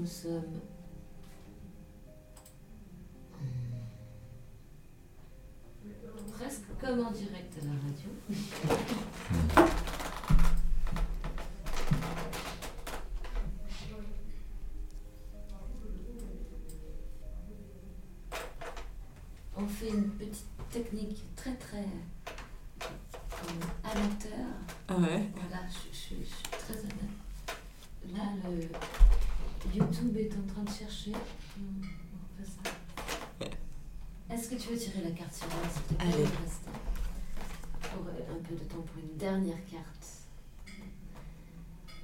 nous 0.00 0.06
sommes. 0.06 0.60
Presque 6.38 6.64
comme 6.80 7.00
en 7.06 7.10
direct 7.10 7.54
à 7.60 7.64
la 7.64 7.72
radio. 7.72 8.10
On 19.56 19.66
fait 19.66 19.88
une 19.90 20.10
petite 20.10 20.46
technique 20.70 21.22
très 21.36 21.54
très 21.56 21.78
euh, 22.82 22.84
amateur. 23.84 24.46
Ah 24.88 24.94
ouais. 24.96 25.28
Voilà, 25.34 25.62
je, 25.68 25.96
je- 25.96 26.20
je 26.20 26.24
suis 26.24 26.42
très 26.50 26.74
honnête. 26.78 26.94
Là, 28.14 28.22
le 28.44 28.68
YouTube 29.74 30.16
est 30.16 30.32
en 30.34 30.52
train 30.52 30.62
de 30.62 30.70
chercher. 30.70 31.12
On 31.12 32.42
fait 32.42 32.48
ça. 32.50 33.44
Est-ce 34.34 34.48
que 34.50 34.54
tu 34.56 34.68
veux 34.70 34.76
tirer 34.76 35.02
la 35.02 35.10
carte 35.10 35.34
suivante, 35.34 35.70
s'il 35.72 35.82
te 35.82 35.94
plaît, 36.02 36.12
Allez. 36.14 36.24
pour 36.24 36.40
rester 36.42 36.70
Pour 37.82 38.06
euh, 38.06 38.36
un 38.36 38.42
peu 38.48 38.54
de 38.54 38.64
temps 38.64 38.82
pour 38.82 38.98
une 39.02 39.16
dernière 39.16 39.58
carte. 39.70 40.06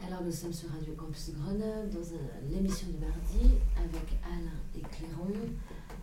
Alors, 0.06 0.22
nous 0.22 0.32
sommes 0.32 0.52
sur 0.52 0.70
Radio 0.70 0.94
Campus 0.94 1.30
Grenoble, 1.34 1.90
dans 1.90 2.50
l'émission 2.50 2.88
du 2.88 2.98
mardi, 2.98 3.56
avec 3.76 4.18
Alain 4.24 4.60
et 4.76 4.80
Cléron. 4.94 5.32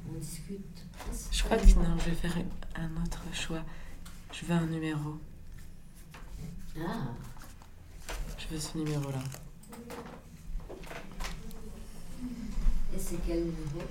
On 0.09 0.17
discute. 0.19 0.83
Je 1.31 1.43
crois 1.43 1.57
que 1.57 1.65
non, 1.75 1.97
je 1.99 2.09
vais 2.09 2.15
faire 2.15 2.35
un 2.75 3.03
autre 3.03 3.21
choix. 3.33 3.63
Je 4.31 4.45
veux 4.45 4.53
un 4.55 4.65
numéro. 4.65 5.17
Ah, 6.79 7.13
Je 8.37 8.47
veux 8.53 8.59
ce 8.59 8.77
numéro-là. 8.77 9.19
Et 12.95 12.99
c'est 12.99 13.17
quel 13.25 13.39
numéro 13.39 13.81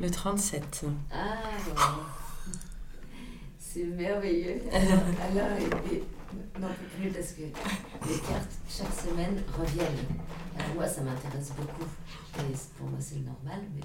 Le 0.00 0.10
37. 0.10 0.84
Ah, 1.12 1.16
voilà. 1.64 1.96
C'est 3.58 3.84
merveilleux. 3.84 4.62
Alors, 4.72 5.58
et, 5.58 5.94
et, 5.94 6.04
n'en 6.58 6.68
peux 6.68 7.00
plus 7.00 7.10
parce 7.10 7.32
que 7.32 7.42
les 7.42 8.18
cartes, 8.20 8.52
chaque 8.68 8.92
semaine, 8.92 9.42
reviennent. 9.58 10.06
Alors, 10.58 10.74
moi, 10.74 10.88
ça 10.88 11.02
m'intéresse 11.02 11.52
beaucoup. 11.56 11.88
Et 12.38 12.54
pour 12.78 12.88
moi, 12.88 12.98
c'est 13.00 13.16
le 13.16 13.22
normal. 13.22 13.60
Mais 13.74 13.82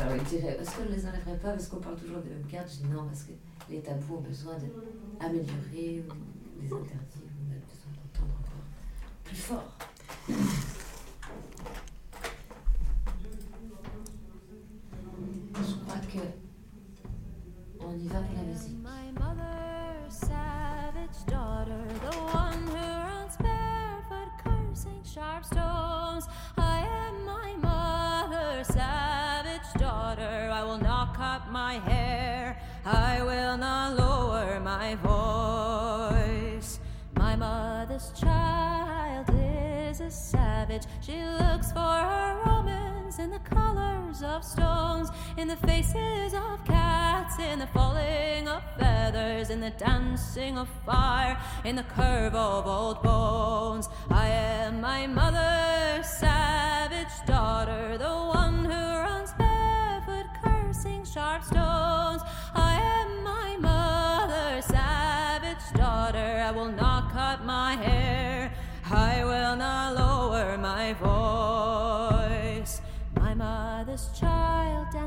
alors, 0.00 0.16
il 0.16 0.24
dirait 0.24 0.58
est-ce 0.60 0.76
qu'on 0.76 0.84
ne 0.84 0.94
les 0.94 1.06
enlèverait 1.06 1.38
pas? 1.38 1.50
Parce 1.50 1.68
qu'on 1.68 1.76
parle 1.76 1.96
toujours 1.96 2.18
des 2.18 2.30
mêmes 2.30 2.46
cartes 2.50 2.68
Je 2.70 2.86
dis 2.86 2.92
non, 2.92 3.04
parce 3.04 3.22
que 3.22 3.32
les 3.70 3.80
tabous 3.80 4.16
ont 4.16 4.20
besoin 4.20 4.54
d'améliorer 4.54 6.04
ou 6.08 6.60
les 6.60 6.66
interdits. 6.66 7.26
On 7.38 7.52
a 7.52 7.58
besoin 7.62 7.92
d'entendre 7.94 8.34
encore 8.40 8.64
plus 9.24 9.36
fort. 9.36 9.78
Je 15.58 15.74
crois 15.84 15.98
on 17.80 17.98
y 17.98 18.08
va 18.08 18.20
pour 18.20 18.36
la 18.36 18.42
musique. 18.42 18.76
Colors 44.16 44.36
of 44.36 44.44
stones, 44.44 45.10
in 45.36 45.48
the 45.48 45.56
faces 45.56 46.34
of 46.34 46.64
cats, 46.64 47.38
in 47.38 47.58
the 47.58 47.66
falling 47.68 48.48
of 48.48 48.62
feathers, 48.78 49.50
in 49.50 49.60
the 49.60 49.70
dancing 49.70 50.58
of 50.58 50.68
fire, 50.84 51.38
in 51.64 51.76
the 51.76 51.82
curve 51.82 52.34
of 52.34 52.66
old 52.66 53.02
bones. 53.02 53.88
I 54.10 54.28
am 54.28 54.80
my 54.80 55.06
mother's 55.06 56.06
savage 56.06 57.26
daughter, 57.26 57.98
the 57.98 58.04
one 58.04 58.64
who 58.64 58.70
runs 58.70 59.32
barefoot, 59.34 60.26
cursing 60.42 61.04
sharp 61.04 61.44
stones. 61.44 61.95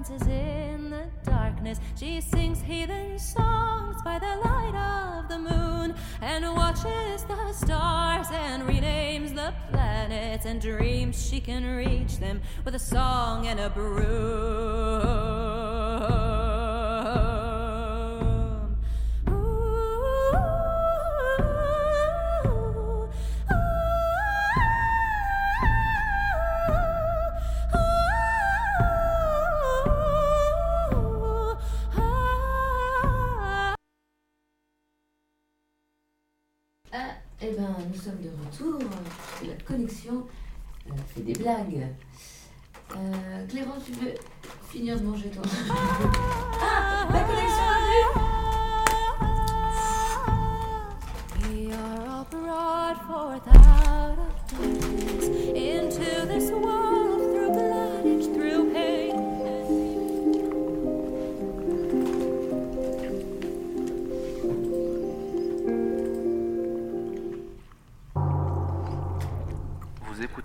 Dances 0.09 0.27
in 0.27 0.89
the 0.89 1.05
darkness. 1.23 1.79
She 1.95 2.21
sings 2.21 2.61
heathen 2.61 3.19
songs 3.19 4.01
by 4.03 4.19
the 4.19 4.25
light 4.25 5.19
of 5.19 5.29
the 5.29 5.39
moon 5.39 5.95
and 6.21 6.45
watches 6.55 7.23
the 7.23 7.53
stars 7.53 8.27
and 8.31 8.63
renames 8.63 9.35
the 9.35 9.53
planets 9.71 10.45
and 10.45 10.61
dreams 10.61 11.29
she 11.29 11.39
can 11.39 11.65
reach 11.75 12.17
them 12.17 12.41
with 12.65 12.75
a 12.75 12.79
song 12.79 13.47
and 13.47 13.59
a 13.59 13.69
broom. 13.69 15.48
Des 41.33 41.43
blagues. 41.43 41.87
Euh, 42.95 43.47
Clément, 43.47 43.75
tu 43.85 43.91
veux 43.93 44.13
finir 44.69 44.99
de 44.99 45.05
manger 45.05 45.29
toi 45.29 45.43
Ah, 46.61 47.07
la 47.11 47.19
connexion 47.19 47.88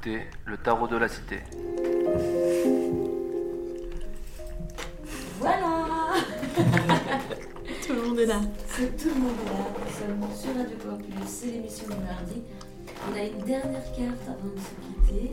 Le 0.06 0.56
tarot 0.58 0.86
de 0.86 0.96
la 0.98 1.08
cité. 1.08 1.38
Voilà 5.38 6.12
Tout 7.86 7.92
le 7.94 8.02
monde 8.08 8.18
est 8.18 8.26
là. 8.26 8.40
C'est 8.66 8.94
tout 8.98 9.08
le 9.08 9.14
monde 9.14 9.32
est 9.46 9.48
là. 9.48 9.64
Nous 9.80 10.28
sommes 10.28 10.36
sur 10.36 10.56
Radio 10.60 10.76
Campus, 10.76 11.26
c'est 11.26 11.46
l'émission 11.46 11.86
du 11.86 11.94
mardi. 12.04 12.42
On 13.08 13.16
a 13.16 13.22
une 13.24 13.44
dernière 13.46 13.84
carte 13.96 14.28
avant 14.28 14.52
de 14.52 14.60
se 14.60 14.74
quitter, 14.84 15.32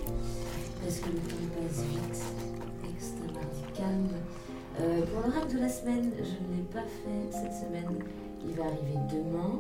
parce 0.82 1.00
que 1.00 1.10
le 1.10 1.20
temps 1.20 1.48
passe 1.58 1.84
vite. 1.84 2.24
et 2.86 2.88
que 2.88 3.02
C'est 3.02 3.30
un 3.30 3.34
mardi 3.34 3.64
calme. 3.76 4.16
Euh, 4.80 5.02
pour 5.08 5.28
l'oracle 5.28 5.54
de 5.54 5.60
la 5.60 5.70
semaine, 5.70 6.14
je 6.16 6.22
ne 6.22 6.56
l'ai 6.56 6.68
pas 6.72 6.84
fait 6.84 7.30
cette 7.30 7.54
semaine. 7.54 8.00
Il 8.48 8.56
va 8.56 8.64
arriver 8.64 8.96
demain. 9.12 9.60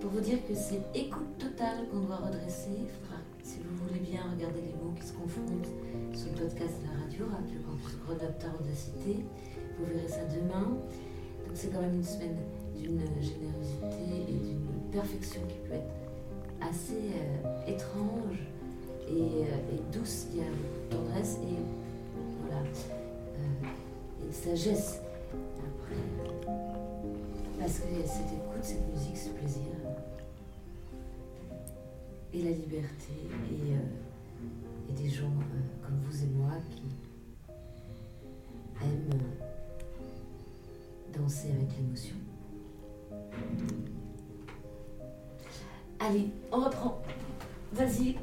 Pour 0.00 0.10
vous 0.12 0.20
dire 0.20 0.38
que 0.48 0.54
c'est 0.54 0.80
écoute 0.94 1.36
totale 1.38 1.86
qu'on 1.90 2.00
doit 2.00 2.16
redresser. 2.16 2.70
Il 2.70 2.88
faudra, 2.88 3.15
si 3.46 3.60
vous 3.60 3.86
voulez 3.86 4.00
bien, 4.00 4.22
regarder 4.34 4.60
les 4.60 4.74
mots 4.74 4.92
qui 4.98 5.06
se 5.06 5.12
confrontent 5.12 5.70
sur 6.12 6.26
le 6.32 6.34
podcast 6.34 6.82
de 6.82 6.86
la 6.90 6.98
radio, 6.98 7.26
Radio 7.30 7.60
Campus 7.62 7.94
Grenoble 8.02 8.34
Tarot. 8.40 8.58
Vous 8.58 9.86
verrez 9.86 10.08
ça 10.08 10.24
demain. 10.34 10.74
Donc 11.46 11.54
c'est 11.54 11.68
quand 11.68 11.80
même 11.80 11.94
une 11.94 12.02
semaine 12.02 12.36
d'une 12.74 12.98
générosité 13.22 14.26
et 14.28 14.32
d'une 14.32 14.90
perfection 14.90 15.40
qui 15.48 15.58
peut 15.62 15.74
être 15.74 15.94
assez 16.60 17.14
euh, 17.14 17.70
étrange 17.70 18.42
et, 19.06 19.46
euh, 19.46 19.74
et 19.74 19.96
douce. 19.96 20.26
Il 20.32 20.38
y 20.38 20.40
a 20.40 20.50
tendresse 20.90 21.38
et 21.44 21.62
voilà 22.42 22.62
euh, 22.66 24.28
et 24.28 24.32
sagesse. 24.32 24.98
Après, 25.32 26.02
parce 27.60 27.78
que 27.78 27.94
cette 28.04 28.32
écoute, 28.32 28.62
cette 28.62 28.92
musique, 28.92 29.16
ce 29.16 29.28
plaisir 29.30 29.70
et 32.36 32.42
la 32.42 32.50
liberté 32.50 33.14
et, 33.50 33.72
euh, 33.72 33.78
des 34.94 35.08
gens 35.08 35.24
euh, 35.24 35.62
comme 35.84 35.98
vous 36.04 36.22
et 36.22 36.26
moi 36.26 36.52
qui 36.70 36.82
aiment 38.84 39.10
euh, 39.14 39.42
danser 41.18 41.50
avec 41.50 41.74
l'émotion. 41.78 42.16
Allez, 45.98 46.28
on 46.52 46.60
reprend. 46.60 47.00
Vas-y, 47.72 48.18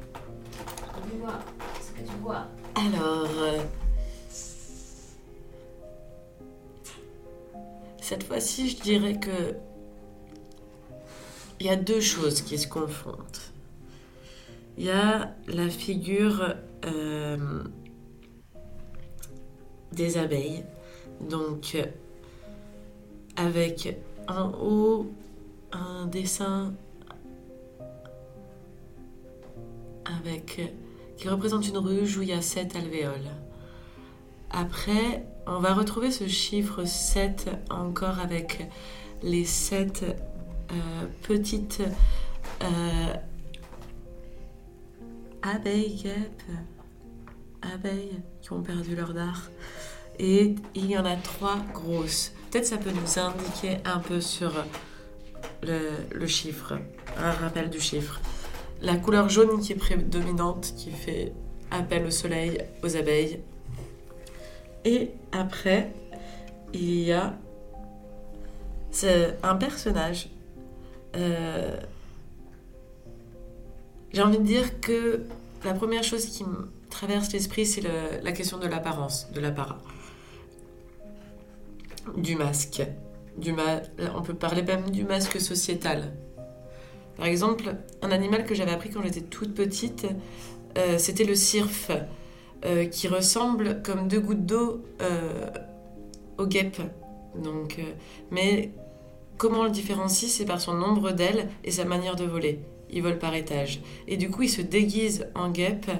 dis-moi 1.10 1.40
ce 1.80 1.90
que 2.00 2.06
tu 2.06 2.14
vois. 2.22 2.46
Alors, 2.76 3.28
cette 8.00 8.22
fois-ci, 8.22 8.68
je 8.68 8.80
dirais 8.80 9.18
que 9.18 9.56
il 11.60 11.66
y 11.66 11.70
a 11.70 11.76
deux 11.76 12.00
choses 12.00 12.42
qui 12.42 12.58
se 12.58 12.68
confrontent. 12.68 13.53
Il 14.76 14.84
y 14.84 14.90
a 14.90 15.34
la 15.46 15.68
figure 15.68 16.54
euh, 16.84 17.62
des 19.92 20.18
abeilles, 20.18 20.64
donc 21.20 21.76
avec 23.36 23.96
en 24.28 24.50
haut 24.60 25.12
un 25.72 26.06
dessin 26.06 26.74
avec 30.04 30.60
qui 31.16 31.28
représente 31.28 31.68
une 31.68 31.78
ruche 31.78 32.16
où 32.16 32.22
il 32.22 32.28
y 32.28 32.32
a 32.32 32.42
sept 32.42 32.76
alvéoles. 32.76 33.30
Après, 34.50 35.24
on 35.46 35.58
va 35.58 35.74
retrouver 35.74 36.10
ce 36.10 36.28
chiffre 36.28 36.84
7 36.84 37.50
encore 37.70 38.18
avec 38.20 38.68
les 39.22 39.44
sept 39.44 40.04
euh, 40.04 41.06
petites 41.22 41.82
euh, 42.62 43.14
abeilles 45.44 46.12
abeilles 47.72 48.20
qui 48.42 48.52
ont 48.52 48.62
perdu 48.62 48.94
leur 48.96 49.14
dard. 49.14 49.50
Et 50.18 50.54
il 50.74 50.86
y 50.86 50.96
en 50.96 51.04
a 51.04 51.16
trois 51.16 51.58
grosses. 51.72 52.32
Peut-être 52.50 52.66
ça 52.66 52.76
peut 52.76 52.90
nous 52.90 53.18
indiquer 53.18 53.78
un 53.84 53.98
peu 53.98 54.20
sur 54.20 54.52
le, 55.62 56.26
chiffre, 56.26 56.78
un 57.18 57.32
rappel 57.32 57.70
du 57.70 57.80
chiffre. 57.80 58.20
La 58.80 58.96
couleur 58.96 59.28
jaune 59.28 59.60
qui 59.60 59.72
est 59.72 59.76
prédominante, 59.76 60.74
qui 60.76 60.90
fait 60.90 61.32
appel 61.70 62.06
au 62.06 62.10
soleil, 62.10 62.58
aux 62.82 62.96
abeilles. 62.96 63.40
Et 64.84 65.10
après, 65.32 65.92
il 66.72 67.00
y 67.00 67.12
a 67.12 67.34
un 69.42 69.56
personnage. 69.56 70.28
euh, 71.16 71.80
J'ai 74.14 74.22
envie 74.22 74.38
de 74.38 74.44
dire 74.44 74.80
que 74.80 75.24
la 75.64 75.74
première 75.74 76.04
chose 76.04 76.26
qui 76.26 76.44
me 76.44 76.70
traverse 76.88 77.32
l'esprit, 77.32 77.66
c'est 77.66 77.82
la 78.22 78.30
question 78.30 78.58
de 78.58 78.68
l'apparence, 78.68 79.28
de 79.32 79.40
l'apparat. 79.40 79.78
Du 82.16 82.36
masque. 82.36 82.82
On 84.14 84.22
peut 84.22 84.34
parler 84.34 84.62
même 84.62 84.90
du 84.90 85.02
masque 85.02 85.40
sociétal. 85.40 86.12
Par 87.16 87.26
exemple, 87.26 87.74
un 88.02 88.12
animal 88.12 88.46
que 88.46 88.54
j'avais 88.54 88.70
appris 88.70 88.90
quand 88.90 89.02
j'étais 89.02 89.20
toute 89.20 89.52
petite, 89.52 90.06
euh, 90.78 90.96
c'était 90.96 91.24
le 91.24 91.34
cirfe, 91.34 91.90
euh, 92.64 92.86
qui 92.86 93.08
ressemble 93.08 93.82
comme 93.82 94.06
deux 94.06 94.20
gouttes 94.20 94.46
d'eau 94.46 94.84
euh, 95.02 95.50
aux 96.38 96.46
guêpes. 96.46 96.82
Donc, 97.36 97.80
euh, 97.80 97.82
mais 98.30 98.70
comment 99.38 99.60
on 99.60 99.64
le 99.64 99.70
différencie? 99.70 100.30
C'est 100.30 100.44
par 100.44 100.60
son 100.60 100.74
nombre 100.74 101.10
d'ailes 101.10 101.48
et 101.64 101.72
sa 101.72 101.84
manière 101.84 102.14
de 102.14 102.24
voler. 102.24 102.60
Il 102.94 103.02
vole 103.02 103.18
par 103.18 103.34
étage. 103.34 103.82
Et 104.08 104.16
du 104.16 104.30
coup, 104.30 104.42
il 104.44 104.48
se 104.48 104.62
déguise 104.62 105.26
en 105.34 105.50
guêpe 105.50 105.90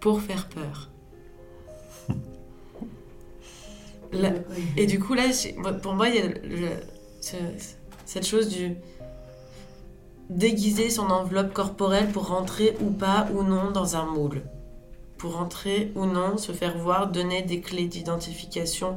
pour 0.00 0.20
faire 0.20 0.48
peur. 0.48 0.90
Là- 4.12 4.32
et 4.76 4.86
du 4.86 4.98
coup, 5.00 5.14
là, 5.14 5.24
pour 5.82 5.94
moi, 5.94 6.08
il 6.08 6.14
y 6.14 6.18
a 6.18 6.26
le- 6.28 6.40
le- 6.56 6.68
ce- 7.20 7.34
cette 8.04 8.26
chose 8.26 8.48
du 8.48 8.76
déguiser 10.30 10.90
son 10.90 11.06
enveloppe 11.06 11.52
corporelle 11.54 12.08
pour 12.12 12.28
rentrer 12.28 12.76
ou 12.82 12.90
pas 12.90 13.28
ou 13.34 13.42
non 13.42 13.70
dans 13.70 13.96
un 13.96 14.04
moule. 14.06 14.42
pour 15.16 15.36
entrer 15.40 15.90
ou 15.96 16.06
non, 16.06 16.36
se 16.38 16.52
faire 16.52 16.78
voir, 16.78 17.10
donner 17.10 17.42
des 17.42 17.60
clés 17.60 17.88
d'identification 17.88 18.94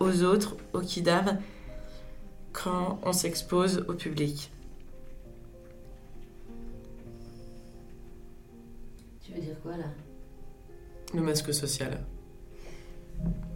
aux 0.00 0.24
autres, 0.24 0.56
aux 0.72 0.80
kidam, 0.80 1.38
quand 2.52 2.98
on 3.04 3.12
s'expose 3.12 3.84
au 3.88 3.92
public. 3.92 4.50
Veux 9.36 9.46
dire 9.46 9.60
quoi 9.62 9.76
là 9.76 9.84
Le 11.14 11.20
masque 11.22 11.52
social. 11.54 12.00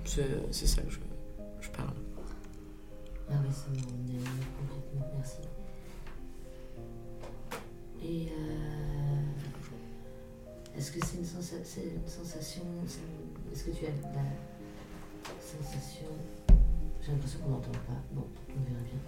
C'est 0.05 0.25
c'est 0.51 0.67
ça 0.67 0.83
que 0.83 0.91
je, 0.91 0.99
je 1.61 1.69
parle. 1.71 1.95
Ah 3.31 3.35
oui, 3.43 3.53
ça 3.53 3.67
est 3.73 3.83
complètement, 4.59 5.07
merci. 5.17 5.37
Et 8.03 8.29
euh, 8.33 9.23
est-ce 10.79 10.91
que 10.93 11.05
c'est 11.07 11.19
une, 11.19 11.25
sensa- 11.25 11.63
c'est 11.65 11.83
une 11.85 12.09
sensation 12.09 12.63
Est-ce 13.53 13.65
que 13.65 13.71
tu 13.71 13.85
as 13.85 13.91
la 13.91 14.25
sensation 15.41 16.07
J'ai 17.03 17.13
l'impression 17.13 17.39
qu'on 17.41 17.51
m'entend 17.51 17.71
pas. 17.73 18.01
Bon, 18.13 18.25
on 18.49 18.63
verra 18.69 18.83
bien. 18.85 19.01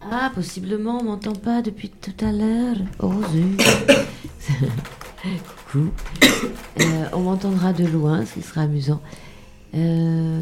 Ah, 0.00 0.30
possiblement, 0.34 0.98
on 1.00 1.04
m'entend 1.04 1.34
pas 1.34 1.60
depuis 1.60 1.90
tout 1.90 2.14
à 2.24 2.32
l'heure. 2.32 2.76
Oh 3.00 3.12
zut 3.30 3.60
Coucou. 5.22 5.90
Euh, 6.80 7.08
on 7.12 7.20
m'entendra 7.22 7.72
de 7.72 7.84
loin, 7.84 8.24
ce 8.24 8.34
qui 8.34 8.42
sera 8.42 8.60
amusant. 8.62 9.00
Euh, 9.74 10.40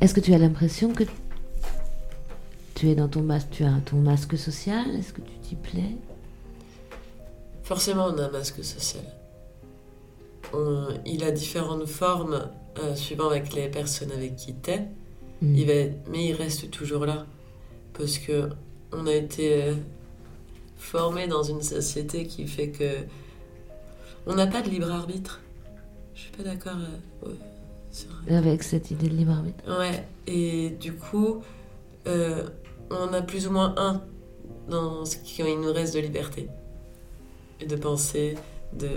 est-ce 0.00 0.14
que 0.14 0.20
tu 0.20 0.32
as 0.32 0.38
l'impression 0.38 0.92
que 0.92 1.02
tu 2.76 2.88
es 2.90 2.94
dans 2.94 3.08
ton 3.08 3.22
masque, 3.22 3.48
tu 3.50 3.64
as 3.64 3.72
ton 3.84 3.96
masque 3.96 4.38
social? 4.38 4.84
Est-ce 4.96 5.12
que 5.12 5.20
tu 5.20 5.32
t'y 5.42 5.54
plais? 5.56 5.96
Forcément, 7.64 8.06
on 8.06 8.18
a 8.18 8.26
un 8.26 8.30
masque 8.30 8.62
social. 8.62 9.02
On- 10.52 10.86
il 11.04 11.24
a 11.24 11.32
différentes 11.32 11.86
formes 11.86 12.48
euh, 12.78 12.94
suivant 12.94 13.30
avec 13.30 13.52
les 13.54 13.68
personnes 13.68 14.12
avec 14.12 14.36
qui 14.36 14.54
t'es. 14.54 14.82
Mm. 15.42 15.54
Il 15.56 15.66
va, 15.66 15.72
mais 16.12 16.26
il 16.28 16.34
reste 16.34 16.70
toujours 16.70 17.04
là. 17.04 17.26
Parce 17.98 18.18
que 18.18 18.48
on 18.92 19.08
a 19.08 19.12
été 19.12 19.72
formé 20.84 21.26
dans 21.26 21.42
une 21.42 21.62
société 21.62 22.26
qui 22.26 22.46
fait 22.46 22.68
que 22.68 22.84
on 24.26 24.34
n'a 24.34 24.46
pas 24.46 24.62
de 24.62 24.68
libre 24.70 24.90
arbitre. 24.90 25.40
Je 26.14 26.20
suis 26.22 26.30
pas 26.32 26.42
d'accord 26.44 26.76
euh, 27.24 27.28
ouais, 27.28 27.34
sur- 27.90 28.10
Avec 28.30 28.62
cette 28.62 28.90
idée 28.90 29.08
de 29.08 29.14
libre 29.16 29.32
arbitre 29.32 29.64
Ouais, 29.78 30.04
et 30.26 30.70
du 30.70 30.92
coup, 30.94 31.42
euh, 32.06 32.44
on 32.90 33.12
a 33.12 33.22
plus 33.22 33.46
ou 33.46 33.50
moins 33.50 33.74
un 33.76 34.02
dans 34.68 35.04
ce 35.04 35.16
qu'il 35.18 35.44
nous 35.60 35.72
reste 35.72 35.94
de 35.94 36.00
liberté. 36.00 36.48
Et 37.60 37.66
de 37.66 37.76
pensée, 37.76 38.34
de, 38.72 38.88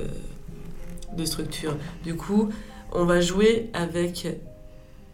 de 1.15 1.25
structure. 1.25 1.75
Du 2.03 2.15
coup, 2.15 2.49
on 2.91 3.05
va 3.05 3.21
jouer 3.21 3.69
avec. 3.73 4.27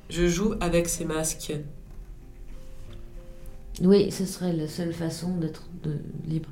Je 0.09 0.27
joue 0.27 0.53
avec 0.59 0.87
ces 0.89 1.05
masques. 1.05 1.53
Oui, 3.81 4.11
ce 4.11 4.25
serait 4.25 4.53
la 4.53 4.67
seule 4.67 4.93
façon 4.93 5.35
d'être 5.37 5.63
libre. 6.27 6.49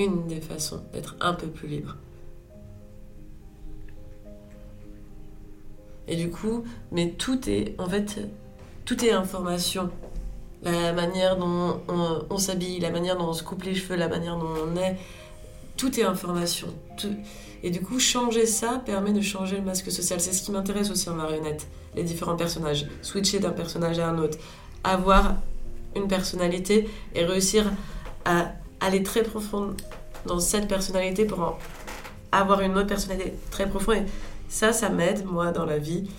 Une 0.00 0.26
des 0.26 0.40
façons 0.40 0.80
d'être 0.94 1.14
un 1.20 1.34
peu 1.34 1.46
plus 1.46 1.68
libre. 1.68 1.94
Et 6.08 6.16
du 6.16 6.30
coup, 6.30 6.64
mais 6.90 7.10
tout 7.10 7.50
est, 7.50 7.74
en 7.78 7.86
fait, 7.86 8.18
tout 8.86 9.04
est 9.04 9.10
information. 9.12 9.90
La 10.62 10.94
manière 10.94 11.36
dont 11.36 11.80
on, 12.30 12.38
s'habille, 12.38 12.80
la 12.80 12.90
manière 12.90 13.18
dont 13.18 13.28
on 13.28 13.32
se 13.34 13.42
coupe 13.42 13.62
les 13.64 13.74
cheveux, 13.74 13.96
la 13.96 14.08
manière 14.08 14.36
dont 14.38 14.48
on 14.66 14.76
est, 14.76 14.96
tout 15.76 16.00
est 16.00 16.02
information. 16.04 16.68
Tout- 16.96 17.14
Et 17.62 17.70
du 17.70 17.82
coup, 17.82 17.98
changer 18.00 18.46
ça 18.46 18.82
permet 18.84 19.12
de 19.12 19.20
changer 19.20 19.56
le 19.56 19.62
masque 19.62 19.90
social. 19.90 20.18
C'est 20.18 20.32
ce 20.32 20.42
qui 20.42 20.50
m'intéresse 20.50 20.90
aussi 20.90 21.10
en 21.10 21.14
marionnette, 21.14 21.66
les 21.94 22.04
différents 22.04 22.36
personnages. 22.36 22.86
Switcher 23.02 23.38
d'un 23.38 23.50
personnage 23.50 23.98
à 23.98 24.08
un 24.08 24.16
autre. 24.18 24.38
Avoir 24.82 25.36
une 25.94 26.08
personnalité 26.08 26.88
et 27.14 27.24
réussir 27.26 27.70
à 28.24 28.52
aller 28.80 29.02
très 29.02 29.22
profond 29.22 29.74
dans 30.26 30.40
cette 30.40 30.68
personnalité 30.68 31.24
pour 31.24 31.40
en 31.40 31.58
avoir 32.32 32.60
une 32.60 32.76
autre 32.76 32.86
personnalité 32.86 33.34
très 33.50 33.68
profonde. 33.68 33.96
Et 33.96 34.04
ça, 34.48 34.72
ça 34.72 34.88
m'aide, 34.88 35.24
moi, 35.24 35.52
dans 35.52 35.64
la 35.64 35.78
vie, 35.78 36.10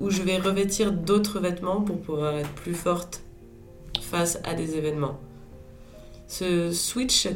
où 0.00 0.10
je 0.10 0.22
vais 0.22 0.38
revêtir 0.38 0.92
d'autres 0.92 1.40
vêtements 1.40 1.82
pour 1.82 2.00
pouvoir 2.00 2.36
être 2.36 2.50
plus 2.50 2.74
forte 2.74 3.22
face 4.00 4.38
à 4.44 4.54
des 4.54 4.76
événements. 4.76 5.18
Ce 6.26 6.72
switch, 6.72 7.28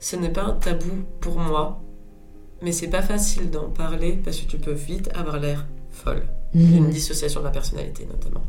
ce 0.00 0.16
n'est 0.16 0.32
pas 0.32 0.42
un 0.42 0.52
tabou 0.52 1.04
pour 1.20 1.38
moi, 1.38 1.80
mais 2.62 2.72
c'est 2.72 2.88
pas 2.88 3.02
facile 3.02 3.50
d'en 3.50 3.68
parler 3.68 4.18
parce 4.24 4.38
que 4.38 4.46
tu 4.46 4.58
peux 4.58 4.72
vite 4.72 5.10
avoir 5.14 5.38
l'air 5.38 5.66
folle 5.90 6.22
une 6.54 6.88
dissociation 6.90 7.40
de 7.40 7.44
la 7.44 7.50
personnalité 7.50 8.06
notamment. 8.06 8.42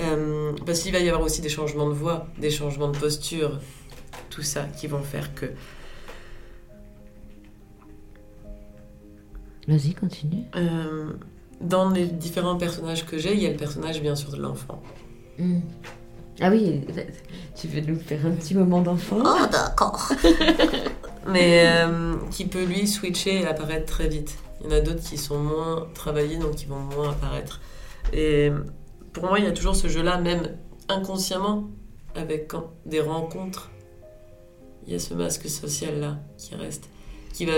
Euh, 0.00 0.52
parce 0.64 0.80
qu'il 0.80 0.92
va 0.92 0.98
y 0.98 1.08
avoir 1.08 1.22
aussi 1.22 1.42
des 1.42 1.48
changements 1.48 1.88
de 1.88 1.94
voix, 1.94 2.26
des 2.38 2.50
changements 2.50 2.88
de 2.88 2.96
posture, 2.96 3.60
tout 4.30 4.42
ça 4.42 4.64
qui 4.76 4.86
vont 4.86 5.02
faire 5.02 5.34
que 5.34 5.46
Vas-y, 9.68 9.94
continue. 9.94 10.44
euh, 10.56 11.12
dans 11.60 11.90
les 11.90 12.06
différents 12.06 12.56
personnages 12.56 13.06
que 13.06 13.18
j'ai, 13.18 13.34
il 13.34 13.42
y 13.42 13.46
a 13.46 13.50
le 13.50 13.56
personnage 13.56 14.00
bien 14.02 14.16
sûr 14.16 14.30
de 14.32 14.42
l'enfant. 14.42 14.82
Mm. 15.38 15.60
Ah 16.40 16.50
oui, 16.50 16.80
tu 17.54 17.68
veux 17.68 17.80
nous 17.82 17.98
faire 17.98 18.26
un 18.26 18.32
petit 18.32 18.54
moment 18.54 18.80
d'enfant? 18.80 19.18
Oh 19.24 19.46
d'accord. 19.50 20.10
Mais 21.28 21.64
euh, 21.68 22.16
qui 22.32 22.46
peut 22.46 22.64
lui 22.64 22.88
switcher 22.88 23.42
et 23.42 23.46
apparaître 23.46 23.86
très 23.86 24.08
vite. 24.08 24.36
Il 24.60 24.70
y 24.70 24.74
en 24.74 24.76
a 24.76 24.80
d'autres 24.80 25.02
qui 25.02 25.16
sont 25.16 25.38
moins 25.38 25.86
travaillés 25.94 26.38
donc 26.38 26.56
qui 26.56 26.66
vont 26.66 26.80
moins 26.80 27.10
apparaître. 27.10 27.60
Et 28.12 28.50
pour 29.12 29.26
moi, 29.26 29.38
il 29.38 29.44
y 29.44 29.48
a 29.48 29.52
toujours 29.52 29.76
ce 29.76 29.86
jeu-là, 29.86 30.18
même 30.20 30.56
inconsciemment, 30.88 31.68
avec 32.16 32.48
quand- 32.48 32.72
des 32.86 33.00
rencontres. 33.00 33.70
Il 34.86 34.92
y 34.92 34.96
a 34.96 34.98
ce 34.98 35.14
masque 35.14 35.48
social-là 35.48 36.18
qui 36.38 36.54
reste, 36.54 36.88
qui 37.32 37.46
va 37.46 37.54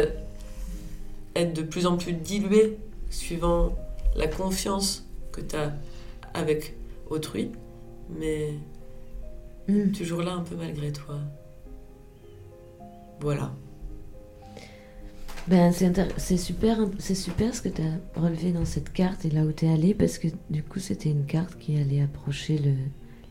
être 1.36 1.54
de 1.54 1.62
plus 1.62 1.86
en 1.86 1.96
plus 1.96 2.12
dilué 2.12 2.78
suivant 3.10 3.76
la 4.16 4.26
confiance 4.28 5.06
que 5.32 5.40
tu 5.40 5.56
as 5.56 5.72
avec 6.34 6.74
autrui, 7.10 7.50
mais 8.10 8.54
Mm. 9.68 9.92
toujours 9.92 10.20
là 10.22 10.32
un 10.34 10.42
peu 10.42 10.56
malgré 10.56 10.92
toi. 10.92 11.18
Voilà. 13.20 13.52
Ben, 15.46 15.72
c'est 15.72 16.36
super, 16.36 16.78
c'est 16.98 17.14
super 17.14 17.54
ce 17.54 17.62
que 17.62 17.68
tu 17.68 17.82
as 17.82 18.20
relevé 18.20 18.52
dans 18.52 18.64
cette 18.64 18.92
carte 18.92 19.24
et 19.24 19.30
là 19.30 19.42
où 19.42 19.52
tu 19.52 19.66
es 19.66 19.72
allé 19.72 19.92
parce 19.94 20.18
que 20.18 20.28
du 20.48 20.62
coup 20.62 20.80
c'était 20.80 21.10
une 21.10 21.26
carte 21.26 21.58
qui 21.58 21.78
allait 21.78 22.00
approcher 22.00 22.58
le 22.58 22.72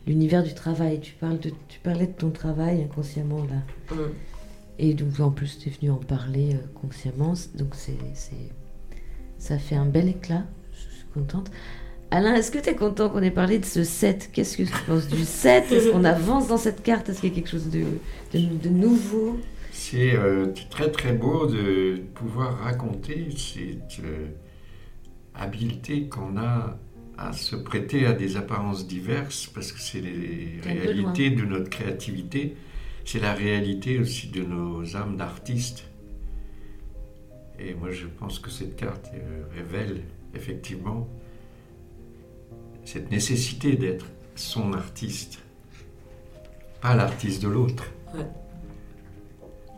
l'univers 0.07 0.43
du 0.43 0.53
travail. 0.53 0.99
Tu 0.99 1.13
parles 1.13 1.39
de 1.39 1.51
tu 1.67 1.79
parlais 1.79 2.07
de 2.07 2.13
ton 2.13 2.31
travail 2.31 2.81
inconsciemment 2.83 3.45
là. 3.49 3.95
Mm. 3.95 3.99
Et 4.79 4.93
donc 4.93 5.19
en 5.19 5.31
plus 5.31 5.59
tu 5.59 5.69
es 5.69 5.71
venu 5.71 5.91
en 5.91 5.97
parler 5.97 6.55
euh, 6.55 6.79
consciemment, 6.81 7.33
donc 7.55 7.75
c'est 7.75 7.97
c'est 8.13 8.51
ça 9.37 9.57
fait 9.57 9.75
un 9.75 9.85
bel 9.85 10.07
éclat. 10.07 10.45
Je 10.71 10.95
suis 10.95 11.05
contente. 11.13 11.51
Alain, 12.11 12.35
est-ce 12.35 12.51
que 12.51 12.59
tu 12.59 12.69
es 12.69 12.75
content 12.75 13.09
qu'on 13.09 13.23
ait 13.23 13.31
parlé 13.31 13.57
de 13.57 13.65
ce 13.65 13.83
set? 13.83 14.29
Qu'est-ce 14.31 14.57
que 14.57 14.63
tu 14.63 14.83
penses 14.85 15.07
du 15.07 15.23
set? 15.23 15.71
Est-ce 15.71 15.89
qu'on 15.89 16.03
avance 16.03 16.47
dans 16.47 16.57
cette 16.57 16.83
carte? 16.83 17.09
Est-ce 17.09 17.21
qu'il 17.21 17.29
y 17.29 17.31
a 17.31 17.35
quelque 17.35 17.49
chose 17.49 17.69
de, 17.71 17.85
de, 18.33 18.39
de 18.55 18.69
nouveau? 18.69 19.39
C'est 19.71 20.15
euh, 20.15 20.53
très 20.69 20.91
très 20.91 21.13
beau 21.13 21.47
de 21.47 22.03
pouvoir 22.13 22.59
raconter 22.59 23.29
cette 23.35 24.05
euh, 24.05 24.27
habileté 25.33 26.07
qu'on 26.07 26.37
a 26.37 26.77
à 27.17 27.31
se 27.33 27.55
prêter 27.55 28.05
à 28.05 28.13
des 28.13 28.37
apparences 28.37 28.87
diverses 28.87 29.47
parce 29.53 29.71
que 29.71 29.79
c'est 29.79 30.01
les 30.01 30.59
réalités 30.63 31.29
de 31.29 31.43
notre 31.43 31.69
créativité, 31.69 32.55
c'est 33.05 33.19
la 33.19 33.33
réalité 33.33 33.99
aussi 33.99 34.27
de 34.27 34.43
nos 34.43 34.95
âmes 34.95 35.17
d'artistes. 35.17 35.85
Et 37.59 37.73
moi 37.75 37.91
je 37.91 38.07
pense 38.07 38.39
que 38.39 38.49
cette 38.49 38.75
carte 38.75 39.11
euh, 39.13 39.43
révèle 39.55 40.01
effectivement 40.33 41.07
cette 42.85 43.11
nécessité 43.11 43.75
d'être 43.75 44.07
son 44.35 44.73
artiste, 44.73 45.39
pas 46.81 46.95
l'artiste 46.95 47.43
de 47.43 47.47
l'autre 47.49 47.85
Ouais. 48.15 48.27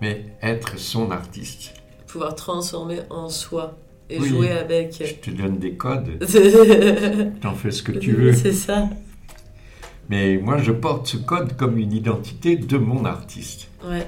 mais 0.02 0.26
être 0.42 0.78
son 0.78 1.10
artiste. 1.12 1.74
Pouvoir 2.08 2.36
transformer 2.36 3.00
en 3.10 3.30
soi 3.30 3.78
et 4.10 4.20
Oui. 4.20 4.30
jouer 4.30 4.48
Je 4.50 4.58
avec. 4.58 5.22
te 5.22 5.32
donne 5.32 5.58
des 5.58 5.74
codes, 5.74 6.24
c'est 6.28 7.40
t'en 7.42 7.54
fais 7.56 7.72
ce 7.72 7.82
que 7.84 7.92
tu 7.94 8.12
veux. 8.14 8.34
ça. 8.34 8.90
Mais 10.10 10.38
moi, 10.38 10.58
je 10.60 10.72
porte 10.72 11.08
ce 11.08 11.18
code 11.18 11.56
comme 11.58 11.78
une 11.80 11.92
identité 11.92 12.56
de 12.58 12.78
mon 12.78 13.06
artiste. 13.06 13.70
Ouais. 13.84 14.06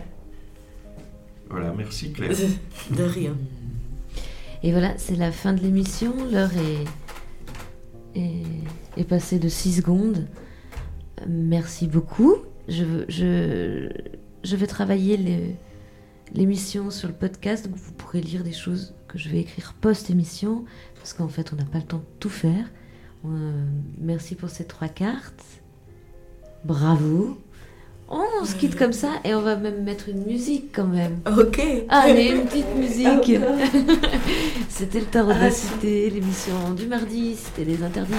Voilà, 1.49 1.73
merci 1.75 2.11
Claire. 2.11 2.31
De 2.91 3.03
rien. 3.03 3.35
Et 4.63 4.71
voilà, 4.71 4.93
c'est 4.97 5.15
la 5.15 5.31
fin 5.31 5.53
de 5.53 5.61
l'émission. 5.61 6.13
L'heure 6.31 6.51
est, 8.15 8.19
est, 8.19 8.43
est 8.97 9.03
passée 9.03 9.39
de 9.39 9.47
6 9.49 9.77
secondes. 9.77 10.27
Merci 11.27 11.87
beaucoup. 11.87 12.35
Je, 12.67 12.83
veux- 12.83 13.05
je, 13.09 13.89
je 14.43 14.55
vais 14.55 14.67
travailler 14.67 15.17
le- 15.17 15.53
l'émission 16.33 16.89
sur 16.91 17.07
le 17.07 17.13
podcast, 17.13 17.67
donc 17.67 17.75
vous 17.77 17.91
pourrez 17.93 18.21
lire 18.21 18.43
des 18.43 18.51
choses 18.53 18.93
que 19.07 19.17
je 19.17 19.29
vais 19.29 19.39
écrire 19.39 19.73
post-émission, 19.79 20.65
parce 20.95 21.13
qu'en 21.13 21.27
fait, 21.27 21.51
on 21.53 21.55
n'a 21.55 21.65
pas 21.65 21.77
le 21.79 21.85
temps 21.85 21.97
de 21.97 22.03
tout 22.19 22.29
faire. 22.29 22.65
Euh, 23.25 23.65
merci 23.99 24.35
pour 24.35 24.49
ces 24.49 24.65
trois 24.65 24.87
cartes. 24.89 25.43
Bravo. 26.65 27.37
On 28.09 28.45
se 28.45 28.55
quitte 28.55 28.75
comme 28.77 28.93
ça 28.93 29.09
et 29.25 29.35
on 29.35 29.41
va 29.41 29.57
même 29.57 29.83
mettre 29.83 30.07
une 30.07 30.23
musique 30.25 30.69
quand 30.73 30.87
même. 30.87 31.19
Ok. 31.37 31.61
Allez, 31.89 32.27
une 32.29 32.45
petite 32.45 32.73
musique. 32.77 33.37
c'était 34.69 35.01
le 35.01 35.05
tarot 35.07 35.29
de 35.33 35.37
Ah, 35.37 35.43
la 35.45 35.51
si. 35.51 35.67
cité, 35.67 36.09
l'émission 36.09 36.73
du 36.73 36.87
mardi, 36.87 37.35
c'était 37.35 37.65
les 37.69 37.83
interdits. 37.83 38.13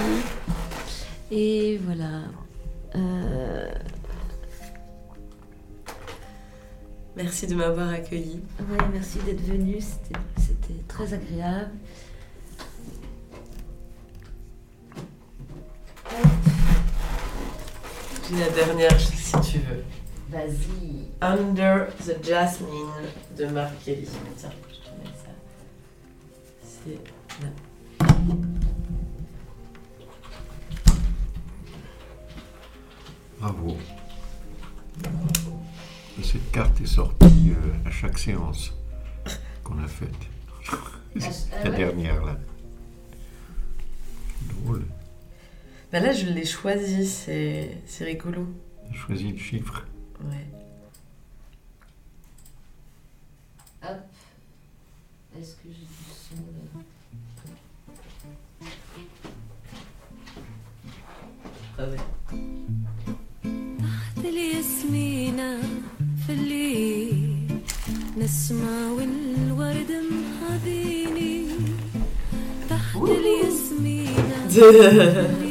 Et 1.31 1.79
voilà. 1.83 2.21
Euh, 2.95 3.71
Merci 7.21 7.47
de 7.47 7.55
m'avoir 7.55 7.89
accueilli. 7.89 8.39
ouais, 8.61 8.77
merci 8.93 9.19
d'être 9.25 9.41
venu, 9.41 9.81
c'était 9.81 10.17
c'était 10.37 10.81
très 10.87 11.13
agréable. 11.13 11.71
J'ai 18.29 18.39
la 18.39 18.49
dernière, 18.51 18.97
si 18.97 19.33
tu 19.51 19.57
veux. 19.59 19.83
Vas-y. 20.29 21.09
Under 21.19 21.87
the 22.05 22.23
Jasmine 22.23 22.87
de 23.37 23.47
Mark 23.47 23.73
Kelly. 23.83 24.07
Tiens, 24.37 24.51
je 24.69 24.75
te 24.75 24.89
mets 25.01 25.13
ça. 25.17 25.29
C'est 26.63 27.43
là. 27.43 27.49
Cette 36.49 36.63
carte 36.63 36.81
est 36.81 36.87
sortie 36.87 37.51
euh, 37.51 37.87
à 37.87 37.91
chaque 37.91 38.17
séance 38.17 38.73
qu'on 39.63 39.77
a 39.83 39.87
faite. 39.87 40.09
La 41.63 41.69
dernière, 41.69 42.25
là. 42.25 42.39
Drôle. 44.63 44.83
Bah 45.91 45.99
là, 45.99 46.11
je 46.11 46.25
l'ai 46.25 46.45
choisi, 46.45 47.07
c'est 47.07 47.77
c'est 47.85 48.05
rigolo. 48.05 48.47
J'ai 48.89 48.97
choisi 48.97 49.31
le 49.31 49.37
chiffre. 49.37 49.85
Ouais. 50.23 50.47
نسمع 68.29 68.91
والورد 68.91 69.91
محاذيني 69.91 71.45
تحت 72.69 72.95
الياسمينة 72.95 74.47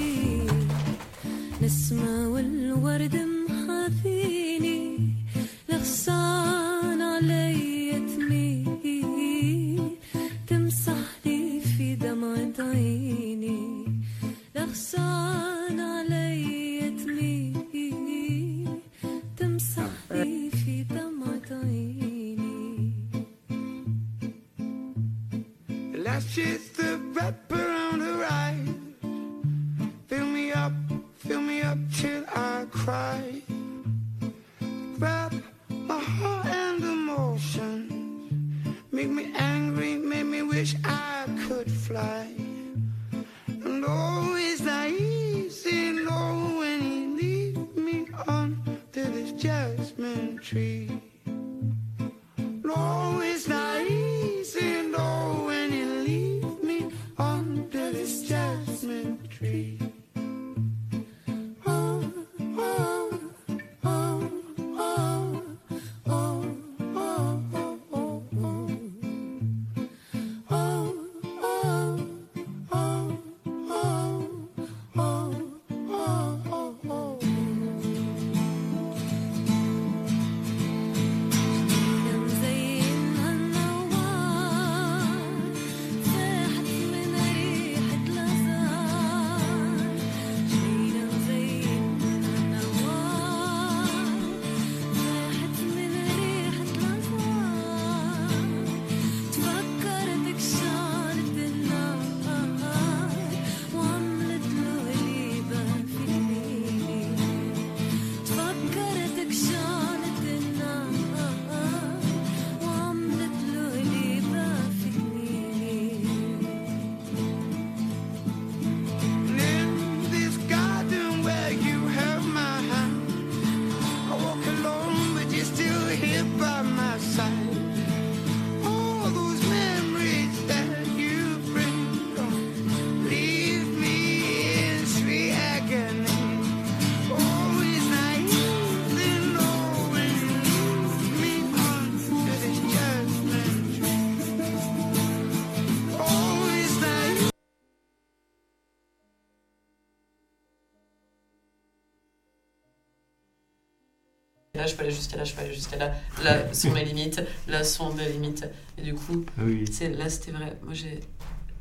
je 154.68 154.76
peux 154.76 154.82
aller 154.84 154.92
jusqu'à 154.94 155.16
là, 155.16 155.24
je 155.24 155.34
peux 155.34 155.40
aller 155.40 155.54
jusqu'à 155.54 155.76
là. 155.76 155.92
Là 156.22 156.52
sont 156.54 156.70
mes 156.70 156.84
limites, 156.84 157.20
là 157.48 157.64
sont 157.64 157.92
mes 157.94 158.08
limites. 158.08 158.46
Et 158.78 158.82
du 158.82 158.94
coup, 158.94 159.24
Oui. 159.38 159.64
là, 159.96 160.08
c'était 160.08 160.30
vrai. 160.30 160.56
Moi, 160.62 160.74
j'ai 160.74 161.00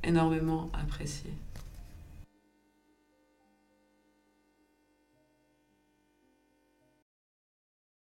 énormément 0.04 0.70
apprécié. 0.74 1.32